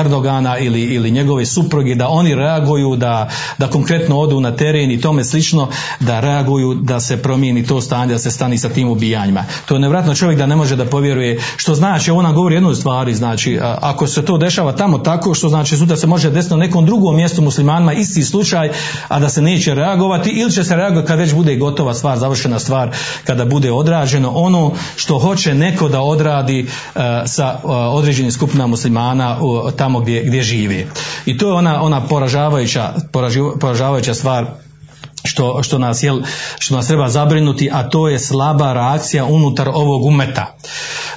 Erdogana 0.00 0.58
ili, 0.58 0.82
ili 0.82 1.10
njegove 1.10 1.46
supruge, 1.46 1.94
da 1.94 2.08
oni 2.08 2.34
reaguju, 2.34 2.96
da, 2.96 3.28
da 3.58 3.66
konkretno 3.66 4.18
odu 4.20 4.40
na 4.40 4.56
teren 4.56 4.90
i 4.90 5.00
tome 5.00 5.24
slično, 5.24 5.68
da 6.00 6.20
reaguju 6.20 6.74
da 6.74 7.00
se 7.00 7.22
promijeni 7.22 7.66
to 7.66 7.80
stanje, 7.80 8.12
da 8.12 8.18
se 8.18 8.30
stani 8.30 8.58
sa 8.58 8.68
tim 8.68 8.88
ubijanjima. 8.88 9.44
To 9.66 9.74
je 9.74 9.80
nevjerojatno 9.80 10.14
čovjek 10.14 10.38
da 10.38 10.46
ne 10.46 10.56
može 10.56 10.76
da 10.76 10.84
povjeruje, 10.84 11.40
što 11.56 11.74
znači, 11.74 12.10
ona 12.10 12.32
govori 12.32 12.54
jednu 12.54 12.74
stvar, 12.74 13.00
stvari, 13.00 13.14
znači 13.14 13.58
ako 13.62 14.06
se 14.06 14.24
to 14.24 14.38
dešava 14.38 14.72
tamo 14.72 14.98
tako, 14.98 15.34
što 15.34 15.48
znači 15.48 15.76
sutra 15.76 15.96
se 15.96 16.06
može 16.06 16.30
desiti 16.30 16.54
na 16.54 16.60
nekom 16.60 16.86
drugom 16.86 17.16
mjestu 17.16 17.42
muslimanima 17.42 17.92
isti 17.92 18.22
slučaj, 18.22 18.70
a 19.08 19.20
da 19.20 19.28
se 19.28 19.42
neće 19.42 19.74
reagovati 19.74 20.30
ili 20.30 20.50
će 20.50 20.64
se 20.64 20.76
reagovati 20.76 21.08
kad 21.08 21.18
već 21.18 21.34
bude 21.34 21.56
gotova 21.56 21.94
stvar, 21.94 22.18
završena 22.18 22.58
stvar, 22.58 22.90
kada 23.24 23.44
bude 23.44 23.72
odrađeno 23.72 24.30
ono 24.34 24.72
što 24.96 25.18
hoće 25.18 25.54
neko 25.54 25.88
da 25.88 26.00
odradi 26.00 26.49
uh, 26.58 27.00
sa 27.26 27.58
uh, 27.62 27.70
određenim 27.70 28.32
skupinama 28.32 28.66
muslimana 28.66 29.36
tamo 29.76 30.00
gdje, 30.00 30.22
gdje 30.24 30.42
žive. 30.42 30.86
I 31.26 31.38
to 31.38 31.46
je 31.46 31.52
ona, 31.52 31.82
ona 31.82 32.00
poražavajuća, 32.06 32.94
poražavajuća 33.60 34.14
stvar 34.14 34.46
što, 35.24 35.62
što, 35.62 35.78
nas, 35.78 36.02
jel, 36.02 36.20
što 36.58 36.76
nas 36.76 36.86
treba 36.86 37.08
zabrinuti, 37.08 37.70
a 37.72 37.88
to 37.88 38.08
je 38.08 38.18
slaba 38.18 38.72
reakcija 38.72 39.24
unutar 39.24 39.68
ovog 39.68 40.04
umeta. 40.04 40.56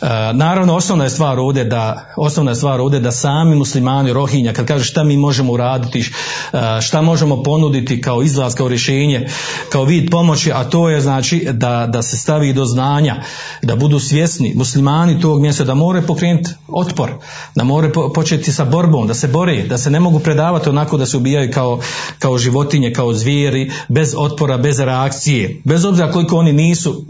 E, 0.04 0.34
naravno, 0.34 0.76
osnovna 0.76 1.04
je 1.04 1.10
stvar 1.10 1.40
ovdje 1.40 1.64
da, 1.64 2.06
osnovna 2.18 2.52
je 2.52 2.56
stvar 2.56 2.82
ovdje 2.82 3.00
da 3.00 3.12
sami 3.12 3.56
muslimani 3.56 4.14
rohinja, 4.14 4.54
kad 4.54 4.66
kaže 4.66 4.84
šta 4.84 5.04
mi 5.04 5.18
možemo 5.18 5.54
uraditi, 5.54 6.00
e, 6.00 6.82
šta 6.82 7.02
možemo 7.02 7.44
ponuditi 7.44 8.02
kao 8.02 8.24
izlaz, 8.24 8.56
kao 8.56 8.68
rješenje, 8.68 9.28
kao 9.70 9.84
vid 9.84 10.10
pomoći, 10.12 10.52
a 10.52 10.64
to 10.64 10.90
je 10.90 11.02
znači 11.02 11.48
da, 11.52 11.88
da 11.88 12.02
se 12.02 12.18
stavi 12.18 12.54
do 12.54 12.66
znanja, 12.66 13.16
da 13.62 13.76
budu 13.76 14.00
svjesni. 14.00 14.54
Muslimani 14.56 15.22
tog 15.22 15.42
mjesta, 15.42 15.64
da 15.64 15.74
more 15.74 16.02
pokrenuti 16.02 16.50
otpor, 16.68 17.12
da 17.56 17.64
more 17.64 17.92
početi 18.16 18.52
sa 18.52 18.66
borbom, 18.66 19.08
da 19.08 19.14
se 19.14 19.28
bore, 19.28 19.64
da 19.64 19.78
se 19.78 19.90
ne 19.90 20.00
mogu 20.00 20.20
predavati 20.20 20.70
onako 20.70 20.98
da 20.98 21.06
se 21.06 21.18
ubijaju 21.18 21.52
kao, 21.54 21.80
kao 22.20 22.38
životinje, 22.38 22.94
kao 22.94 23.14
zvijeri, 23.14 23.72
bez 23.88 24.16
otpora, 24.18 24.58
bez 24.58 24.80
reakcije, 24.80 25.62
bez 25.64 25.86
obzira 25.86 26.12
koliko 26.12 26.38
oni 26.38 26.54
nisu, 26.54 27.06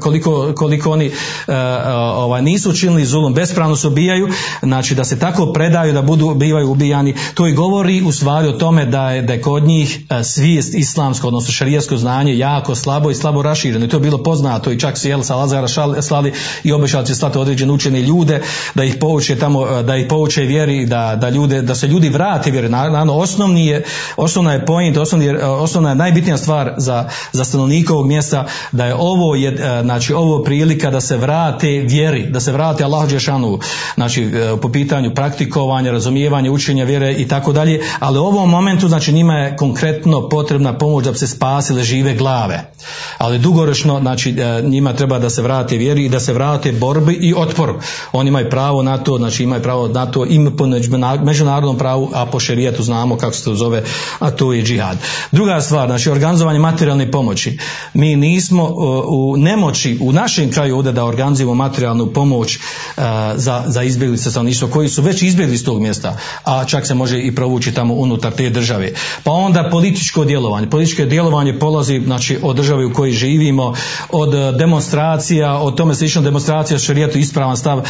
koliko, 0.00 0.52
koliko 0.56 0.90
oni 0.90 1.10
ovaj, 2.30 2.42
nisu 2.42 2.70
učinili 2.70 3.04
zulum, 3.04 3.34
bespravno 3.34 3.76
se 3.76 3.86
ubijaju, 3.86 4.28
znači 4.62 4.94
da 4.94 5.04
se 5.04 5.18
tako 5.18 5.52
predaju 5.52 5.92
da 5.92 6.02
budu 6.02 6.34
bivaju 6.34 6.70
ubijani, 6.70 7.14
to 7.34 7.46
i 7.46 7.52
govori 7.52 8.02
u 8.02 8.12
stvari 8.12 8.48
o 8.48 8.52
tome 8.52 8.84
da 8.86 9.10
je, 9.10 9.22
da 9.22 9.32
je 9.32 9.40
kod 9.40 9.64
njih 9.64 10.00
svijest 10.24 10.74
islamsko, 10.74 11.26
odnosno 11.26 11.52
šarijasko 11.52 11.96
znanje 11.96 12.38
jako 12.38 12.74
slabo 12.74 13.10
i 13.10 13.14
slabo 13.14 13.42
rašireno. 13.42 13.84
I 13.84 13.88
to 13.88 13.96
je 13.96 14.00
bilo 14.00 14.22
poznato 14.22 14.72
i 14.72 14.78
čak 14.78 14.98
su 14.98 15.08
jel 15.08 15.22
sa 15.22 15.36
Lazara 15.36 15.68
slali 16.02 16.32
i 16.64 16.72
obećali 16.72 17.06
će 17.06 17.14
slati 17.14 17.38
određene 17.38 17.72
učene 17.72 18.02
ljude 18.02 18.42
da 18.74 18.84
ih 18.84 18.96
pouče 19.00 19.36
tamo, 19.36 19.82
da 19.82 19.96
ih 19.96 20.06
pouče 20.08 20.42
vjeri, 20.42 20.86
da, 20.86 21.16
da, 21.20 21.28
ljude, 21.28 21.62
da 21.62 21.74
se 21.74 21.86
ljudi 21.86 22.08
vrate 22.08 22.50
vjeri. 22.50 22.68
Naravno, 22.68 23.14
osnovni 23.14 23.66
je, 23.66 23.84
osnovna 24.16 24.52
je 24.52 24.66
point, 24.66 24.96
osnovni, 24.96 25.28
osnovna 25.42 25.88
je 25.88 25.94
najbitnija 25.94 26.36
stvar 26.36 26.74
za, 26.76 27.08
za 27.32 27.44
stanovnikovog 27.44 28.06
mjesta 28.06 28.46
da 28.72 28.86
je 28.86 28.94
ovo 28.94 29.34
je, 29.34 29.82
znači 29.82 30.12
ovo 30.12 30.42
prilika 30.44 30.90
da 30.90 31.00
se 31.00 31.16
vrate 31.16 31.68
vjeri, 31.68 32.19
da 32.22 32.40
se 32.40 32.52
vrate 32.52 32.84
Allahu 32.84 33.08
Đešanu, 33.08 33.58
znači 33.94 34.30
po 34.62 34.68
pitanju 34.68 35.14
praktikovanja, 35.14 35.92
razumijevanja, 35.92 36.52
učenja 36.52 36.84
vjere 36.84 37.12
i 37.12 37.28
tako 37.28 37.52
dalje, 37.52 37.80
ali 37.98 38.18
u 38.18 38.22
ovom 38.22 38.50
momentu 38.50 38.88
znači 38.88 39.12
njima 39.12 39.34
je 39.34 39.56
konkretno 39.56 40.28
potrebna 40.28 40.78
pomoć 40.78 41.04
da 41.04 41.12
bi 41.12 41.18
se 41.18 41.26
spasile 41.26 41.82
žive 41.82 42.14
glave. 42.14 42.72
Ali 43.18 43.38
dugoročno 43.38 44.00
znači 44.00 44.34
njima 44.62 44.92
treba 44.92 45.18
da 45.18 45.30
se 45.30 45.42
vrate 45.42 45.76
vjeri 45.76 46.04
i 46.04 46.08
da 46.08 46.20
se 46.20 46.32
vrate 46.32 46.72
borbi 46.72 47.12
i 47.12 47.34
otporu. 47.36 47.74
Oni 48.12 48.28
imaju 48.28 48.50
pravo 48.50 48.82
na 48.82 48.98
to, 48.98 49.18
znači 49.18 49.42
imaju 49.44 49.62
pravo 49.62 49.88
na 49.88 50.06
to 50.06 50.24
im 50.26 50.56
po 50.58 50.66
međunarodnom 51.24 51.78
pravu, 51.78 52.10
a 52.14 52.26
po 52.26 52.40
šerijetu 52.40 52.82
znamo 52.82 53.16
kako 53.16 53.32
se 53.32 53.44
to 53.44 53.54
zove, 53.54 53.82
a 54.18 54.30
to 54.30 54.52
je 54.52 54.62
džihad. 54.62 54.98
Druga 55.32 55.60
stvar, 55.60 55.88
znači 55.88 56.10
organizovanje 56.10 56.58
materijalne 56.58 57.10
pomoći. 57.10 57.58
Mi 57.94 58.16
nismo 58.16 58.64
u 59.06 59.36
nemoći 59.36 59.98
u 60.00 60.12
našem 60.12 60.50
kraju 60.50 60.76
ovdje 60.76 60.92
da 60.92 61.04
organizujemo 61.04 61.54
materijalnu 61.54 61.99
pomoć 62.06 62.58
za, 63.36 63.64
za 63.66 63.82
izbjeglice 63.82 64.30
stanovništva 64.30 64.68
koji 64.68 64.88
su 64.88 65.02
već 65.02 65.22
izbjegli 65.22 65.54
iz 65.54 65.64
tog 65.64 65.80
mjesta, 65.80 66.16
a 66.44 66.64
čak 66.64 66.86
se 66.86 66.94
može 66.94 67.20
i 67.20 67.34
provući 67.34 67.74
tamo 67.74 67.94
unutar 67.94 68.32
te 68.32 68.50
države. 68.50 68.92
Pa 69.24 69.32
onda 69.32 69.68
političko 69.70 70.24
djelovanje. 70.24 70.70
Političko 70.70 71.04
djelovanje 71.04 71.58
polazi 71.58 72.00
znači, 72.04 72.38
od 72.42 72.56
države 72.56 72.86
u 72.86 72.92
kojoj 72.92 73.12
živimo, 73.12 73.74
od 74.10 74.56
demonstracija, 74.58 75.58
od 75.58 75.76
tome 75.76 75.94
slično 75.94 76.22
demonstracija 76.22 76.78
šarijetu 76.78 77.18
ispravan 77.18 77.56
stav 77.56 77.82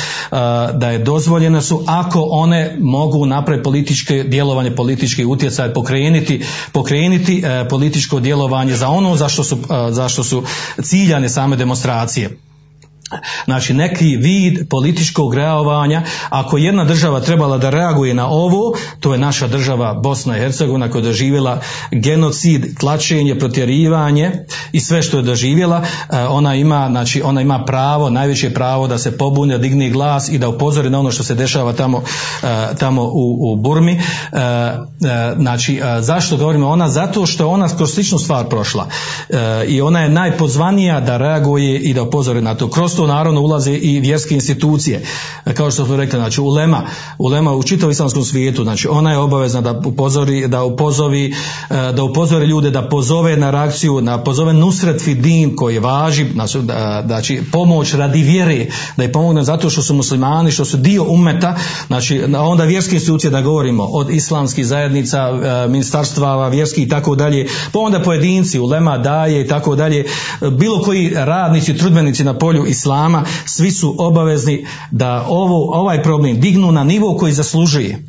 da 0.75 0.91
je 0.91 0.99
dozvoljene 0.99 1.63
su 1.63 1.85
ako 1.87 2.21
one 2.31 2.77
mogu 2.81 3.27
napraviti 3.27 3.65
političke 3.65 4.23
djelovanje, 4.23 4.75
politički 4.77 5.25
utjecaj, 5.25 5.73
pokrenuti, 5.73 6.45
pokrenuti 6.73 7.43
političko 7.71 8.21
djelovanje 8.21 8.77
za 8.77 8.89
ono 8.89 9.17
za 9.17 9.29
što 9.29 9.45
su, 9.45 9.59
za 9.91 10.09
što 10.09 10.25
su 10.25 10.43
ciljane 10.83 11.29
same 11.29 11.57
demonstracije. 11.57 12.50
Znači 13.45 13.75
neki 13.75 14.17
vid 14.17 14.69
političkog 14.69 15.35
reagovanja, 15.35 16.03
ako 16.29 16.59
jedna 16.59 16.85
država 16.85 17.21
trebala 17.21 17.59
da 17.59 17.71
reaguje 17.71 18.15
na 18.15 18.29
ovo, 18.29 18.77
to 19.01 19.13
je 19.13 19.19
naša 19.19 19.49
država 19.49 19.95
Bosna 19.95 20.37
i 20.37 20.41
Hercegovina 20.41 20.91
koja 20.91 21.01
je 21.01 21.07
doživjela 21.07 21.61
genocid, 21.91 22.79
tlačenje, 22.79 23.39
protjerivanje 23.39 24.33
i 24.73 24.81
sve 24.81 25.03
što 25.03 25.17
je 25.17 25.23
doživjela, 25.23 25.83
ona 26.29 26.55
ima, 26.55 26.89
znači 26.91 27.23
ona 27.23 27.41
ima 27.41 27.65
pravo, 27.65 28.11
najveće 28.11 28.55
pravo 28.55 28.89
da 28.89 28.99
se 28.99 29.19
pobune, 29.19 29.59
da 29.59 29.63
digne 29.63 29.91
glas 29.91 30.29
i 30.29 30.39
da 30.39 30.49
upozori 30.49 30.91
na 30.91 31.01
ono 31.01 31.11
što 31.11 31.23
se 31.23 31.35
dešava 31.35 31.73
tamo, 31.73 32.03
tamo 32.79 33.03
u, 33.03 33.53
u 33.53 33.57
Burmi. 33.57 34.01
Znači, 35.37 35.81
zašto 36.01 36.37
govorimo 36.37 36.69
ona? 36.69 36.89
Zato 36.89 37.27
što 37.27 37.49
ona 37.49 37.69
kroz 37.77 37.95
sličnu 37.95 38.19
stvar 38.19 38.49
prošla 38.49 38.87
i 39.67 39.81
ona 39.81 40.01
je 40.01 40.09
najpozvanija 40.09 41.01
da 41.01 41.17
reaguje 41.17 41.79
i 41.79 41.95
da 41.95 42.03
upozori 42.03 42.41
na 42.41 42.55
to. 42.55 42.71
Kroz 42.71 43.00
to 43.01 43.07
naravno 43.07 43.41
ulaze 43.41 43.73
i 43.73 44.01
vjerske 44.01 44.35
institucije. 44.35 45.03
Kao 45.55 45.71
što 45.71 45.87
smo 45.87 45.97
rekli, 45.97 46.19
znači 46.19 46.41
ulema, 46.41 46.83
ulema 47.19 47.55
u 47.55 47.63
čitavom 47.63 47.91
islamskom 47.91 48.25
svijetu, 48.25 48.63
znači 48.63 48.89
ona 48.89 49.11
je 49.11 49.19
obavezna 49.19 49.61
da 49.61 49.83
upozori, 49.87 50.49
da 50.49 50.65
upozovi, 50.65 51.35
da 51.71 52.03
upozori 52.03 52.47
ljude, 52.47 52.71
da 52.71 52.89
pozove 52.89 53.37
na 53.37 53.51
reakciju, 53.51 54.01
da 54.01 54.19
pozove 54.19 54.53
nusret 54.53 55.03
fidin 55.03 55.57
koji 55.57 55.79
važi, 55.79 56.27
znači 57.07 57.43
pomoć 57.53 57.95
radi 57.95 58.23
vjere, 58.23 58.67
da 58.97 59.03
je 59.03 59.13
pomogne 59.13 59.45
zato 59.45 59.71
što 59.71 59.83
su 59.83 59.95
muslimani, 59.95 60.51
što 60.51 60.65
su 60.65 60.77
dio 60.77 61.05
umeta, 61.09 61.57
znači 61.87 62.23
onda 62.39 62.65
vjerske 62.65 62.95
institucije 62.95 63.31
da 63.31 63.43
govorimo 63.43 63.85
od 63.85 64.11
islamskih 64.11 64.67
zajednica, 64.67 65.33
ministarstva, 65.69 66.49
vjerskih 66.49 66.87
i 66.87 66.89
tako 66.89 67.15
dalje, 67.15 67.47
pa 67.73 67.79
onda 67.79 68.03
pojedinci, 68.03 68.59
ulema 68.59 68.99
daje 68.99 69.41
i 69.41 69.49
tako 69.49 69.77
dalje, 69.77 70.05
bilo 70.41 70.83
koji 70.83 71.13
radnici, 71.15 71.77
trudbenici 71.77 72.25
na 72.25 72.39
polju 72.39 72.67
islama 72.67 72.90
islama, 72.91 73.25
svi 73.45 73.71
su 73.71 73.95
obavezni 73.99 74.67
da 74.91 75.27
ovo, 75.29 75.81
ovaj 75.81 76.03
problem 76.03 76.41
dignu 76.41 76.73
na 76.73 76.85
nivo 76.85 77.17
koji 77.17 77.33
zaslužuje. 77.33 78.07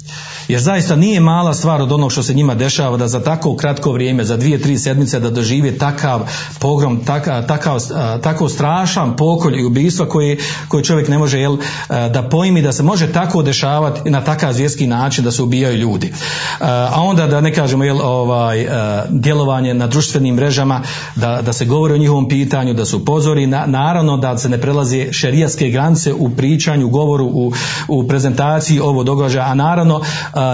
Jer 0.51 0.61
zaista 0.61 0.95
nije 0.95 1.19
mala 1.19 1.53
stvar 1.53 1.81
od 1.81 1.91
onog 1.91 2.11
što 2.11 2.23
se 2.23 2.33
njima 2.33 2.55
dešava 2.55 2.97
da 2.97 3.07
za 3.07 3.23
tako 3.23 3.55
kratko 3.55 3.91
vrijeme, 3.91 4.23
za 4.23 4.37
dvije, 4.37 4.61
tri 4.61 4.77
sedmice 4.77 5.19
da 5.19 5.29
dožive 5.29 5.77
takav 5.77 6.21
pogrom, 6.59 7.05
takav, 7.05 7.47
takav, 7.47 7.79
tako 8.23 8.49
strašan 8.49 9.15
pokolj 9.15 9.59
i 9.59 9.65
ubistva 9.65 10.05
koji, 10.05 10.37
koji 10.67 10.83
čovjek 10.83 11.07
ne 11.07 11.17
može 11.17 11.39
jel, 11.39 11.57
da 11.89 12.27
pojmi 12.31 12.61
da 12.61 12.71
se 12.71 12.83
može 12.83 13.11
tako 13.13 13.43
dešavati 13.43 14.09
na 14.09 14.23
takav 14.23 14.53
zvjerski 14.53 14.87
način 14.87 15.23
da 15.23 15.31
se 15.31 15.43
ubijaju 15.43 15.77
ljudi. 15.77 16.13
A 16.59 17.01
onda 17.01 17.27
da 17.27 17.41
ne 17.41 17.53
kažemo 17.53 17.83
jel, 17.83 18.01
ovaj, 18.01 18.67
djelovanje 19.09 19.73
na 19.73 19.87
društvenim 19.87 20.35
mrežama, 20.35 20.81
da, 21.15 21.41
da 21.41 21.53
se 21.53 21.65
govori 21.65 21.93
o 21.93 21.97
njihovom 21.97 22.27
pitanju, 22.27 22.73
da 22.73 22.85
se 22.85 22.95
upozori, 22.95 23.47
na, 23.47 23.65
naravno 23.65 24.17
da 24.17 24.37
se 24.37 24.49
ne 24.49 24.61
prelaze 24.61 25.13
šerijaske 25.13 25.69
granice 25.69 26.13
u 26.13 26.29
pričanju, 26.29 26.89
govoru, 26.89 27.25
u, 27.25 27.53
u 27.87 28.07
prezentaciji 28.07 28.79
ovo 28.79 29.03
događaja, 29.03 29.45
a 29.45 29.53
naravno 29.53 30.01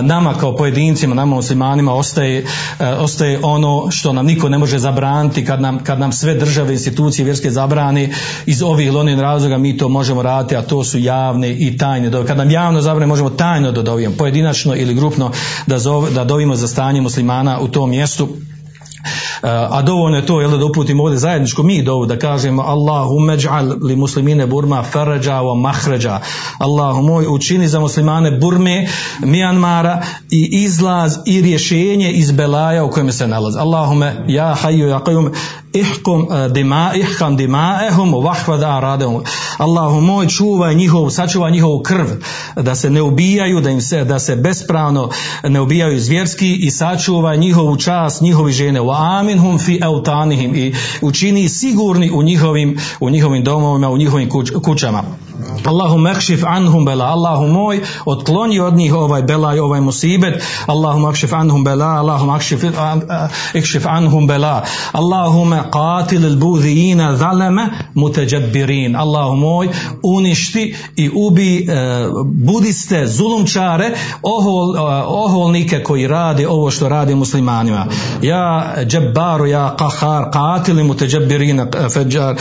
nama 0.02 0.34
kao 0.34 0.56
pojedincima, 0.56 1.16
nama 1.16 1.36
muslimanima 1.36 1.94
ostaje, 1.94 2.46
ostaje 3.00 3.40
ono 3.44 3.92
što 3.92 4.14
nam 4.14 4.26
niko 4.26 4.50
ne 4.50 4.58
može 4.58 4.80
zabraniti 4.80 5.46
kad 5.46 5.62
nam, 5.62 5.84
kad 5.84 6.00
nam 6.00 6.12
sve 6.12 6.34
države, 6.34 6.74
institucije 6.74 7.26
vjerske 7.26 7.52
zabrani 7.52 8.14
iz 8.46 8.62
ovih 8.62 8.88
ili 8.88 8.98
onih 8.98 9.20
razloga 9.20 9.58
mi 9.58 9.78
to 9.78 9.90
možemo 9.90 10.22
raditi, 10.22 10.56
a 10.56 10.62
to 10.62 10.84
su 10.84 11.00
javne 11.00 11.52
i 11.52 11.78
tajne 11.78 12.10
dove. 12.10 12.28
Kad 12.28 12.38
nam 12.38 12.52
javno 12.52 12.82
zabrane 12.82 13.08
možemo 13.08 13.30
tajno 13.30 13.72
da 13.72 13.82
dovijemo, 13.82 14.16
pojedinačno 14.16 14.76
ili 14.76 14.94
grupno 14.94 15.32
da, 15.68 15.80
zove, 15.80 16.12
da 16.12 16.24
dovimo 16.24 16.56
za 16.56 16.68
stanje 16.68 17.02
muslimana 17.02 17.60
u 17.60 17.68
tom 17.68 17.90
mjestu 17.90 18.28
a 19.42 19.82
dovoljno 19.82 20.18
je 20.18 20.26
to 20.26 20.42
jel, 20.42 20.58
da 20.58 20.66
uputimo 20.66 21.04
ovdje 21.04 21.18
zajedničko 21.18 21.64
mi 21.64 21.82
dovu 21.82 22.06
da 22.06 22.20
kažemo 22.20 22.62
Allahumme 22.62 23.38
džal 23.38 23.74
li 23.82 23.96
muslimine 23.96 24.48
Burma 24.48 24.84
farađa 24.84 25.34
wa 25.34 25.62
mahređa 25.62 26.20
Allahu 26.58 27.02
moj 27.02 27.26
učini 27.30 27.68
za 27.68 27.80
muslimane 27.80 28.32
Burme 28.32 28.88
Mijanmara 29.20 30.02
i 30.32 30.50
izlaz 30.64 31.18
i 31.26 31.42
rješenje 31.42 32.12
iz 32.12 32.32
belaja 32.32 32.84
u 32.84 32.92
kojem 32.92 33.12
se 33.12 33.28
nalazi 33.28 33.60
Allahume 33.60 34.26
ja 34.28 34.56
hayyu 34.64 34.88
ja 34.88 35.00
ihkum 35.80 36.28
dima 36.52 36.92
ihkam 36.96 37.38
dimaehum 37.38 38.14
wahvad 38.14 38.64
aradehum. 38.64 39.24
Allahu 39.58 40.02
moj 40.02 40.28
čuvaj 40.28 40.76
njihov 40.76 41.10
sačuvaj 41.10 41.52
njihovu 41.52 41.84
krv 41.84 42.08
da 42.56 42.76
se 42.76 42.90
ne 42.90 43.02
ubijaju 43.02 43.62
da 43.62 43.70
im 43.70 43.82
se 43.82 44.04
da 44.04 44.20
se 44.20 44.36
bespravno 44.36 45.10
ne 45.44 45.62
ubijaju 45.62 46.00
zvjerski 46.00 46.56
i 46.56 46.72
sačuvaj 46.72 47.38
njihovu 47.38 47.78
čast 47.78 48.22
njihovi 48.22 48.52
žene. 48.52 48.80
Wa 48.80 49.20
aminhum 49.20 49.60
fi 49.60 49.80
eutanihim 49.84 50.56
i 50.56 50.76
učini 51.02 51.50
sigurni 51.50 52.12
u 52.12 52.24
njihovim 52.24 52.78
u 53.00 53.10
njihovim 53.10 53.44
domovima 53.44 53.90
u 53.90 53.98
njihovim 53.98 54.30
kuć, 54.30 54.52
kućama. 54.64 55.04
Allahu 55.66 55.98
mekšif 55.98 56.44
anhum 56.44 56.86
bela. 56.86 57.06
Allahu 57.06 57.48
moj 57.48 57.82
otkloni 58.06 58.60
od 58.60 58.74
njih 58.74 58.94
ovaj 58.94 59.22
bela 59.24 59.56
i 59.56 59.60
ovaj 59.60 59.82
musibet. 59.82 60.44
Allahu 60.66 61.00
mekšif 61.00 61.34
anhum 61.34 61.64
bela. 61.64 61.86
Allahu 61.86 62.26
mekšif 62.26 62.64
ikšif 63.54 63.86
anhum 63.86 64.28
bela. 64.28 64.64
Allahume 64.92 65.64
qatil 65.72 66.26
il 66.26 66.38
budhijina 66.38 67.16
zaleme 67.16 67.70
muteđabbirin 67.94 68.96
Allahu 68.96 69.36
moj 69.36 69.70
uništi 70.04 70.76
i 70.96 71.10
ubi 71.14 71.58
e, 71.58 71.66
budiste 72.26 73.08
zulumčare 73.08 73.92
ohol, 74.22 74.76
oholnike 75.08 75.84
koji 75.84 76.08
rade 76.08 76.48
ovo 76.48 76.72
što 76.72 76.90
rade 76.90 77.16
muslimanima 77.16 77.86
ja 78.22 78.74
džabbaru 78.86 79.46
ja 79.46 79.76
qahar 79.80 80.32
qatil 80.32 80.84
muteđabbirin 80.84 81.62
fudjar, 81.94 82.36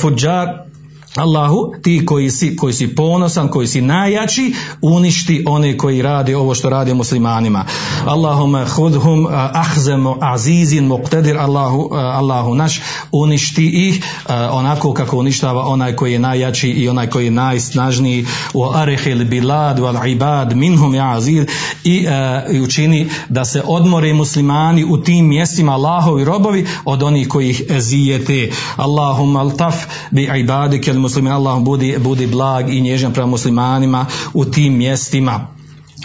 fudjar 0.00 0.69
Allahu, 1.16 1.74
ti 1.82 2.06
koji 2.06 2.30
si, 2.30 2.56
koji 2.56 2.72
si 2.72 2.94
ponosan, 2.94 3.48
koji 3.48 3.66
si 3.66 3.80
najjači, 3.80 4.54
uništi 4.82 5.44
one 5.46 5.78
koji 5.78 6.02
rade 6.02 6.36
ovo 6.36 6.54
što 6.54 6.70
rade 6.70 6.94
muslimanima. 6.94 7.64
Allahumma 8.06 8.66
hudhum 8.66 9.26
ahzemu 9.52 10.16
azizin 10.20 10.88
muqtadir 10.88 11.38
Allahu, 11.38 11.88
Allahu 11.92 12.54
naš, 12.54 12.80
uništi 13.12 13.88
ih 13.88 14.04
onako 14.50 14.92
kako 14.92 15.16
uništava 15.16 15.66
onaj 15.66 15.96
koji 15.96 16.12
je 16.12 16.18
najjači 16.18 16.70
i 16.70 16.88
onaj 16.88 17.06
koji 17.06 17.24
je 17.24 17.30
najsnažniji 17.30 18.26
u 18.54 18.64
arihil 18.74 19.24
bilad 19.24 19.78
wal 19.78 20.12
ibad 20.12 20.56
minhum 20.56 20.94
ja 20.94 21.16
aziz 21.16 21.46
i, 21.84 22.06
i 22.52 22.60
učini 22.60 23.08
da 23.28 23.44
se 23.44 23.62
odmore 23.66 24.12
muslimani 24.12 24.84
u 24.84 25.02
tim 25.02 25.28
mjestima 25.28 25.72
Allahovi 25.72 26.24
robovi 26.24 26.66
od 26.84 27.02
onih 27.02 27.28
koji 27.28 27.50
ih 27.50 27.62
zijete. 27.78 28.50
Allahumma 28.76 29.40
altaf 29.40 29.74
bi 30.10 30.30
ibadike 30.40 30.99
muslimin, 31.00 31.32
Allah 31.32 31.60
budi, 31.60 31.98
budi 31.98 32.26
blag 32.26 32.70
i 32.74 32.80
nježan 32.80 33.12
prema 33.12 33.26
muslimanima 33.26 34.06
u 34.34 34.44
tim 34.44 34.76
mjestima. 34.76 35.46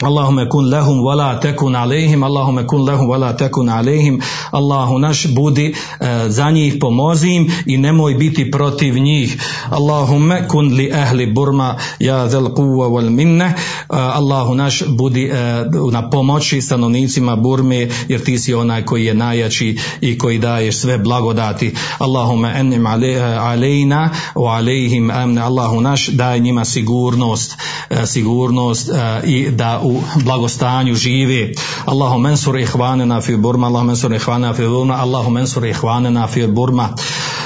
Allahume 0.04 0.50
kun 0.50 0.68
lahum 0.70 1.00
wala 1.00 1.40
tekun 1.40 1.76
alejhim, 1.76 2.24
Allahume 2.24 2.68
kun 2.68 2.84
lahum 2.84 3.08
wala 3.08 3.32
tekun 3.38 3.70
alejhim, 3.70 4.20
Allahu 4.52 5.00
naš 5.00 5.28
budi 5.28 5.72
e, 5.72 6.30
za 6.30 6.52
njih 6.52 6.76
pomozi 6.82 7.30
im 7.30 7.52
i 7.66 7.78
nemoj 7.78 8.14
biti 8.14 8.52
protiv 8.52 8.98
njih. 8.98 9.38
Allahume 9.70 10.48
kun 10.48 10.74
li 10.74 10.92
ahli 10.94 11.32
Burma 11.34 11.78
ja 12.00 12.28
zel 12.28 12.44
quwa 12.44 12.90
wal 12.92 13.10
minne, 13.10 13.46
e, 13.46 13.56
Allahu 13.90 14.56
naš 14.56 14.84
budi 14.88 15.24
e, 15.24 15.64
na 15.92 16.10
pomoći 16.10 16.62
stanovnicima 16.62 17.36
Burme 17.36 17.88
jer 18.08 18.24
ti 18.24 18.40
si 18.40 18.54
onaj 18.54 18.86
koji 18.86 19.06
je 19.06 19.14
najjači 19.14 19.78
i 20.02 20.18
koji 20.18 20.40
daješ 20.40 20.76
sve 20.78 20.98
blagodati. 20.98 21.74
Allahume 21.98 22.54
enim 22.56 22.86
ale, 22.86 23.16
alejna 23.40 24.10
wa 24.36 24.56
alejhim 24.56 25.12
amne, 25.12 25.42
Allahu 25.42 25.82
naš 25.82 26.08
daj 26.08 26.40
njima 26.40 26.66
sigurnost, 26.66 27.56
e, 27.90 28.06
sigurnost 28.06 28.90
i 29.24 29.52
da 29.52 29.85
u 29.86 30.02
blagostanju 30.26 30.96
žive. 30.96 31.54
Allahu 31.86 32.18
mensur 32.20 32.60
ihvanena 32.60 33.22
fi 33.22 33.38
Burma, 33.38 33.68
Allahu 33.68 33.86
mensur 33.86 34.14
ihvanena 34.14 34.54
fi 34.54 34.64
Burma, 34.64 34.96
Allahu 35.06 35.30
mensur 35.30 35.66
ihvanena 35.66 36.28
fi 36.28 36.48
Burma. 36.48 36.90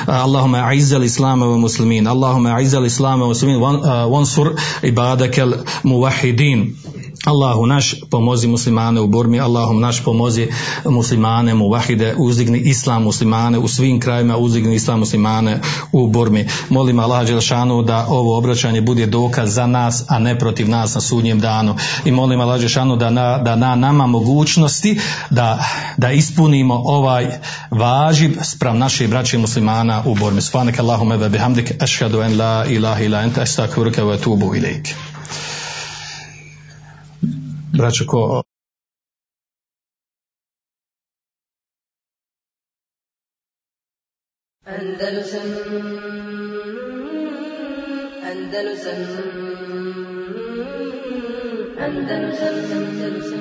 Allahumma 0.08 0.64
a'izz 0.66 0.94
al-islam 0.94 1.42
wa 1.42 1.58
muslimin. 1.58 2.08
Allahumma 2.08 2.56
a'izz 2.56 2.74
al-islam 2.74 3.22
wa 3.22 3.28
muslimin 3.28 3.60
wansur 4.10 4.56
ibadakel 4.82 5.54
muwahhidin. 5.84 6.76
Allahu 7.30 7.66
naš 7.66 7.96
pomozi 8.12 8.48
muslimane 8.48 9.02
u 9.02 9.08
Burmi, 9.08 9.40
Allahu 9.40 9.74
naš 9.74 10.04
pomozi 10.04 10.48
muslimane 10.86 11.54
muvahide, 11.54 12.16
uzdigni 12.18 12.58
islam 12.58 13.04
muslimane 13.04 13.58
u 13.58 13.68
svim 13.68 14.00
krajima, 14.00 14.38
uzdigni 14.38 14.76
islam 14.76 15.00
muslimane 15.00 15.62
u 15.92 16.08
Burmi. 16.08 16.48
Molim 16.70 17.00
Allah 17.00 17.28
Đelšanu 17.28 17.82
da 17.82 18.06
ovo 18.10 18.38
obraćanje 18.38 18.82
bude 18.82 19.06
dokaz 19.06 19.54
za 19.54 19.68
nas, 19.68 20.04
a 20.08 20.20
ne 20.20 20.40
protiv 20.40 20.70
nas 20.70 20.96
na 20.96 21.02
sudnjem 21.02 21.40
danu. 21.40 21.76
I 22.06 22.12
molim 22.12 22.42
Allah 22.42 22.60
Đelšanu 22.60 22.96
da 22.96 23.10
na, 23.10 23.38
da 23.38 23.56
na 23.56 23.76
nama 23.76 24.08
mogućnosti 24.08 25.00
da, 25.30 25.66
da 25.98 26.12
ispunimo 26.12 26.82
ovaj 26.86 27.28
važib 27.72 28.32
sprem 28.42 28.78
naše 28.78 29.08
braće 29.08 29.38
muslimana 29.38 30.04
u 30.06 30.16
Burmi. 30.16 30.42
Svanak 30.42 30.80
Allahume 30.80 31.18
ve 31.18 31.30
bihamdik, 31.30 31.72
ašhadu 31.80 32.22
en 32.22 32.38
la 32.38 32.66
ilaha 32.66 33.04
ila 33.04 33.22
enta, 33.22 33.42
estakfiruka 33.42 34.04
wa 34.04 34.24
tubu. 34.24 34.50
Braćo, 37.78 38.04
ko 38.08 38.42
Andalusam 44.66 45.50
Andalusam 48.30 49.02
Andalusam 51.80 53.39